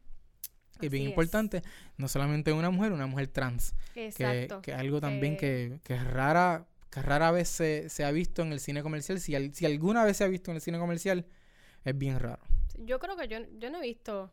Que 0.79 0.88
es 0.88 0.91
bien 0.91 1.03
importante, 1.05 1.61
no 1.97 2.07
solamente 2.07 2.51
una 2.51 2.69
mujer, 2.69 2.91
una 2.91 3.07
mujer 3.07 3.27
trans. 3.27 3.73
Exacto. 3.95 4.61
que 4.61 4.71
es 4.71 4.77
algo 4.77 4.99
también 4.99 5.38
Que- 5.38 5.79
que, 5.83 5.93
es 5.95 6.03
rara, 6.03 6.65
que 6.91 7.01
rara 7.01 7.31
vez 7.31 7.47
se, 7.49 7.89
se 7.89 8.03
ha 8.03 8.11
visto 8.11 8.41
en 8.41 8.51
el 8.51 8.59
cine 8.59 8.83
comercial. 8.83 9.19
Si, 9.19 9.35
al- 9.35 9.53
si 9.53 9.65
alguna 9.65 10.03
vez 10.03 10.17
se 10.17 10.23
ha 10.23 10.27
visto 10.27 10.51
en 10.51 10.55
el 10.55 10.61
cine 10.61 10.77
comercial, 10.79 11.25
es 11.83 11.97
bien 11.97 12.19
raro. 12.19 12.41
Yo 12.77 12.99
creo 12.99 13.15
que 13.15 13.27
yo, 13.27 13.38
yo 13.57 13.69
no 13.69 13.77
he 13.77 13.81
visto. 13.81 14.31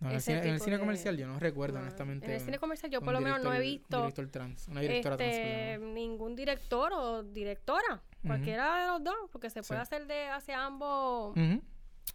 No, 0.00 0.10
en, 0.10 0.14
el 0.16 0.20
cine, 0.22 0.38
en 0.38 0.44
el 0.46 0.52
tipo 0.54 0.64
cine 0.64 0.76
de- 0.76 0.80
comercial 0.80 1.16
yo 1.16 1.26
no 1.26 1.38
recuerdo, 1.40 1.78
no, 1.78 1.82
honestamente. 1.82 2.26
En 2.26 2.32
el 2.32 2.38
un- 2.38 2.44
cine 2.44 2.58
comercial 2.58 2.90
yo 2.92 3.00
un 3.00 3.04
por 3.04 3.14
lo 3.14 3.20
menos 3.20 3.42
no 3.42 3.52
he 3.52 3.60
visto 3.60 3.98
director 4.02 4.28
trans, 4.28 4.68
una 4.68 4.80
directora 4.80 5.16
trans. 5.16 5.32
este, 5.32 5.78
ningún 5.78 6.36
director 6.36 6.92
o 6.92 7.22
directora. 7.24 8.00
Cualquiera 8.26 8.80
de 8.80 8.86
los 8.88 9.04
dos, 9.04 9.14
porque 9.32 9.48
se 9.50 9.62
puede 9.62 9.80
Sí. 9.80 9.82
hacer 9.82 10.06
de 10.06 10.28
hacia 10.28 10.64
ambos, 10.64 11.36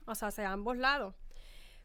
o 0.06 0.16
sea, 0.16 0.28
hacia 0.30 0.52
ambos 0.52 0.78
lados. 0.78 1.14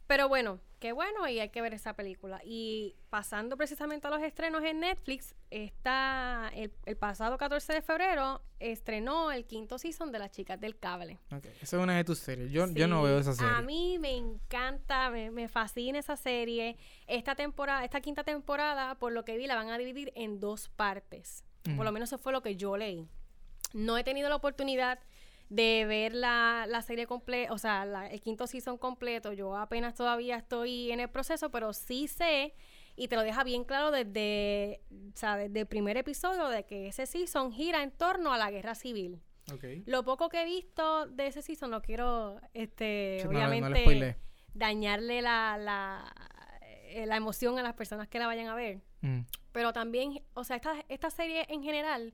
Pero 0.06 0.28
bueno, 0.28 0.60
qué 0.78 0.92
bueno 0.92 1.28
y 1.28 1.40
hay 1.40 1.50
que 1.50 1.60
ver 1.60 1.74
esa 1.74 1.94
película. 1.94 2.40
Y 2.44 2.96
pasando 3.10 3.56
precisamente 3.56 4.06
a 4.06 4.10
los 4.10 4.22
estrenos 4.22 4.62
en 4.64 4.80
Netflix, 4.80 5.34
está 5.50 6.50
el, 6.54 6.72
el 6.86 6.96
pasado 6.96 7.36
14 7.38 7.72
de 7.72 7.82
febrero 7.82 8.42
estrenó 8.60 9.30
el 9.30 9.44
quinto 9.46 9.78
season 9.78 10.12
de 10.12 10.18
Las 10.18 10.30
Chicas 10.30 10.60
del 10.60 10.78
Cable. 10.78 11.18
Ok, 11.30 11.46
Esa 11.60 11.76
es 11.76 11.82
una 11.82 11.96
de 11.96 12.04
tus 12.04 12.18
series. 12.18 12.50
Yo, 12.50 12.66
yo 12.68 12.88
no 12.88 13.02
veo 13.02 13.18
esa 13.18 13.34
serie. 13.34 13.52
A 13.52 13.62
mí 13.62 13.98
me 13.98 14.16
encanta, 14.16 15.10
me, 15.10 15.30
me 15.30 15.48
fascina 15.48 15.98
esa 15.98 16.16
serie. 16.16 16.76
Esta 17.06 17.34
temporada, 17.34 17.84
esta 17.84 18.00
quinta 18.00 18.24
temporada, 18.24 18.96
por 18.96 19.12
lo 19.12 19.24
que 19.24 19.36
vi, 19.36 19.46
la 19.46 19.54
van 19.54 19.70
a 19.70 19.78
dividir 19.78 20.12
en 20.14 20.40
dos 20.40 20.68
partes. 20.68 21.44
Por 21.76 21.84
lo 21.84 21.92
menos 21.92 22.08
eso 22.08 22.16
fue 22.16 22.32
lo 22.32 22.40
que 22.40 22.56
yo 22.56 22.78
leí. 22.78 23.06
No 23.74 23.98
he 23.98 24.04
tenido 24.04 24.30
la 24.30 24.36
oportunidad 24.36 25.00
de 25.48 25.86
ver 25.86 26.12
la, 26.14 26.66
la 26.68 26.82
serie 26.82 27.06
completa, 27.06 27.52
o 27.52 27.58
sea, 27.58 27.84
la- 27.86 28.06
el 28.08 28.20
quinto 28.20 28.46
season 28.46 28.76
completo. 28.78 29.32
Yo 29.32 29.56
apenas 29.56 29.94
todavía 29.94 30.36
estoy 30.36 30.92
en 30.92 31.00
el 31.00 31.08
proceso, 31.08 31.50
pero 31.50 31.72
sí 31.72 32.06
sé 32.08 32.54
y 32.96 33.08
te 33.08 33.16
lo 33.16 33.22
deja 33.22 33.44
bien 33.44 33.64
claro 33.64 33.90
desde, 33.90 34.82
o 34.90 35.16
sea, 35.16 35.36
desde 35.36 35.60
el 35.60 35.66
primer 35.66 35.96
episodio 35.96 36.48
de 36.48 36.64
que 36.64 36.88
ese 36.88 37.06
season 37.06 37.52
gira 37.52 37.82
en 37.82 37.90
torno 37.92 38.32
a 38.32 38.38
la 38.38 38.50
guerra 38.50 38.74
civil. 38.74 39.20
Lo 39.86 40.04
poco 40.04 40.28
que 40.28 40.42
he 40.42 40.44
visto 40.44 41.06
de 41.06 41.28
ese 41.28 41.40
season, 41.40 41.70
no 41.70 41.80
quiero, 41.80 42.38
este, 42.52 43.18
Sí, 43.22 43.28
no, 43.28 43.32
no 43.32 43.38
le 43.38 43.46
obviamente, 43.46 44.16
dañarle 44.52 45.22
la, 45.22 45.56
la, 45.58 46.12
eh, 46.60 47.06
la 47.06 47.16
emoción 47.16 47.58
a 47.58 47.62
las 47.62 47.72
personas 47.74 48.08
que 48.08 48.18
la 48.18 48.26
vayan 48.26 48.48
a 48.48 48.54
ver. 48.54 48.82
Mm. 49.00 49.20
Pero 49.52 49.72
también, 49.72 50.22
o 50.34 50.44
sea, 50.44 50.56
esta, 50.56 50.74
esta 50.88 51.10
serie 51.10 51.46
en 51.48 51.62
general 51.62 52.12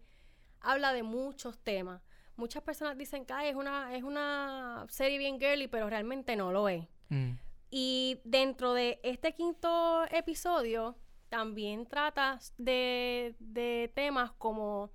habla 0.60 0.92
de 0.92 1.02
muchos 1.02 1.58
temas. 1.58 2.02
Muchas 2.36 2.62
personas 2.62 2.98
dicen 2.98 3.24
que 3.24 3.32
"Ay, 3.32 3.48
es 3.48 3.56
una, 3.56 3.94
es 3.96 4.02
una 4.02 4.86
serie 4.88 5.18
bien 5.18 5.38
girly, 5.38 5.68
pero 5.68 5.88
realmente 5.88 6.36
no 6.36 6.52
lo 6.52 6.68
es. 6.68 6.84
Mm. 7.08 7.32
Y 7.70 8.20
dentro 8.24 8.72
de 8.72 9.00
este 9.02 9.34
quinto 9.34 10.04
episodio 10.10 10.96
también 11.28 11.86
trata 11.86 12.38
de, 12.58 13.34
de 13.40 13.90
temas 13.94 14.32
como, 14.32 14.90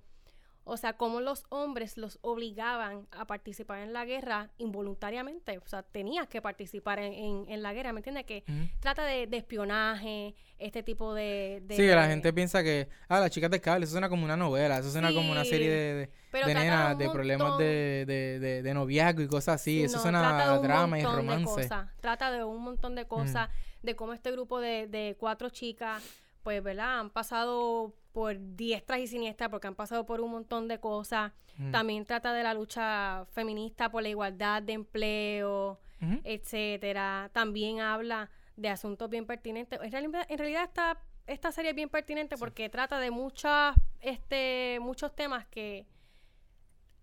o 0.64 0.76
sea, 0.76 0.92
cómo 0.92 1.20
los 1.20 1.44
hombres 1.48 1.96
los 1.96 2.18
obligaban 2.22 3.08
a 3.12 3.24
participar 3.26 3.80
en 3.80 3.92
la 3.92 4.04
guerra 4.04 4.50
involuntariamente. 4.58 5.58
O 5.58 5.66
sea, 5.66 5.82
tenías 5.82 6.28
que 6.28 6.40
participar 6.42 6.98
en, 6.98 7.12
en- 7.12 7.44
en 7.48 7.62
la 7.62 7.72
guerra, 7.72 7.92
¿me 7.92 8.00
entiendes? 8.00 8.24
Que 8.24 8.44
trata 8.80 9.04
de, 9.04 9.26
de 9.26 9.36
espionaje, 9.38 10.34
este 10.58 10.82
tipo 10.82 11.14
de... 11.14 11.62
de- 11.64 11.76
Sí, 11.76 11.82
que 11.82 11.94
la 11.94 12.06
gente 12.06 12.32
piensa 12.32 12.62
que, 12.62 12.88
ah, 13.08 13.20
las 13.20 13.30
chicas 13.30 13.50
de 13.50 13.60
cable, 13.60 13.84
eso 13.84 13.92
suena 13.92 14.08
como 14.08 14.24
una 14.24 14.36
novela, 14.36 14.78
eso 14.78 14.90
suena 14.90 15.12
como 15.12 15.32
una 15.32 15.44
serie 15.44 15.70
de, 15.70 15.94
de, 16.32 16.44
de 16.44 16.54
nenas, 16.54 16.96
problemas 17.10 17.58
de, 17.58 18.04
de, 18.06 18.38
de, 18.38 18.62
de 18.62 18.74
noviazgo 18.74 19.22
y 19.22 19.28
cosas 19.28 19.56
así, 19.60 19.82
eso 19.84 19.96
No, 19.96 20.02
suena 20.02 20.20
trata 20.20 20.44
de 20.44 20.50
a 20.50 20.56
un 20.58 20.62
drama 20.62 20.98
y 20.98 21.02
montón 21.02 21.26
de 21.26 21.32
romance. 21.32 21.62
cosas. 21.62 21.88
Trata 22.00 22.30
de 22.30 22.44
un 22.44 22.62
montón 22.62 22.94
de 22.94 23.06
cosas, 23.06 23.48
de 23.82 23.96
cómo 23.96 24.12
este 24.12 24.30
grupo 24.30 24.60
de, 24.60 24.86
de 24.86 25.16
cuatro 25.18 25.48
chicas, 25.50 26.02
pues, 26.42 26.62
¿verdad? 26.62 27.00
Han 27.00 27.10
pasado 27.10 27.94
por 28.12 28.36
diestras 28.56 29.00
y 29.00 29.06
siniestras 29.06 29.50
porque 29.50 29.66
han 29.68 29.74
pasado 29.74 30.04
por 30.06 30.20
un 30.20 30.30
montón 30.32 30.66
de 30.68 30.80
cosas. 30.80 31.32
Mm. 31.56 31.70
También 31.70 32.04
trata 32.06 32.32
de 32.32 32.42
la 32.42 32.54
lucha 32.54 33.24
feminista 33.32 33.90
por 33.90 34.02
la 34.02 34.08
igualdad 34.08 34.62
de 34.62 34.72
empleo, 34.72 35.78
Ujú. 36.02 36.20
etcétera. 36.24 37.30
También 37.32 37.80
habla 37.80 38.30
de 38.56 38.68
asuntos 38.68 39.08
bien 39.08 39.26
pertinentes. 39.26 39.78
En 39.82 39.92
realidad, 39.92 40.26
en 40.28 40.38
realidad 40.38 40.64
esta, 40.64 40.98
esta 41.26 41.52
serie 41.52 41.70
es 41.70 41.76
bien 41.76 41.88
pertinente 41.88 42.36
porque 42.36 42.68
trata 42.68 42.98
de 42.98 43.10
muchas, 43.10 43.76
este, 44.00 44.78
muchos 44.80 45.14
temas 45.14 45.46
que 45.46 45.86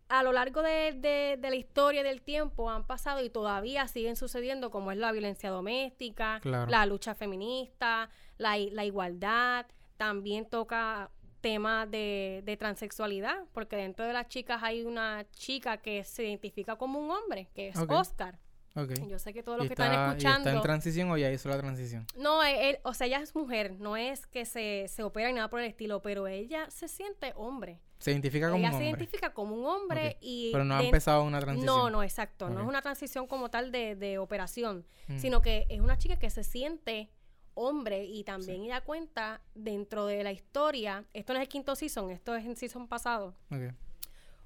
a 0.10 0.24
lo 0.24 0.32
largo 0.32 0.62
de, 0.62 0.94
de- 0.94 1.38
de 1.40 1.50
la 1.50 1.56
historia 1.56 2.02
y 2.02 2.04
del 2.04 2.22
tiempo 2.22 2.70
han 2.70 2.86
pasado 2.88 3.22
y 3.24 3.30
todavía 3.30 3.88
siguen 3.88 4.16
sucediendo, 4.16 4.72
como 4.72 4.92
es 4.92 4.98
la 4.98 5.12
violencia 5.12 5.50
doméstica, 5.50 6.40
Claro. 6.42 6.70
la 6.72 6.86
lucha 6.86 7.14
feminista, 7.14 8.10
la 8.38 8.58
igualdad. 8.58 9.66
También 9.98 10.46
toca 10.46 11.12
temas 11.42 11.90
de, 11.92 12.42
de 12.46 12.58
transexualidad, 12.58 13.38
porque 13.54 13.76
dentro 13.76 14.06
de 14.06 14.14
las 14.14 14.28
chicas 14.28 14.62
hay 14.64 14.84
una 14.84 15.26
chica 15.32 15.78
que 15.78 16.04
se 16.04 16.24
identifica 16.26 16.76
como 16.76 17.00
un 17.00 17.12
hombre, 17.12 17.50
que 17.54 17.70
es. 17.70 17.78
Oscar. 17.88 18.40
Yo 19.10 19.18
sé 19.18 19.34
que 19.34 19.42
todos 19.42 19.58
los 19.58 19.66
¿Y 19.66 19.70
que 19.70 19.74
está, 19.74 19.86
están 19.88 19.94
y 20.14 20.18
está 20.18 20.30
en 20.30 20.36
escuchando... 20.36 20.62
transición 20.62 21.10
o 21.10 21.18
ya 21.18 21.32
hizo 21.32 21.50
la 21.50 21.58
transición? 21.58 22.06
No, 22.16 22.44
él, 22.44 22.56
él- 22.60 22.80
o 22.84 22.94
sea, 22.94 23.08
ella 23.08 23.20
es 23.22 23.34
mujer, 23.36 23.72
no 23.80 23.98
es 23.98 24.28
que 24.28 24.46
se, 24.46 24.86
se 24.88 25.02
opera 25.02 25.30
ni 25.30 25.34
nada 25.34 25.50
por 25.50 25.62
el 25.62 25.66
estilo, 25.66 26.04
pero 26.04 26.28
ella 26.28 26.70
se 26.70 26.88
siente 26.88 27.34
hombre. 27.36 27.80
Se 27.98 28.12
identifica 28.12 28.52
como 28.52 28.60
ella 28.60 28.68
un 28.68 28.74
se 28.74 28.76
hombre. 28.86 28.90
identifica 28.90 29.34
como 29.34 29.56
un 29.56 29.66
hombre 29.66 30.18
y... 30.22 30.52
Pero 30.52 30.64
no 30.64 30.76
ha 30.76 30.84
empezado 30.84 31.24
una 31.24 31.40
transición. 31.40 31.76
No, 31.76 31.90
no, 31.90 32.04
exacto. 32.04 32.50
No 32.52 32.62
es 32.62 32.68
una 32.68 32.84
transición 32.84 33.26
como 33.26 33.50
tal 33.50 33.72
de, 33.72 33.96
de 33.96 34.20
operación, 34.20 34.86
Mm. 35.08 35.18
sino 35.18 35.42
que 35.42 35.66
es 35.70 35.80
una 35.80 35.98
chica 35.98 36.20
que 36.20 36.30
se 36.30 36.44
siente 36.44 37.10
hombre 37.60 38.06
y 38.06 38.24
también 38.24 38.64
ella 38.64 38.82
cuenta 38.82 39.42
dentro 39.56 40.06
de 40.06 40.24
la 40.24 40.32
historia, 40.32 41.06
esto 41.14 41.34
no 41.34 41.40
es 41.40 41.44
el 41.44 41.50
quinto 41.50 41.76
season, 41.76 42.12
esto 42.12 42.36
es 42.36 42.46
en 42.46 42.56
season 42.56 42.88
pasado, 42.88 43.36
Ok. 43.52 43.74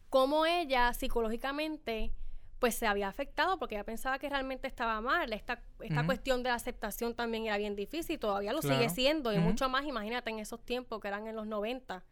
cómo 0.10 0.46
ella 0.46 0.94
psicológicamente 0.94 2.14
pues 2.60 2.76
se 2.76 2.86
había 2.86 3.08
afectado 3.08 3.58
porque 3.58 3.74
ella 3.74 3.84
pensaba 3.84 4.20
que 4.20 4.30
realmente 4.30 4.68
estaba 4.68 5.02
mal. 5.02 5.34
Esta, 5.34 5.64
esta 5.80 6.06
cuestión 6.06 6.44
de 6.44 6.50
la 6.50 6.56
aceptación 6.56 7.16
también 7.16 7.48
era 7.48 7.58
bien 7.58 7.76
difícil, 7.76 8.20
todavía 8.20 8.54
lo 8.54 8.60
Claro. 8.60 8.76
sigue 8.78 8.90
siendo 8.90 9.34
y 9.34 9.40
mucho 9.40 9.68
más, 9.68 9.84
imagínate 9.86 10.30
en 10.30 10.38
esos 10.38 10.64
tiempos 10.64 11.02
que 11.02 11.08
eran 11.08 11.26
en 11.26 11.36
los 11.36 11.48
90. 11.48 12.04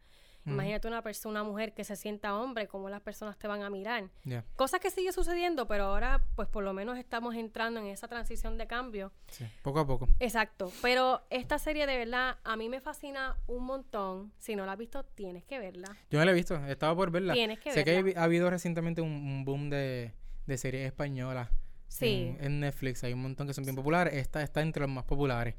Imagínate 0.53 0.87
una 0.87 1.01
persona, 1.01 1.41
una 1.41 1.49
mujer 1.49 1.73
que 1.73 1.83
se 1.83 1.95
sienta 1.95 2.35
hombre, 2.35 2.67
cómo 2.67 2.89
las 2.89 3.01
personas 3.01 3.37
te 3.37 3.47
van 3.47 3.61
a 3.63 3.69
mirar. 3.69 4.09
Ya. 4.23 4.43
Cosas 4.55 4.79
que 4.79 4.91
sigue 4.91 5.11
sucediendo, 5.11 5.67
pero 5.67 5.85
ahora 5.85 6.21
pues 6.35 6.47
por 6.47 6.63
lo 6.63 6.73
menos 6.73 6.97
estamos 6.97 7.35
entrando 7.35 7.79
en 7.79 7.87
esa 7.87 8.07
transición 8.07 8.57
de 8.57 8.67
cambio. 8.67 9.11
Sí. 9.27 9.45
Poco 9.61 9.79
a 9.79 9.87
poco. 9.87 10.07
Exacto, 10.19 10.71
pero 10.81 11.21
esta 11.29 11.59
serie 11.59 11.85
de 11.87 11.97
verdad 11.97 12.37
a 12.43 12.55
mí 12.55 12.69
me 12.69 12.81
fascina 12.81 13.37
un 13.47 13.65
montón. 13.65 14.31
Si 14.37 14.55
no 14.55 14.65
la 14.65 14.73
has 14.73 14.77
visto, 14.77 15.03
tienes 15.03 15.43
que 15.45 15.59
verla. 15.59 15.95
Yo 16.09 16.19
no 16.19 16.25
la 16.25 16.31
he 16.31 16.35
visto, 16.35 16.55
estaba 16.65 16.95
por 16.95 17.11
verla. 17.11 17.33
Tienes 17.33 17.59
que 17.59 17.71
sé 17.71 17.83
que 17.83 18.01
verla. 18.01 18.21
ha 18.21 18.23
habido 18.23 18.49
recientemente 18.49 19.01
un, 19.01 19.11
un 19.11 19.45
boom 19.45 19.69
de, 19.69 20.13
de 20.45 20.57
series 20.57 20.85
españolas. 20.85 21.49
Sí. 21.87 22.35
En, 22.39 22.45
en 22.45 22.59
Netflix 22.59 23.03
hay 23.03 23.13
un 23.13 23.21
montón 23.21 23.47
que 23.47 23.53
son 23.53 23.63
bien 23.63 23.75
populares. 23.75 24.13
Esta 24.13 24.43
está 24.43 24.61
entre 24.61 24.81
los 24.81 24.91
más 24.91 25.05
populares. 25.05 25.55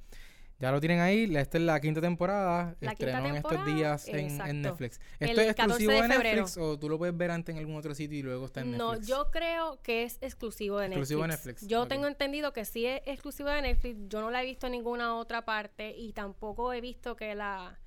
Ya 0.60 0.70
lo 0.70 0.78
tienen 0.78 1.00
ahí, 1.00 1.24
esta 1.36 1.56
es 1.56 1.64
la 1.64 1.80
quinta 1.80 2.02
temporada, 2.02 2.76
La 2.80 2.94
quinta 2.94 3.06
estrenó 3.06 3.28
en 3.30 3.36
estos 3.36 3.64
días 3.64 4.06
en. 4.08 4.60
Netflix. 4.60 5.00
El 5.18 5.30
¿Esto 5.30 5.40
es 5.40 5.46
14 5.54 5.84
exclusivo 5.84 6.02
de. 6.02 6.08
Netflix 6.08 6.56
o 6.58 6.78
tú 6.78 6.90
lo 6.90 6.98
puedes 6.98 7.16
ver 7.16 7.30
antes 7.30 7.54
en 7.54 7.58
algún 7.60 7.76
otro 7.76 7.94
sitio 7.94 8.18
y 8.18 8.22
luego 8.22 8.44
está 8.44 8.60
en 8.60 8.76
No, 8.76 8.90
Netflix? 8.92 9.08
yo 9.08 9.30
creo 9.30 9.80
que 9.82 10.02
es 10.02 10.18
exclusivo 10.20 10.78
de 10.78 10.90
Netflix. 10.90 11.10
Exclusivo 11.10 11.22
de 11.22 11.28
Netflix, 11.28 11.66
Yo 11.66 11.86
tengo 11.86 12.06
entendido 12.06 12.52
que 12.52 12.66
sí 12.66 12.84
es 12.84 13.00
exclusivo 13.06 13.48
de 13.48 13.62
Netflix. 13.62 13.98
Yo 14.08 14.20
no 14.20 14.30
la 14.30 14.42
he 14.42 14.46
visto 14.46 14.66
en 14.66 14.72
ninguna 14.72 15.16
otra 15.16 15.46
parte 15.46 15.94
y 15.96 16.12
tampoco 16.12 16.74
he 16.74 16.82
visto 16.82 17.16
que 17.16 17.34
la, 17.34 17.78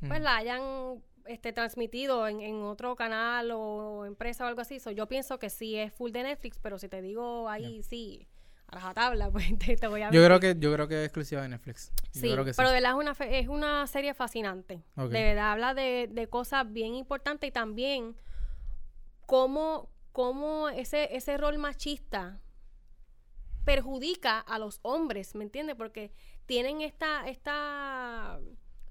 pues 0.00 0.20
la 0.20 0.36
hayan 0.38 1.00
este, 1.26 1.52
transmitido 1.52 2.26
en, 2.26 2.40
en 2.40 2.62
otro 2.62 2.96
canal 2.96 3.52
o 3.52 4.06
empresa 4.06 4.44
o 4.44 4.48
algo 4.48 4.60
así. 4.60 4.80
So, 4.80 4.90
yo 4.90 5.06
pienso 5.06 5.38
que 5.38 5.50
sí 5.50 5.76
es 5.76 5.92
full 5.92 6.10
de 6.10 6.24
Netflix, 6.24 6.58
pero 6.58 6.80
si 6.80 6.88
te 6.88 7.00
digo 7.00 7.48
ahí 7.48 7.82
sí, 7.84 8.26
a 8.68 8.74
rajatabla, 8.76 9.30
pues 9.32 9.46
te, 9.58 9.76
te 9.76 9.86
voy 9.88 10.02
a 10.02 10.10
Yo 10.10 10.24
creo 10.24 10.40
que 10.40 10.56
yo 10.58 10.72
creo 10.72 10.88
que 10.88 11.00
es 11.02 11.06
exclusiva 11.06 11.42
de 11.42 11.48
Netflix. 11.48 11.90
Yo 12.14 12.20
Sí, 12.20 12.30
creo 12.32 12.44
que 12.44 12.52
sí. 12.52 12.56
pero 12.56 12.68
de 12.68 12.74
verdad 12.76 12.92
es 12.92 12.98
una, 12.98 13.14
fe- 13.14 13.38
es 13.38 13.48
una 13.48 13.86
serie 13.86 14.14
fascinante. 14.14 14.82
De 14.96 15.08
verdad 15.08 15.52
habla 15.52 15.74
de, 15.74 16.08
de 16.10 16.28
cosas 16.28 16.70
bien 16.72 16.94
importantes 16.94 17.48
y 17.48 17.52
también 17.52 18.16
cómo, 19.26 19.90
cómo 20.12 20.68
ese, 20.68 21.14
ese 21.16 21.36
rol 21.36 21.58
machista 21.58 22.40
perjudica 23.64 24.38
a 24.40 24.58
los 24.58 24.80
hombres, 24.82 25.34
¿me 25.34 25.44
entiendes? 25.44 25.76
Porque 25.76 26.10
tienen 26.46 26.80
esta, 26.80 27.28
esta, 27.28 28.38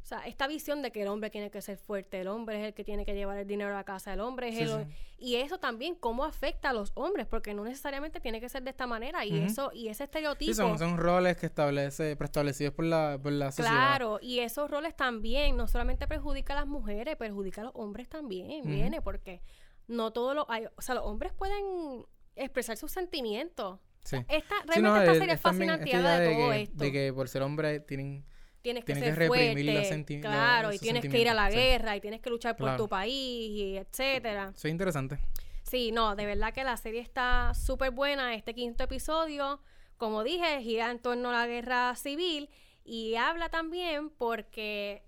o 0.07 0.09
sea, 0.09 0.19
esta 0.25 0.47
visión 0.47 0.81
de 0.81 0.91
que 0.93 1.01
el 1.01 1.09
hombre 1.09 1.29
tiene 1.29 1.51
que 1.51 1.61
ser 1.61 1.77
fuerte, 1.77 2.21
el 2.21 2.29
hombre 2.29 2.61
es 2.61 2.67
el 2.67 2.73
que 2.73 2.85
tiene 2.85 3.03
que 3.05 3.13
llevar 3.13 3.37
el 3.39 3.45
dinero 3.45 3.71
a 3.71 3.73
la 3.73 3.83
casa, 3.83 4.13
el 4.13 4.21
hombre 4.21 4.47
es 4.47 4.55
Sí, 4.55 4.61
el... 4.61 4.69
sí. 4.69 4.93
Y 5.17 5.35
eso 5.35 5.57
también 5.59 5.95
cómo 5.95 6.23
afecta 6.23 6.69
a 6.69 6.73
los 6.73 6.93
hombres, 6.95 7.27
porque 7.27 7.53
no 7.53 7.65
necesariamente 7.65 8.21
tiene 8.21 8.39
que 8.39 8.47
ser 8.47 8.63
de 8.63 8.69
esta 8.69 8.87
manera 8.87 9.25
y 9.25 9.37
eso 9.43 9.69
y 9.73 9.89
ese 9.89 10.05
estereotipo... 10.05 10.49
Sí, 10.49 10.55
son, 10.55 10.79
son 10.79 10.95
roles 10.95 11.35
que 11.35 11.47
establece, 11.47 12.15
preestablecidos 12.15 12.73
por 12.73 12.85
la, 12.85 13.19
por 13.21 13.33
la 13.33 13.51
sociedad. 13.51 13.69
Claro, 13.71 14.19
y 14.21 14.39
esos 14.39 14.71
roles 14.71 14.95
también 14.95 15.57
no 15.57 15.67
solamente 15.67 16.07
perjudica 16.07 16.53
a 16.53 16.55
las 16.61 16.67
mujeres, 16.67 17.17
perjudica 17.17 17.59
a 17.59 17.63
los 17.65 17.73
hombres 17.75 18.07
también, 18.07 18.63
viene, 18.65 19.01
porque 19.01 19.41
no 19.87 20.13
todos 20.13 20.33
los, 20.35 20.45
hay- 20.47 20.67
o 20.73 20.81
sea, 20.81 20.95
los 20.95 21.03
hombres 21.03 21.33
pueden 21.33 22.05
expresar 22.37 22.77
sus 22.77 22.91
sentimientos. 22.93 23.79
Sí. 24.05 24.15
Esta, 24.29 24.55
Sí, 24.61 24.67
realmente 24.67 24.81
no, 24.81 24.95
esta 24.99 25.11
es- 25.11 25.17
serie 25.17 25.33
es 25.33 25.41
fascinante 25.41 25.89
idea 25.89 26.19
de 26.19 26.33
todo 26.33 26.49
que, 26.51 26.61
esto. 26.61 26.77
de 26.77 26.91
que 26.93 27.11
por 27.13 27.27
ser 27.27 27.41
hombre 27.41 27.81
tienen... 27.81 28.23
tienes 28.67 28.83
que 28.83 28.93
tienes 28.93 29.15
ser 29.15 29.29
que 29.29 29.29
reprimir 29.29 29.71
fuerte, 29.73 29.89
senti- 29.89 30.21
los- 30.21 30.29
claro, 30.31 30.73
y 30.73 30.79
tienes 30.79 31.01
que 31.07 31.19
ir 31.21 31.29
a 31.29 31.33
la 31.33 31.49
sí. 31.49 31.55
guerra, 31.55 31.95
y 31.95 32.01
tienes 32.01 32.19
que 32.21 32.29
luchar 32.29 32.55
por 32.57 32.65
Claro. 32.65 32.83
tu 32.83 32.89
país, 32.89 33.49
y 33.51 33.77
etcétera. 33.77 34.51
Es 34.55 34.65
interesante. 34.65 35.19
Sí, 35.63 35.91
no, 35.91 36.15
de 36.15 36.25
verdad 36.25 36.53
que 36.53 36.63
la 36.63 36.75
serie 36.77 36.99
está 37.01 37.53
súper 37.53 37.91
buena. 37.91 38.33
Este 38.35 38.53
quinto 38.53 38.83
episodio, 38.83 39.61
como 39.97 40.23
dije, 40.23 40.61
gira 40.61 40.91
en 40.91 40.99
torno 40.99 41.29
a 41.29 41.33
la 41.33 41.47
guerra 41.47 41.95
civil 41.95 42.49
y 42.83 43.15
habla 43.15 43.49
también 43.49 44.09
porque 44.09 45.03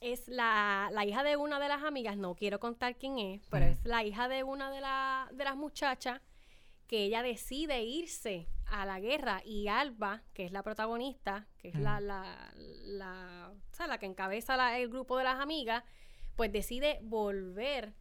es 0.00 0.28
la, 0.28 0.88
la 0.92 1.04
hija 1.04 1.22
de 1.22 1.36
una 1.36 1.58
de 1.60 1.68
las 1.68 1.82
amigas, 1.82 2.16
no 2.16 2.34
quiero 2.34 2.58
contar 2.60 2.96
quién 2.96 3.18
es, 3.18 3.42
pero 3.50 3.64
es 3.66 3.84
la 3.84 4.02
hija 4.04 4.28
de 4.28 4.42
una 4.44 4.70
de, 4.70 4.80
la- 4.80 5.28
de 5.32 5.44
las 5.44 5.56
muchachas 5.56 6.20
que 6.86 7.04
ella 7.04 7.22
decide 7.22 7.82
irse 7.82 8.48
a 8.66 8.84
la 8.86 9.00
guerra 9.00 9.42
y 9.44 9.68
Alba, 9.68 10.22
que 10.32 10.44
es 10.44 10.52
la 10.52 10.62
protagonista, 10.62 11.46
que 11.58 11.68
es 11.68 11.74
la, 11.78 12.00
la, 12.00 12.52
la, 12.84 13.52
o 13.70 13.74
sea, 13.74 13.86
la 13.86 13.98
que 13.98 14.06
encabeza 14.06 14.56
la- 14.56 14.78
el 14.78 14.88
grupo 14.88 15.16
de 15.18 15.24
las 15.24 15.40
amigas, 15.40 15.82
pues 16.36 16.50
decide 16.52 16.98
volver 17.02 17.94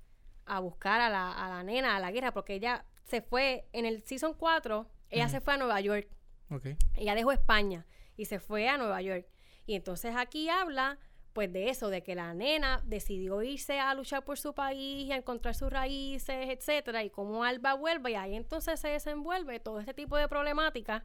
a 0.46 0.60
buscar 0.60 1.00
a 1.02 1.10
la, 1.10 1.32
a 1.32 1.50
la 1.50 1.64
nena 1.64 1.96
a 1.96 2.00
la 2.00 2.12
guerra, 2.12 2.34
porque 2.34 2.56
ella 2.56 2.86
se 3.04 3.22
fue 3.22 3.68
en 3.74 3.86
el 3.86 4.04
season 4.04 4.34
4, 4.34 4.88
ella 5.10 5.30
se 5.30 5.42
fue 5.42 5.54
a 5.54 5.58
Nueva 5.58 5.80
York, 5.82 6.08
ella 6.96 7.16
dejó 7.16 7.32
España 7.32 7.86
y 8.18 8.26
se 8.26 8.40
fue 8.40 8.68
a 8.68 8.78
Nueva 8.78 9.02
York. 9.02 9.28
Y 9.66 9.76
entonces 9.76 10.16
aquí 10.18 10.50
habla 10.50 10.98
pues 11.34 11.52
de 11.52 11.70
eso, 11.70 11.90
de 11.90 12.04
que 12.04 12.16
la 12.16 12.34
nena 12.34 12.82
decidió 12.86 13.42
irse 13.42 13.80
a 13.80 13.94
luchar 13.96 14.24
por 14.24 14.38
su 14.38 14.54
país 14.54 15.08
y 15.08 15.12
a 15.12 15.18
encontrar 15.18 15.56
sus 15.56 15.72
raíces, 15.72 16.50
etcétera, 16.50 17.04
y 17.04 17.10
cómo 17.10 17.44
Alba 17.44 17.74
vuelve 17.74 18.12
y 18.12 18.16
ahí 18.16 18.36
entonces 18.36 18.80
se 18.80 18.90
desenvuelve 18.90 19.60
todo 19.60 19.80
este 19.80 19.94
tipo 19.94 20.16
de 20.18 20.28
problemáticas 20.28 21.04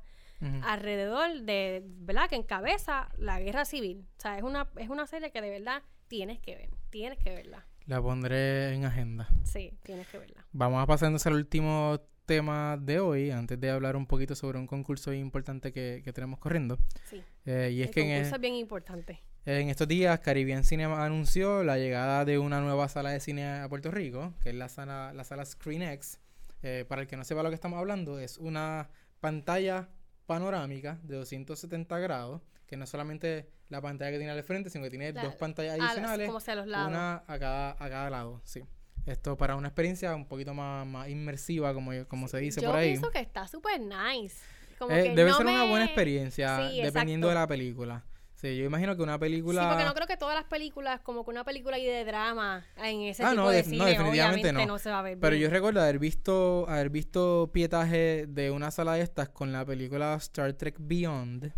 alrededor 0.63 1.41
de, 1.43 1.83
¿verdad? 1.85 2.29
Que 2.29 2.37
encabeza 2.37 3.09
la 3.19 3.41
guerra 3.41 3.65
civil. 3.65 4.07
O 4.19 4.21
sea, 4.21 4.37
es 4.37 4.45
una, 4.45 4.69
es 4.77 4.89
una 4.89 5.07
serie 5.07 5.33
que 5.33 5.41
de 5.41 5.51
verdad 5.51 5.83
tienes 6.07 6.39
que 6.39 6.55
ver, 6.55 6.71
tienes 6.91 7.19
que 7.19 7.31
verla. 7.31 7.67
La 7.87 8.01
pondré 8.03 8.75
en 8.75 8.85
agenda. 8.85 9.29
Sí, 9.45 9.73
tienes 9.83 10.07
que 10.09 10.19
verla. 10.19 10.47
Vamos 10.53 10.83
a 10.83 10.87
pasar 10.87 11.09
entonces 11.09 11.27
al 11.27 11.35
último 11.35 12.01
tema 12.27 12.77
de 12.77 13.01
hoy, 13.01 13.31
antes 13.31 13.59
de 13.59 13.71
hablar 13.71 13.97
un 13.97 14.07
poquito 14.07 14.35
sobre 14.35 14.59
un 14.59 14.67
concurso 14.67 15.13
importante 15.13 15.73
que, 15.73 16.03
que 16.05 16.13
tenemos 16.13 16.39
corriendo. 16.39 16.79
Sí. 17.05 17.23
Eh, 17.47 17.71
y 17.73 17.81
es 17.81 17.89
el 17.89 17.95
que 17.95 18.01
en, 18.03 18.09
concurso 18.11 18.35
e- 18.35 18.37
es 18.37 18.41
bien 18.41 18.55
importante. 18.55 19.23
En 19.47 19.71
estos 19.71 19.89
días 19.89 20.19
Caribbean 20.21 20.63
Cinema 20.65 21.05
anunció 21.05 21.65
la 21.65 21.79
llegada 21.79 22.25
de 22.25 22.39
una 22.39 22.61
nueva 22.61 22.89
sala 22.89 23.11
de 23.11 23.21
cine 23.21 23.47
a 23.61 23.69
Puerto 23.69 23.91
Rico, 23.91 24.35
que 24.43 24.51
es 24.51 24.55
la 24.55 24.69
sala, 24.69 25.13
la 25.15 25.25
sala 25.25 25.45
ScreenX. 25.45 26.19
Eh, 26.63 26.85
para 26.89 27.03
el 27.03 27.07
que 27.09 27.17
no 27.17 27.25
sepa 27.25 27.43
lo 27.43 27.49
que 27.49 27.55
estamos 27.55 27.79
hablando, 27.79 28.19
es 28.19 28.37
una 28.39 28.89
pantalla 29.21 29.89
panorámica 30.27 30.99
de 31.03 31.17
270 31.17 31.99
grados, 31.99 32.43
que 32.67 32.77
no 32.77 32.85
es 32.85 32.91
solamente 32.91 33.49
la 33.71 33.81
pantalla 33.81 34.11
que 34.11 34.19
tiene 34.19 34.33
al 34.33 34.43
frente, 34.43 34.69
sino 34.69 34.85
que 34.85 34.91
tiene 34.91 35.13
La- 35.13 35.23
dos 35.25 35.37
pantallas 35.37 35.79
adicionales. 35.81 36.27
como 36.27 36.41
sea 36.41 36.55
a 36.55 36.57
los 36.57 36.67
lados. 36.67 36.89
Una 36.89 37.23
a 37.27 37.39
cada, 37.39 37.71
a 37.73 37.89
cada 37.89 38.11
lado, 38.11 38.41
sí. 38.45 38.63
Esto 39.07 39.39
para 39.39 39.57
una 39.57 39.69
experiencia 39.69 40.15
un 40.15 40.27
poquito 40.27 40.53
más, 40.53 40.87
más 40.87 41.09
inmersiva, 41.09 41.73
como, 41.73 41.93
como 42.09 42.29
se 42.29 42.39
dice 42.39 42.61
Yo 42.61 42.69
por 42.69 42.79
ahí. 42.79 42.91
pienso 42.91 43.11
que 43.11 43.21
está 43.21 43.49
súper 43.49 43.81
nice. 43.81 44.37
Como 44.79 44.93
Eh, 44.95 45.05
que 45.05 45.15
debe 45.15 45.31
no 45.31 45.37
ser 45.39 45.47
una 45.47 45.65
buena 45.65 45.87
experiencia, 45.87 46.69
Sí, 46.71 46.83
dependiendo 46.83 47.29
de 47.29 47.35
la 47.35 47.47
película. 47.47 48.05
Sí, 48.41 48.57
yo 48.57 48.65
imagino 48.67 48.97
que 48.97 49.03
una 49.03 49.19
película... 49.19 49.63
Sí, 49.63 49.69
porque 49.69 49.85
no 49.85 49.95
creo 49.95 50.07
que 50.07 50.17
todas 50.17 50.37
las 50.37 50.45
películas, 50.45 51.01
como 51.01 51.25
que 51.25 51.31
una 51.33 51.43
película 51.43 51.75
ahí 51.75 51.85
de 51.85 52.05
drama 52.05 52.65
en 52.77 53.01
ese 53.01 53.25
Ah, 53.25 53.31
tipo 53.31 53.43
no, 53.43 53.49
de 53.49 53.57
def- 53.57 53.67
no, 53.67 53.71
cine, 53.73 53.85
definitivamente 53.87 54.39
obviamente 54.49 54.53
no. 54.53 54.67
no. 54.75 54.79
se 54.79 54.91
va 54.91 55.01
a 55.01 55.03
ver 55.03 55.19
Pero 55.19 55.35
yo 55.35 55.51
recuerdo 55.51 55.81
haber 55.83 55.99
visto, 55.99 56.65
haber 56.69 56.89
visto 56.91 57.51
pietaje 57.53 58.27
de 58.29 58.53
una 58.53 58.71
sala 58.71 58.93
de 58.95 59.01
estas 59.03 59.29
con 59.31 59.51
la 59.51 59.65
película 59.67 60.15
Star 60.21 60.53
Trek 60.53 60.77
Beyond. 60.79 61.53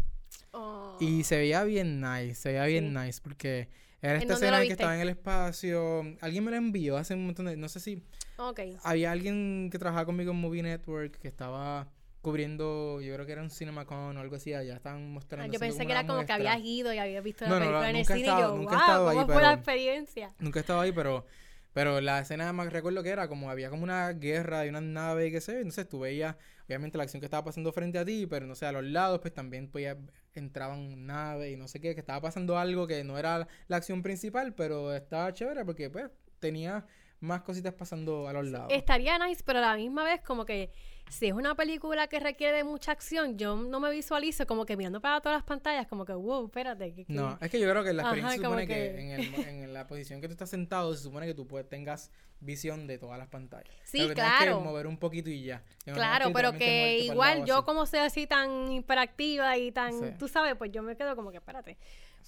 Oh. 0.53 0.97
Y 1.01 1.23
se 1.25 1.37
veía 1.37 1.65
bien 1.65 2.01
nice, 2.01 2.35
se 2.35 2.49
veía 2.53 2.65
bien 2.65 2.95
Sí. 2.95 2.99
nice 3.07 3.21
porque 3.23 3.69
era 4.01 4.15
¿En 4.15 4.23
esta 4.23 4.35
escena 4.35 4.63
que 4.63 4.69
estaba 4.69 4.95
en 4.95 5.03
el 5.03 5.11
espacio. 5.11 6.03
Alguien 6.23 6.45
me 6.45 6.51
lo 6.51 6.57
envió 6.57 6.97
hace 6.97 7.13
un 7.13 7.27
montón 7.27 7.45
de... 7.45 7.59
No 7.59 7.69
sé 7.69 7.81
si 7.81 8.03
Ok. 8.39 8.61
había 8.85 9.13
alguien 9.13 9.69
que 9.71 9.79
trabajaba 9.79 10.07
conmigo 10.07 10.31
en 10.33 10.39
Movie 10.39 10.63
Network 10.63 11.19
que 11.19 11.29
estaba 11.29 11.89
cubriendo, 12.21 13.01
yo 13.01 13.15
creo 13.15 13.27
que 13.27 13.33
era 13.33 13.43
un 13.43 13.51
CinemaCon 13.51 14.17
o 14.17 14.21
algo 14.21 14.37
así, 14.37 14.53
allá 14.53 14.75
estaban 14.77 15.03
Ah, 15.05 15.09
mostrando. 15.09 15.53
yo 15.53 15.59
pensé 15.59 15.87
que 15.87 15.93
era 15.93 16.07
como 16.07 16.25
que 16.27 16.33
habías 16.33 16.59
ido 16.63 16.93
y 16.93 16.99
habías 16.99 17.25
visto 17.25 17.45
la 17.45 17.51
No, 17.51 17.55
no, 17.57 17.61
película 17.61 17.81
la- 17.83 17.91
en 17.91 17.97
el 17.97 18.05
cine 18.07 18.21
estado- 18.21 18.39
y 18.39 18.43
yo, 18.43 18.57
nunca 18.57 18.71
wow, 18.73 18.81
estado 18.81 19.07
¿cómo 19.09 19.21
ahí, 19.21 19.27
fue 19.27 19.35
la 19.35 19.41
pero- 19.41 19.53
experiencia? 19.55 20.31
Nunca 20.39 20.59
he 20.59 20.63
estado 20.63 20.81
ahí, 20.81 20.93
pero, 20.93 21.25
pero 21.73 22.01
la 22.01 22.21
escena 22.21 22.53
más 22.53 22.73
recuerdo 22.73 23.03
que 23.03 23.09
era 23.09 23.29
como 23.29 23.51
había 23.51 23.71
como 23.71 23.85
una 23.85 24.13
guerra 24.13 24.61
de 24.61 24.69
una 24.69 24.81
nave 24.81 25.29
y 25.29 25.33
qué 25.33 25.41
sé 25.41 25.57
entonces 25.59 25.89
tú 25.89 26.01
veías 26.01 26.37
obviamente 26.67 26.99
la 26.99 27.05
acción 27.05 27.21
que 27.21 27.27
estaba 27.27 27.45
pasando 27.45 27.73
frente 27.73 27.99
a 27.99 28.05
ti, 28.05 28.27
pero 28.27 28.47
no 28.47 28.55
sé, 28.55 28.67
a 28.67 28.73
los 28.73 28.85
lados 28.85 29.21
pues 29.21 29.33
también 29.35 29.69
pues, 29.71 29.97
entraban 30.35 31.07
naves 31.07 31.53
y 31.53 31.57
no 31.57 31.67
sé 31.69 31.81
qué, 31.81 31.95
que 31.95 32.01
estaba 32.01 32.21
pasando 32.21 32.59
algo 32.59 32.87
que 32.87 33.03
no 33.03 33.19
era 33.19 33.49
la 33.67 33.77
acción 33.77 34.03
principal, 34.03 34.55
pero 34.55 34.95
estaba 34.95 35.33
chévere 35.33 35.65
porque 35.65 35.91
pues 35.91 36.07
tenía 36.39 36.87
más 37.21 37.43
cositas 37.43 37.75
pasando 37.75 38.29
a 38.29 38.33
los 38.33 38.47
lados. 38.47 38.69
Estaría 38.73 39.19
nice, 39.19 39.43
pero 39.45 39.59
a 39.59 39.63
la 39.63 39.77
misma 39.77 40.05
vez 40.05 40.21
como 40.23 40.47
que 40.47 40.71
si 41.11 41.27
es 41.27 41.33
una 41.33 41.55
película 41.55 42.07
que 42.07 42.19
requiere 42.21 42.57
de 42.59 42.65
mucha 42.65 42.93
acción, 42.93 43.37
yo 43.37 43.57
no 43.57 43.81
me 43.81 43.91
visualizo 43.91 44.47
como 44.47 44.65
que 44.65 44.77
mirando 44.77 45.01
para 45.01 45.21
todas 45.21 45.37
las 45.39 45.45
pantallas, 45.45 45.87
como 45.87 46.05
que, 46.05 46.13
wow, 46.15 46.47
espérate. 46.47 46.95
que- 46.95 47.05
que- 47.05 47.13
No, 47.13 47.37
es 47.41 47.51
que 47.51 47.61
yo 47.61 47.69
creo 47.71 47.85
que 47.85 47.93
la 47.93 48.03
Ajá, 48.03 48.11
experiencia 48.13 48.37
se 48.39 48.43
como 48.43 48.61
supone 48.61 48.67
que, 48.67 48.75
que- 48.75 49.01
en, 49.01 49.11
el- 49.21 49.49
en 49.65 49.73
la 49.75 49.87
posición 49.87 50.21
que 50.21 50.29
tú 50.29 50.33
estás 50.33 50.49
sentado 50.51 50.95
se 50.97 51.03
supone 51.03 51.27
que 51.27 51.35
tú 51.35 51.47
puedes, 51.47 51.69
tengas 51.69 52.11
visión 52.41 52.87
de 52.87 52.97
todas 52.97 53.19
las 53.19 53.29
pantallas. 53.29 53.75
Sí, 53.85 53.99
Pero 54.03 54.15
claro. 54.15 54.59
que 54.59 54.65
mover 54.65 54.87
un 54.87 54.97
poquito 54.97 55.29
y 55.29 55.43
ya. 55.45 55.63
Claro, 55.85 56.33
pero 56.33 56.53
que 56.53 57.01
igual 57.01 57.45
yo 57.45 57.57
así. 57.59 57.65
como 57.67 57.85
soy 57.85 57.99
así 58.01 58.27
tan 58.27 58.73
hiperactiva 58.73 59.59
y 59.59 59.73
tan, 59.73 59.93
Sí. 59.93 60.05
tú 60.19 60.27
sabes, 60.29 60.55
pues 60.57 60.73
yo 60.73 60.83
me 60.83 60.97
quedo 60.97 61.15
como 61.17 61.31
que 61.31 61.37
espérate. 61.37 61.77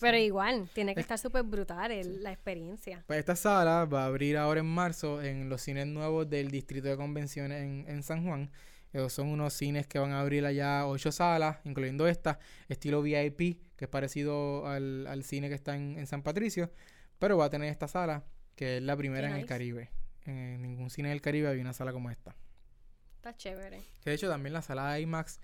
Pero 0.01 0.17
igual, 0.17 0.69
tiene 0.75 0.95
que 0.95 1.01
estar 1.01 1.19
súper 1.19 1.43
brutal 1.45 1.93
el- 1.93 2.23
la 2.23 2.33
experiencia. 2.33 3.05
Pues 3.07 3.19
esta 3.21 3.37
sala 3.37 3.85
va 3.85 4.03
a 4.05 4.07
abrir 4.07 4.37
ahora 4.37 4.61
en 4.61 4.67
marzo 4.67 5.23
en 5.23 5.49
los 5.49 5.61
cines 5.63 5.87
nuevos 5.87 6.29
del 6.29 6.51
Distrito 6.51 6.89
de 6.89 6.97
Convenciones 6.97 7.63
en, 7.63 7.85
en 7.87 8.03
San 8.03 8.25
Juan. 8.27 8.51
Son 9.09 9.29
unos 9.29 9.55
cines 9.55 9.87
que 9.87 9.99
van 9.99 10.13
a 10.13 10.21
abrir 10.21 10.45
allá 10.45 10.87
ocho 10.87 11.13
salas, 11.13 11.59
incluyendo 11.65 12.07
esta, 12.07 12.39
estilo 12.69 13.03
VIP, 13.03 13.59
que 13.77 13.87
es 13.87 13.89
parecido 13.89 14.67
al, 14.67 15.07
al 15.07 15.25
cine 15.25 15.49
que 15.49 15.55
está 15.55 15.77
en, 15.77 15.99
en 15.99 16.07
San 16.07 16.23
Patricio, 16.23 16.71
pero 17.19 17.39
va 17.39 17.47
a 17.47 17.51
tener 17.51 17.71
esta 17.71 17.89
sala, 17.89 18.25
que 18.55 18.77
es 18.77 18.83
la 18.83 18.97
primera 18.97 19.31
en 19.31 19.37
el. 19.37 19.47
Caribe. 19.47 19.91
En 20.25 20.63
ningún 20.63 20.91
cine 20.91 21.09
del 21.09 21.21
Caribe 21.21 21.49
había 21.49 21.63
una 21.63 21.73
sala 21.73 21.93
como 21.93 22.11
esta. 22.11 22.37
Está 23.17 23.37
chévere. 23.37 23.83
Que 24.03 24.11
de 24.11 24.17
hecho 24.17 24.29
también 24.29 24.53
la 24.53 24.63
sala 24.63 24.93
de 24.93 25.01
IMAX, 25.01 25.41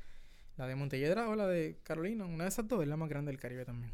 la 0.57 0.67
de 0.67 0.75
Montelledra 0.75 1.29
o 1.29 1.37
la 1.37 1.47
de 1.47 1.79
Carolina, 1.85 2.27
una 2.27 2.45
de 2.45 2.49
esas 2.49 2.67
dos 2.67 2.83
es 2.83 2.89
la 2.89 2.97
más 2.97 3.09
grande 3.09 3.31
del 3.31 3.41
Caribe 3.41 3.65
también. 3.65 3.93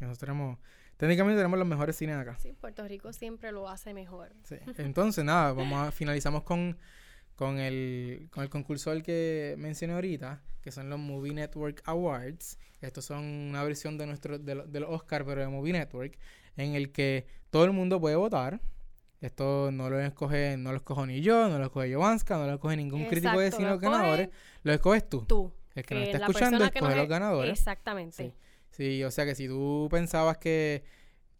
Nosotros 0.00 0.18
tenemos, 0.18 0.58
técnicamente 0.96 1.38
tenemos 1.38 1.58
los 1.58 1.68
mejores 1.68 1.96
cines 1.96 2.16
acá. 2.16 2.36
Sí, 2.38 2.54
Puerto 2.58 2.86
Rico 2.88 3.12
siempre 3.12 3.52
lo 3.52 3.68
hace 3.68 3.94
mejor. 3.94 4.32
Sí. 4.44 4.56
Entonces, 4.78 5.24
nada, 5.24 5.52
vamos 5.52 5.88
a 5.88 5.92
finalizamos 5.92 6.42
con, 6.42 6.76
con 7.36 7.58
el, 7.58 8.28
con 8.30 8.42
el 8.44 8.50
concurso 8.50 8.90
del 8.90 9.02
que 9.02 9.54
mencioné 9.58 9.94
ahorita, 9.94 10.42
que 10.62 10.70
son 10.70 10.88
los 10.88 10.98
Movie 10.98 11.34
Network 11.34 11.82
Awards. 11.86 12.58
Estos 12.80 13.04
son 13.04 13.24
una 13.24 13.62
versión 13.64 13.96
de 13.98 14.06
nuestro 14.06 14.38
de, 14.38 14.54
lo- 14.54 14.66
de 14.66 14.80
los 14.80 14.90
Oscar, 14.90 15.24
pero 15.24 15.40
de 15.40 15.48
Movie 15.48 15.72
Network, 15.72 16.18
en 16.56 16.74
el 16.74 16.92
que 16.92 17.26
todo 17.50 17.64
el 17.64 17.72
mundo 17.72 18.00
puede 18.00 18.16
votar. 18.16 18.60
Esto 19.20 19.70
no 19.70 19.88
lo 19.88 20.00
escoge, 20.00 20.56
no 20.56 20.70
lo 20.72 20.76
escojo 20.78 21.06
ni 21.06 21.20
yo, 21.20 21.48
no 21.48 21.58
lo 21.58 21.64
escoge 21.66 21.94
Jovanska, 21.94 22.36
no 22.38 22.46
lo 22.46 22.54
escoge 22.54 22.76
ningún 22.76 23.04
crítico 23.06 23.38
de 23.38 23.50
cine 23.52 23.64
lo 23.68 23.70
los 23.74 23.80
ganadores, 23.80 24.28
lo 24.64 24.72
escoges 24.72 25.08
tú. 25.08 25.24
Tú. 25.26 25.52
El 25.74 25.84
que 25.84 25.94
nos 25.94 26.04
que 26.04 26.10
está 26.10 26.26
escuchando 26.26 26.64
escoge 26.64 26.96
los 26.96 27.08
ganadores. 27.08 27.52
Exactamente. 27.52 28.16
Sí. 28.16 28.34
Sí, 28.70 29.04
o 29.04 29.10
sea 29.10 29.24
que 29.24 29.34
si 29.34 29.46
tú 29.48 29.86
pensabas 29.90 30.38
que 30.38 30.82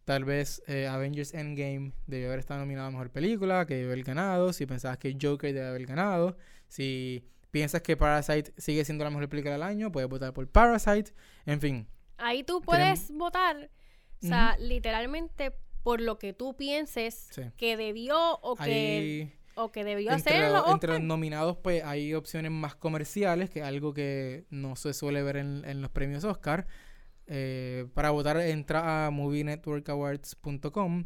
tal 0.05 0.25
vez 0.25 0.61
eh, 0.67 0.87
Avengers 0.87 1.33
Endgame 1.33 1.93
debió 2.07 2.27
haber 2.27 2.39
estado 2.39 2.59
nominado 2.59 2.87
a 2.87 2.91
Mejor 2.91 3.09
Película, 3.09 3.65
que 3.65 3.75
debió 3.75 3.91
haber 3.91 4.03
ganado, 4.03 4.51
si 4.53 4.65
pensabas 4.65 4.97
que 4.97 5.17
Joker 5.21 5.53
debe 5.53 5.67
haber 5.67 5.85
ganado, 5.85 6.35
si 6.67 7.23
piensas 7.51 7.81
que 7.81 7.95
Parasite 7.95 8.51
sigue 8.57 8.83
siendo 8.83 9.03
la 9.03 9.11
mejor 9.11 9.29
película 9.29 9.53
del 9.53 9.63
año, 9.63 9.91
puedes 9.91 10.09
votar 10.09 10.33
por 10.33 10.47
Parasite, 10.47 11.13
en 11.45 11.61
fin. 11.61 11.87
Ahí 12.17 12.43
tú 12.43 12.61
puedes 12.61 13.11
votar, 13.11 13.69
o 14.23 14.27
sea, 14.27 14.57
literalmente 14.59 15.51
por 15.83 15.99
lo 16.01 16.17
que 16.17 16.33
tú 16.33 16.55
pienses 16.55 17.27
Sí. 17.31 17.43
que 17.57 17.75
debió 17.77 18.39
o 18.41 18.55
que, 18.55 18.63
Ahí, 18.63 19.33
o 19.55 19.71
que 19.71 19.83
debió 19.83 20.11
entre, 20.13 20.39
los 20.49 20.65
lo- 20.65 20.71
entre 20.73 20.93
los 20.93 21.01
nominados 21.01 21.57
pues 21.57 21.83
hay 21.83 22.13
opciones 22.13 22.51
más 22.51 22.75
comerciales, 22.75 23.49
que 23.49 23.59
es 23.59 23.65
algo 23.65 23.93
que 23.93 24.45
no 24.49 24.75
se 24.75 24.93
suele 24.93 25.21
ver 25.23 25.37
en, 25.37 25.63
en 25.65 25.81
los 25.81 25.91
premios 25.91 26.23
Oscar. 26.23 26.65
Eh, 27.27 27.85
para 27.93 28.09
votar 28.11 28.37
entra 28.41 29.05
a 29.07 29.09
movienetworkawards.com 29.11 31.05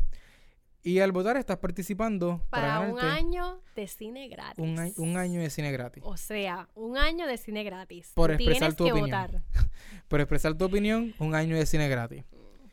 y 0.84 1.00
al 1.00 1.12
votar 1.12 1.38
estás 1.38 1.58
participando 1.58 2.42
para, 2.50 2.80
para 2.80 2.92
un 2.92 3.00
año 3.00 3.62
de 3.76 3.88
cine 3.88 4.28
gratis. 4.30 4.58
un, 4.64 4.94
un 4.98 5.18
año 5.18 5.42
de 5.42 5.50
cine 5.50 5.72
gratis. 5.72 6.02
O 6.06 6.16
sea, 6.18 6.70
un 6.76 6.98
año 6.98 7.28
de 7.28 7.38
cine 7.38 7.64
gratis. 7.64 8.12
Por 8.16 8.32
expresar 8.32 8.74
tienes 8.74 8.76
tu 8.78 8.86
que 8.86 8.92
opinión. 8.94 9.10
votar. 9.10 9.42
Por 10.08 10.22
expresar 10.22 10.54
tu 10.58 10.64
opinión, 10.66 11.14
un 11.20 11.36
año 11.36 11.58
de 11.58 11.66
cine 11.66 11.90
gratis. 11.90 12.24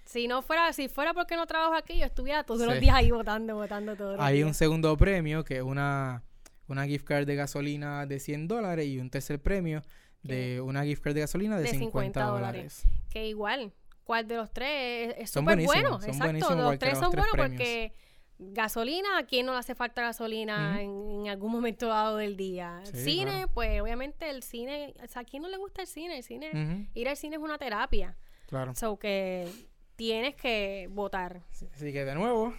Si 0.05 0.28
no 0.28 0.42
fuera, 0.42 0.72
si 0.72 0.88
fuera 0.88 1.12
porque 1.12 1.34
no 1.34 1.47
trabajo 1.47 1.74
aquí, 1.74 1.99
yo 1.99 2.05
estuviera 2.07 2.45
todos 2.45 2.64
los 2.66 2.74
Sí. 2.74 2.80
días 2.82 2.95
ahí 2.95 3.11
votando, 3.11 3.57
votando 3.57 3.97
todos 3.97 4.16
los 4.16 4.24
Hay 4.24 4.42
un 4.45 4.55
segundo 4.55 4.97
premio 4.97 5.45
que 5.45 5.57
es 5.57 5.62
una, 5.62 6.22
una 6.68 6.86
gift 6.86 7.05
card 7.05 7.26
de 7.26 7.34
gasolina 7.34 8.07
de 8.07 8.20
100 8.20 8.47
dólares 8.47 8.86
y 8.86 8.99
un 9.01 9.11
tercer 9.11 9.40
premio 9.42 9.82
de 10.25 10.61
una 10.61 10.85
gift 10.85 11.03
card 11.03 11.14
de 11.14 11.20
gasolina 11.20 11.57
de, 11.57 11.62
De 11.64 11.68
50, 11.68 11.89
50 12.20 12.25
dólares. 12.25 12.85
Que 13.11 13.29
igual, 13.29 13.72
¿cuál 14.05 14.27
de 14.27 14.37
los 14.37 14.51
tres 14.53 15.14
es- 15.18 15.31
súper 15.31 15.62
bueno? 15.64 16.01
son 16.01 16.11
Exacto, 16.11 16.55
los 16.57 16.79
tres 16.79 16.99
son 16.99 17.12
buenos 17.12 17.29
porque 17.37 17.93
gasolina, 18.39 19.18
¿a 19.18 19.27
quién 19.27 19.47
no 19.47 19.53
le 19.53 19.59
hace 19.59 19.75
falta 19.75 20.03
gasolina 20.03 20.81
en, 20.83 21.20
en 21.20 21.29
algún 21.29 21.53
momento 21.53 21.87
dado 21.89 22.16
del 22.16 22.37
día? 22.37 22.81
Sí, 22.85 22.97
cine, 23.05 23.31
claro. 23.31 23.49
pues 23.55 23.81
obviamente 23.81 24.29
el 24.29 24.43
cine, 24.43 24.95
o 25.03 25.07
sea, 25.07 25.22
¿a 25.22 25.25
quién 25.25 25.43
no 25.43 25.49
le 25.49 25.57
gusta 25.57 25.83
el 25.83 25.87
cine? 25.89 26.16
El 26.18 26.25
cine, 26.25 26.89
ir 26.95 27.09
al 27.09 27.16
cine 27.16 27.37
es 27.37 27.43
una 27.43 27.59
terapia. 27.59 28.16
claro. 28.47 28.75
So 28.75 28.99
que 28.99 29.49
tienes 29.97 30.35
que 30.35 30.89
votar. 30.91 31.43
Sí, 31.53 31.68
Así 31.72 31.93
que 31.93 32.05
de 32.05 32.14
nuevo, 32.16 32.53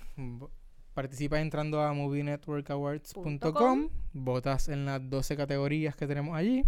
participas 0.93 1.41
entrando 1.41 1.81
a 1.81 1.91
movienetworkawards.com, 1.93 3.39
com. 3.53 3.89
votas 4.13 4.69
en 4.69 4.85
las 4.85 5.07
12 5.09 5.35
categorías 5.35 5.95
que 5.95 6.07
tenemos 6.07 6.35
allí 6.37 6.63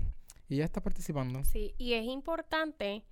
y 0.50 0.58
ya 0.58 0.66
estás 0.66 0.84
participando. 0.84 1.44
Sí, 1.44 1.74
y 1.78 1.94
es 1.94 2.06
importante 2.06 3.04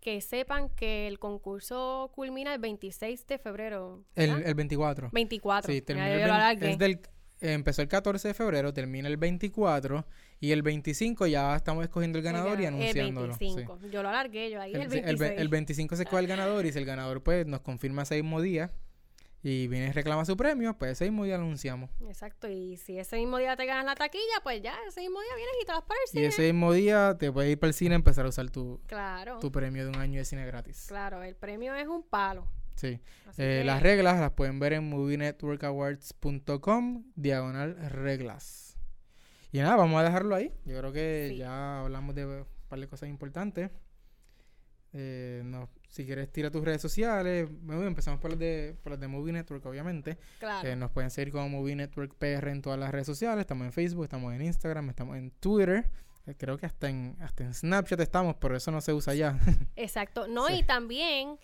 que 0.00 0.20
sepan 0.22 0.70
que 0.70 1.06
el 1.06 1.18
concurso 1.18 2.10
culmina 2.14 2.54
el 2.54 2.60
26 2.60 3.26
de 3.26 3.38
febrero. 3.38 4.04
El, 4.14 4.42
el 4.44 4.54
24. 4.54 5.10
24. 5.12 5.72
Sí, 5.72 5.82
termina 5.82 6.08
el 6.08 6.14
lo 6.20 6.26
20 6.26 6.34
alargué. 6.34 6.70
es 6.70 6.78
del, 6.78 7.00
empezó 7.40 7.82
el 7.82 7.88
14 7.88 8.28
de 8.28 8.34
febrero, 8.34 8.72
termina 8.72 9.08
el 9.08 9.18
24 9.18 10.06
y 10.40 10.52
el 10.52 10.62
25 10.62 11.26
ya 11.26 11.54
estamos 11.54 11.84
escogiendo 11.84 12.16
el 12.18 12.24
ganador 12.24 12.58
y 12.60 12.64
El 12.64 12.68
anunciándolo. 12.74 13.34
sí. 13.34 13.38
25. 13.54 13.78
Yo 13.92 14.02
lo 14.02 14.08
alargué, 14.08 14.50
yo 14.50 14.60
ahí 14.60 14.72
el, 14.72 14.82
El, 14.82 14.90
sí, 14.90 14.98
el 14.98 15.04
26. 15.16 15.18
ve- 15.36 15.42
el 15.42 15.48
25 15.48 15.96
se 15.96 16.02
escoge 16.04 16.20
el 16.22 16.26
ganador 16.28 16.64
y 16.64 16.72
si 16.72 16.78
el 16.78 16.86
ganador 16.86 17.22
pues 17.22 17.46
nos 17.46 17.60
confirma 17.60 18.02
ese 18.02 18.14
mismo 18.22 18.40
día 18.40 18.72
y 19.42 19.68
viene 19.68 19.86
y 19.88 19.92
reclama 19.92 20.24
su 20.24 20.36
premio, 20.36 20.76
pues 20.76 20.92
ese 20.92 21.04
mismo 21.06 21.24
día 21.24 21.38
lo 21.38 21.44
anunciamos. 21.44 21.88
Exacto, 22.06 22.46
y 22.48 22.76
si 22.76 22.98
ese 22.98 23.16
mismo 23.16 23.38
día 23.38 23.56
te 23.56 23.64
ganas 23.66 23.84
la 23.86 23.94
taquilla, 23.94 24.40
pues 24.42 24.60
ya 24.62 24.74
ese 24.86 25.00
mismo 25.00 25.18
día 25.20 25.34
vienes 25.36 25.54
y 25.62 25.66
te 25.66 25.72
vas 25.72 25.82
para 25.82 25.98
el 26.12 26.20
Y 26.20 26.24
ese 26.26 26.52
mismo 26.52 26.72
día 26.72 27.16
te 27.18 27.32
puedes 27.32 27.50
ir 27.50 27.58
para 27.58 27.68
el 27.68 27.74
cine 27.74 27.94
y 27.94 27.96
empezar 27.96 28.26
a 28.26 28.28
usar 28.28 28.50
tu, 28.50 28.80
Claro, 28.86 29.38
tu 29.38 29.50
premio 29.50 29.84
de 29.84 29.88
un 29.90 29.96
año 29.96 30.18
de 30.18 30.24
cine 30.26 30.44
gratis. 30.46 30.84
claro, 30.88 31.22
el 31.22 31.34
premio 31.36 31.74
es 31.74 31.88
un 31.88 32.02
palo. 32.02 32.46
Sí. 32.76 32.88
Eh, 32.88 33.00
que- 33.36 33.64
Las 33.64 33.82
reglas 33.82 34.18
las 34.20 34.32
pueden 34.32 34.58
ver 34.58 34.72
en 34.74 34.88
movienetworkawards.com, 34.88 37.04
diagonal 37.14 37.76
reglas. 37.90 38.76
Y 39.52 39.58
nada, 39.58 39.76
vamos 39.76 40.00
a 40.00 40.04
dejarlo 40.04 40.34
ahí. 40.34 40.52
Yo 40.64 40.78
creo 40.78 40.92
que 40.92 41.28
Sí. 41.30 41.36
ya 41.38 41.80
hablamos 41.80 42.14
de 42.14 42.24
un 42.26 42.46
par 42.68 42.78
de 42.80 42.88
cosas 42.88 43.08
importantes. 43.08 43.70
Eh, 44.92 45.42
no, 45.44 45.68
si 45.90 46.06
quieres, 46.06 46.30
tira 46.32 46.50
tus 46.50 46.64
redes 46.64 46.80
sociales. 46.80 47.48
Bueno, 47.62 47.84
empezamos 47.86 48.20
por 48.20 48.30
las 48.30 48.38
de, 48.38 48.74
por 48.82 48.92
las 48.92 49.00
de 49.00 49.08
Movie 49.08 49.32
Network, 49.32 49.66
obviamente. 49.66 50.16
Claro. 50.38 50.66
Eh, 50.66 50.76
nos 50.76 50.90
pueden 50.92 51.10
seguir 51.10 51.32
como 51.32 51.48
Movie 51.48 51.74
Network 51.76 52.14
PR 52.14 52.48
en 52.50 52.62
todas 52.62 52.78
las 52.78 52.90
redes 52.92 53.06
sociales. 53.06 53.40
Estamos 53.42 53.66
en 53.66 53.72
Facebook, 53.72 54.04
estamos 54.04 54.32
en 54.32 54.40
Instagram, 54.42 54.88
estamos 54.88 55.16
en 55.18 55.30
Twitter. 55.32 55.90
Eh, 56.26 56.34
Creo 56.38 56.58
que 56.58 56.66
hasta 56.66 56.88
en, 56.88 57.16
hasta 57.20 57.42
en 57.44 57.52
Snapchat 57.54 57.98
estamos, 58.00 58.36
pero 58.40 58.56
eso 58.56 58.70
no 58.70 58.80
se 58.80 58.92
usa 58.92 59.14
ya. 59.14 59.38
Exacto. 59.76 60.28
No, 60.28 60.46
Sí. 60.46 60.56
y 60.58 60.62
también 60.62 61.38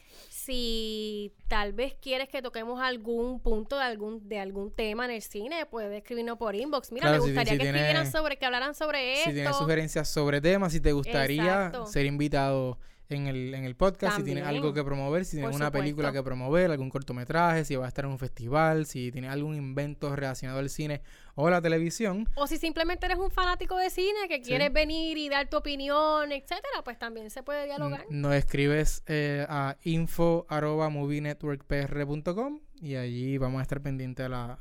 si 0.46 1.32
tal 1.48 1.72
vez 1.72 1.94
quieres 2.00 2.28
que 2.28 2.40
toquemos 2.42 2.80
algún 2.80 3.40
punto 3.40 3.76
de 3.76 3.82
algún 3.82 4.28
de 4.28 4.38
algún 4.38 4.70
tema 4.70 5.06
en 5.06 5.10
el 5.12 5.22
cine, 5.22 5.66
puedes 5.66 5.92
escribirnos 5.96 6.38
por 6.38 6.54
inbox. 6.54 6.92
Mira, 6.92 7.08
Claro, 7.08 7.22
me 7.22 7.28
si- 7.28 7.32
gustaría 7.32 7.52
si 7.54 7.58
que 7.58 7.64
tiene- 7.64 7.78
escribieran 7.80 8.12
sobre, 8.12 8.36
que 8.38 8.46
hablaran 8.46 8.74
sobre 8.74 9.16
si 9.16 9.24
tienes 9.32 9.46
esto. 9.46 9.58
sugerencias 9.58 10.08
sobre 10.08 10.40
temas, 10.40 10.72
si 10.72 10.80
te 10.80 10.92
gustaría 10.92 11.42
Exacto. 11.42 11.86
ser 11.86 12.06
invitado 12.06 12.78
en 13.08 13.28
el, 13.28 13.54
en 13.54 13.64
el 13.64 13.76
podcast, 13.76 14.16
si 14.16 14.24
tienes 14.24 14.42
También. 14.44 14.62
algo 14.64 14.74
que 14.74 14.82
promover, 14.82 15.24
si 15.24 15.36
tienes 15.36 15.50
Por 15.50 15.60
una 15.60 15.70
película 15.70 16.12
que 16.12 16.22
promover, 16.22 16.70
algún 16.72 16.90
cortometraje, 16.90 17.64
si 17.64 17.76
va 17.76 17.84
a 17.84 17.88
estar 17.88 18.04
en 18.04 18.10
un 18.10 18.18
festival, 18.18 18.86
si 18.86 19.12
tienes 19.12 19.30
algún 19.30 19.54
invento 19.54 20.14
relacionado 20.16 20.58
al 20.58 20.68
cine 20.70 21.02
o 21.36 21.48
la 21.50 21.60
televisión, 21.62 22.28
O 22.34 22.46
si 22.46 22.56
simplemente 22.58 23.06
eres 23.06 23.18
un 23.18 23.30
fanático 23.30 23.76
de 23.76 23.90
cine 23.90 24.26
que 24.28 24.36
Sí. 24.36 24.42
quieres 24.42 24.72
venir 24.72 25.16
y 25.18 25.28
dar 25.28 25.48
tu 25.48 25.56
opinión, 25.58 26.32
etcétera, 26.32 26.82
pues 26.84 26.98
también 26.98 27.30
se 27.30 27.42
puede 27.42 27.66
dialogar. 27.66 28.04
nos 28.10 28.34
escribes 28.34 29.02
eh, 29.06 29.46
a 29.48 29.76
info.movienetworkpr.com 29.84 32.60
y 32.80 32.96
allí 32.96 33.38
vamos 33.38 33.60
a 33.60 33.62
estar 33.62 33.80
pendientes 33.80 34.26
a, 34.26 34.28
la, 34.28 34.58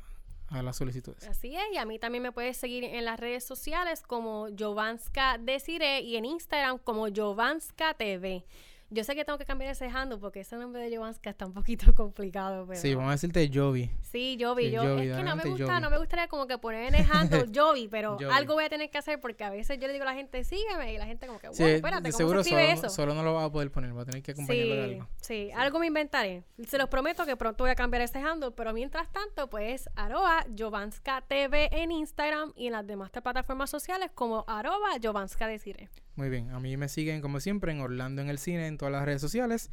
a 0.48 0.62
las 0.62 0.76
solicitudes. 0.76 1.26
Así 1.28 1.56
es, 1.56 1.62
y 1.72 1.76
a 1.76 1.84
mí 1.84 1.98
también 1.98 2.22
me 2.22 2.32
puedes 2.32 2.56
seguir 2.56 2.84
en 2.84 3.04
las 3.04 3.18
redes 3.18 3.44
sociales 3.44 4.02
como 4.02 4.48
Jovanska 4.56 5.38
Desiree 5.38 6.00
y 6.00 6.16
en 6.16 6.24
Instagram 6.24 6.78
como 6.78 7.08
Jovanska 7.08 7.94
TV. 7.94 8.44
Yo 8.88 9.02
sé 9.02 9.16
que 9.16 9.24
tengo 9.24 9.36
que 9.36 9.44
cambiar 9.44 9.70
ese 9.72 9.86
handle 9.88 10.18
porque 10.18 10.40
ese 10.40 10.56
nombre 10.56 10.80
de 10.88 10.96
Jovanska 10.96 11.30
está 11.30 11.44
un 11.44 11.52
poquito 11.52 11.92
complicado, 11.94 12.66
pero... 12.68 12.80
Sí, 12.80 12.94
vamos 12.94 13.08
a 13.08 13.12
decirte 13.12 13.50
Jovi. 13.52 13.90
Sí, 14.02 14.38
Jovi, 14.40 14.66
Sí, 14.66 14.70
yo, 14.70 14.82
Jovi, 14.82 15.08
es 15.08 15.16
que 15.16 15.22
no 15.24 15.34
me 15.36 15.42
gusta, 15.44 15.66
Jovi. 15.66 15.80
no 15.80 15.90
me 15.90 15.98
gustaría 15.98 16.28
como 16.28 16.46
que 16.46 16.56
poner 16.58 16.84
en 16.84 16.94
el 16.94 17.06
handle 17.10 17.46
Jovi, 17.54 17.88
pero 17.88 18.12
Jovi. 18.12 18.24
algo 18.26 18.54
voy 18.54 18.64
a 18.64 18.68
tener 18.68 18.88
que 18.88 18.98
hacer 18.98 19.20
porque 19.20 19.42
a 19.42 19.50
veces 19.50 19.78
yo 19.80 19.88
le 19.88 19.92
digo 19.92 20.04
a 20.04 20.06
la 20.06 20.14
gente, 20.14 20.44
sígueme, 20.44 20.92
y 20.94 20.98
la 20.98 21.06
gente 21.06 21.26
como 21.26 21.40
que, 21.40 21.48
wow, 21.48 21.56
Sí, 21.56 21.64
espérate, 21.64 22.02
de 22.04 22.10
¿cómo 22.12 22.16
seguro 22.18 22.44
se 22.44 22.50
solo, 22.50 22.60
escribe 22.60 22.80
no- 22.80 22.86
eso? 22.86 22.94
solo 22.94 23.14
no 23.14 23.22
lo 23.24 23.34
vas 23.34 23.44
a 23.46 23.50
poder 23.50 23.70
poner, 23.72 23.96
va 23.96 24.02
a 24.02 24.04
tener 24.04 24.22
que 24.22 24.30
acompañarlo 24.32 24.74
de 24.76 24.84
Sí, 24.86 24.92
algo. 24.94 25.08
sí, 25.20 25.50
algo 25.56 25.78
me 25.80 25.86
inventaré. 25.88 26.44
Se 26.68 26.78
los 26.78 26.88
prometo 26.88 27.26
que 27.26 27.36
pronto 27.36 27.64
voy 27.64 27.72
a 27.72 27.74
cambiar 27.74 28.02
ese 28.02 28.20
handle, 28.20 28.52
pero 28.52 28.72
mientras 28.72 29.10
tanto, 29.10 29.50
pues, 29.50 29.90
arroba 29.96 30.46
Jovanska 30.56 31.22
TV 31.26 31.68
en 31.72 31.90
Instagram 31.90 32.52
y 32.54 32.68
en 32.68 32.72
las 32.74 32.86
demás 32.86 33.10
plataformas 33.10 33.68
sociales 33.68 34.10
como 34.14 34.44
arroba 34.46 34.90
Jovanska 35.02 35.48
Desire. 35.48 35.88
Muy 36.16 36.30
bien, 36.30 36.50
a 36.50 36.60
mí 36.60 36.76
me 36.78 36.88
siguen 36.88 37.20
como 37.20 37.40
siempre 37.40 37.72
en 37.72 37.80
Orlando 37.80 38.22
en 38.22 38.30
el 38.30 38.38
cine 38.38 38.66
en 38.66 38.78
todas 38.78 38.90
las 38.90 39.04
redes 39.04 39.20
sociales. 39.20 39.70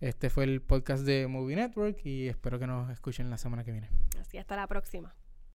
Este 0.00 0.28
fue 0.28 0.44
el 0.44 0.60
podcast 0.60 1.04
de 1.04 1.26
Movie 1.28 1.56
Network 1.56 2.04
y 2.04 2.28
espero 2.28 2.58
que 2.58 2.66
nos 2.66 2.90
escuchen 2.90 3.30
la 3.30 3.38
semana 3.38 3.64
que 3.64 3.72
viene. 3.72 3.88
Así 4.20 4.36
hasta 4.36 4.54
la 4.54 4.66
próxima. 4.66 5.14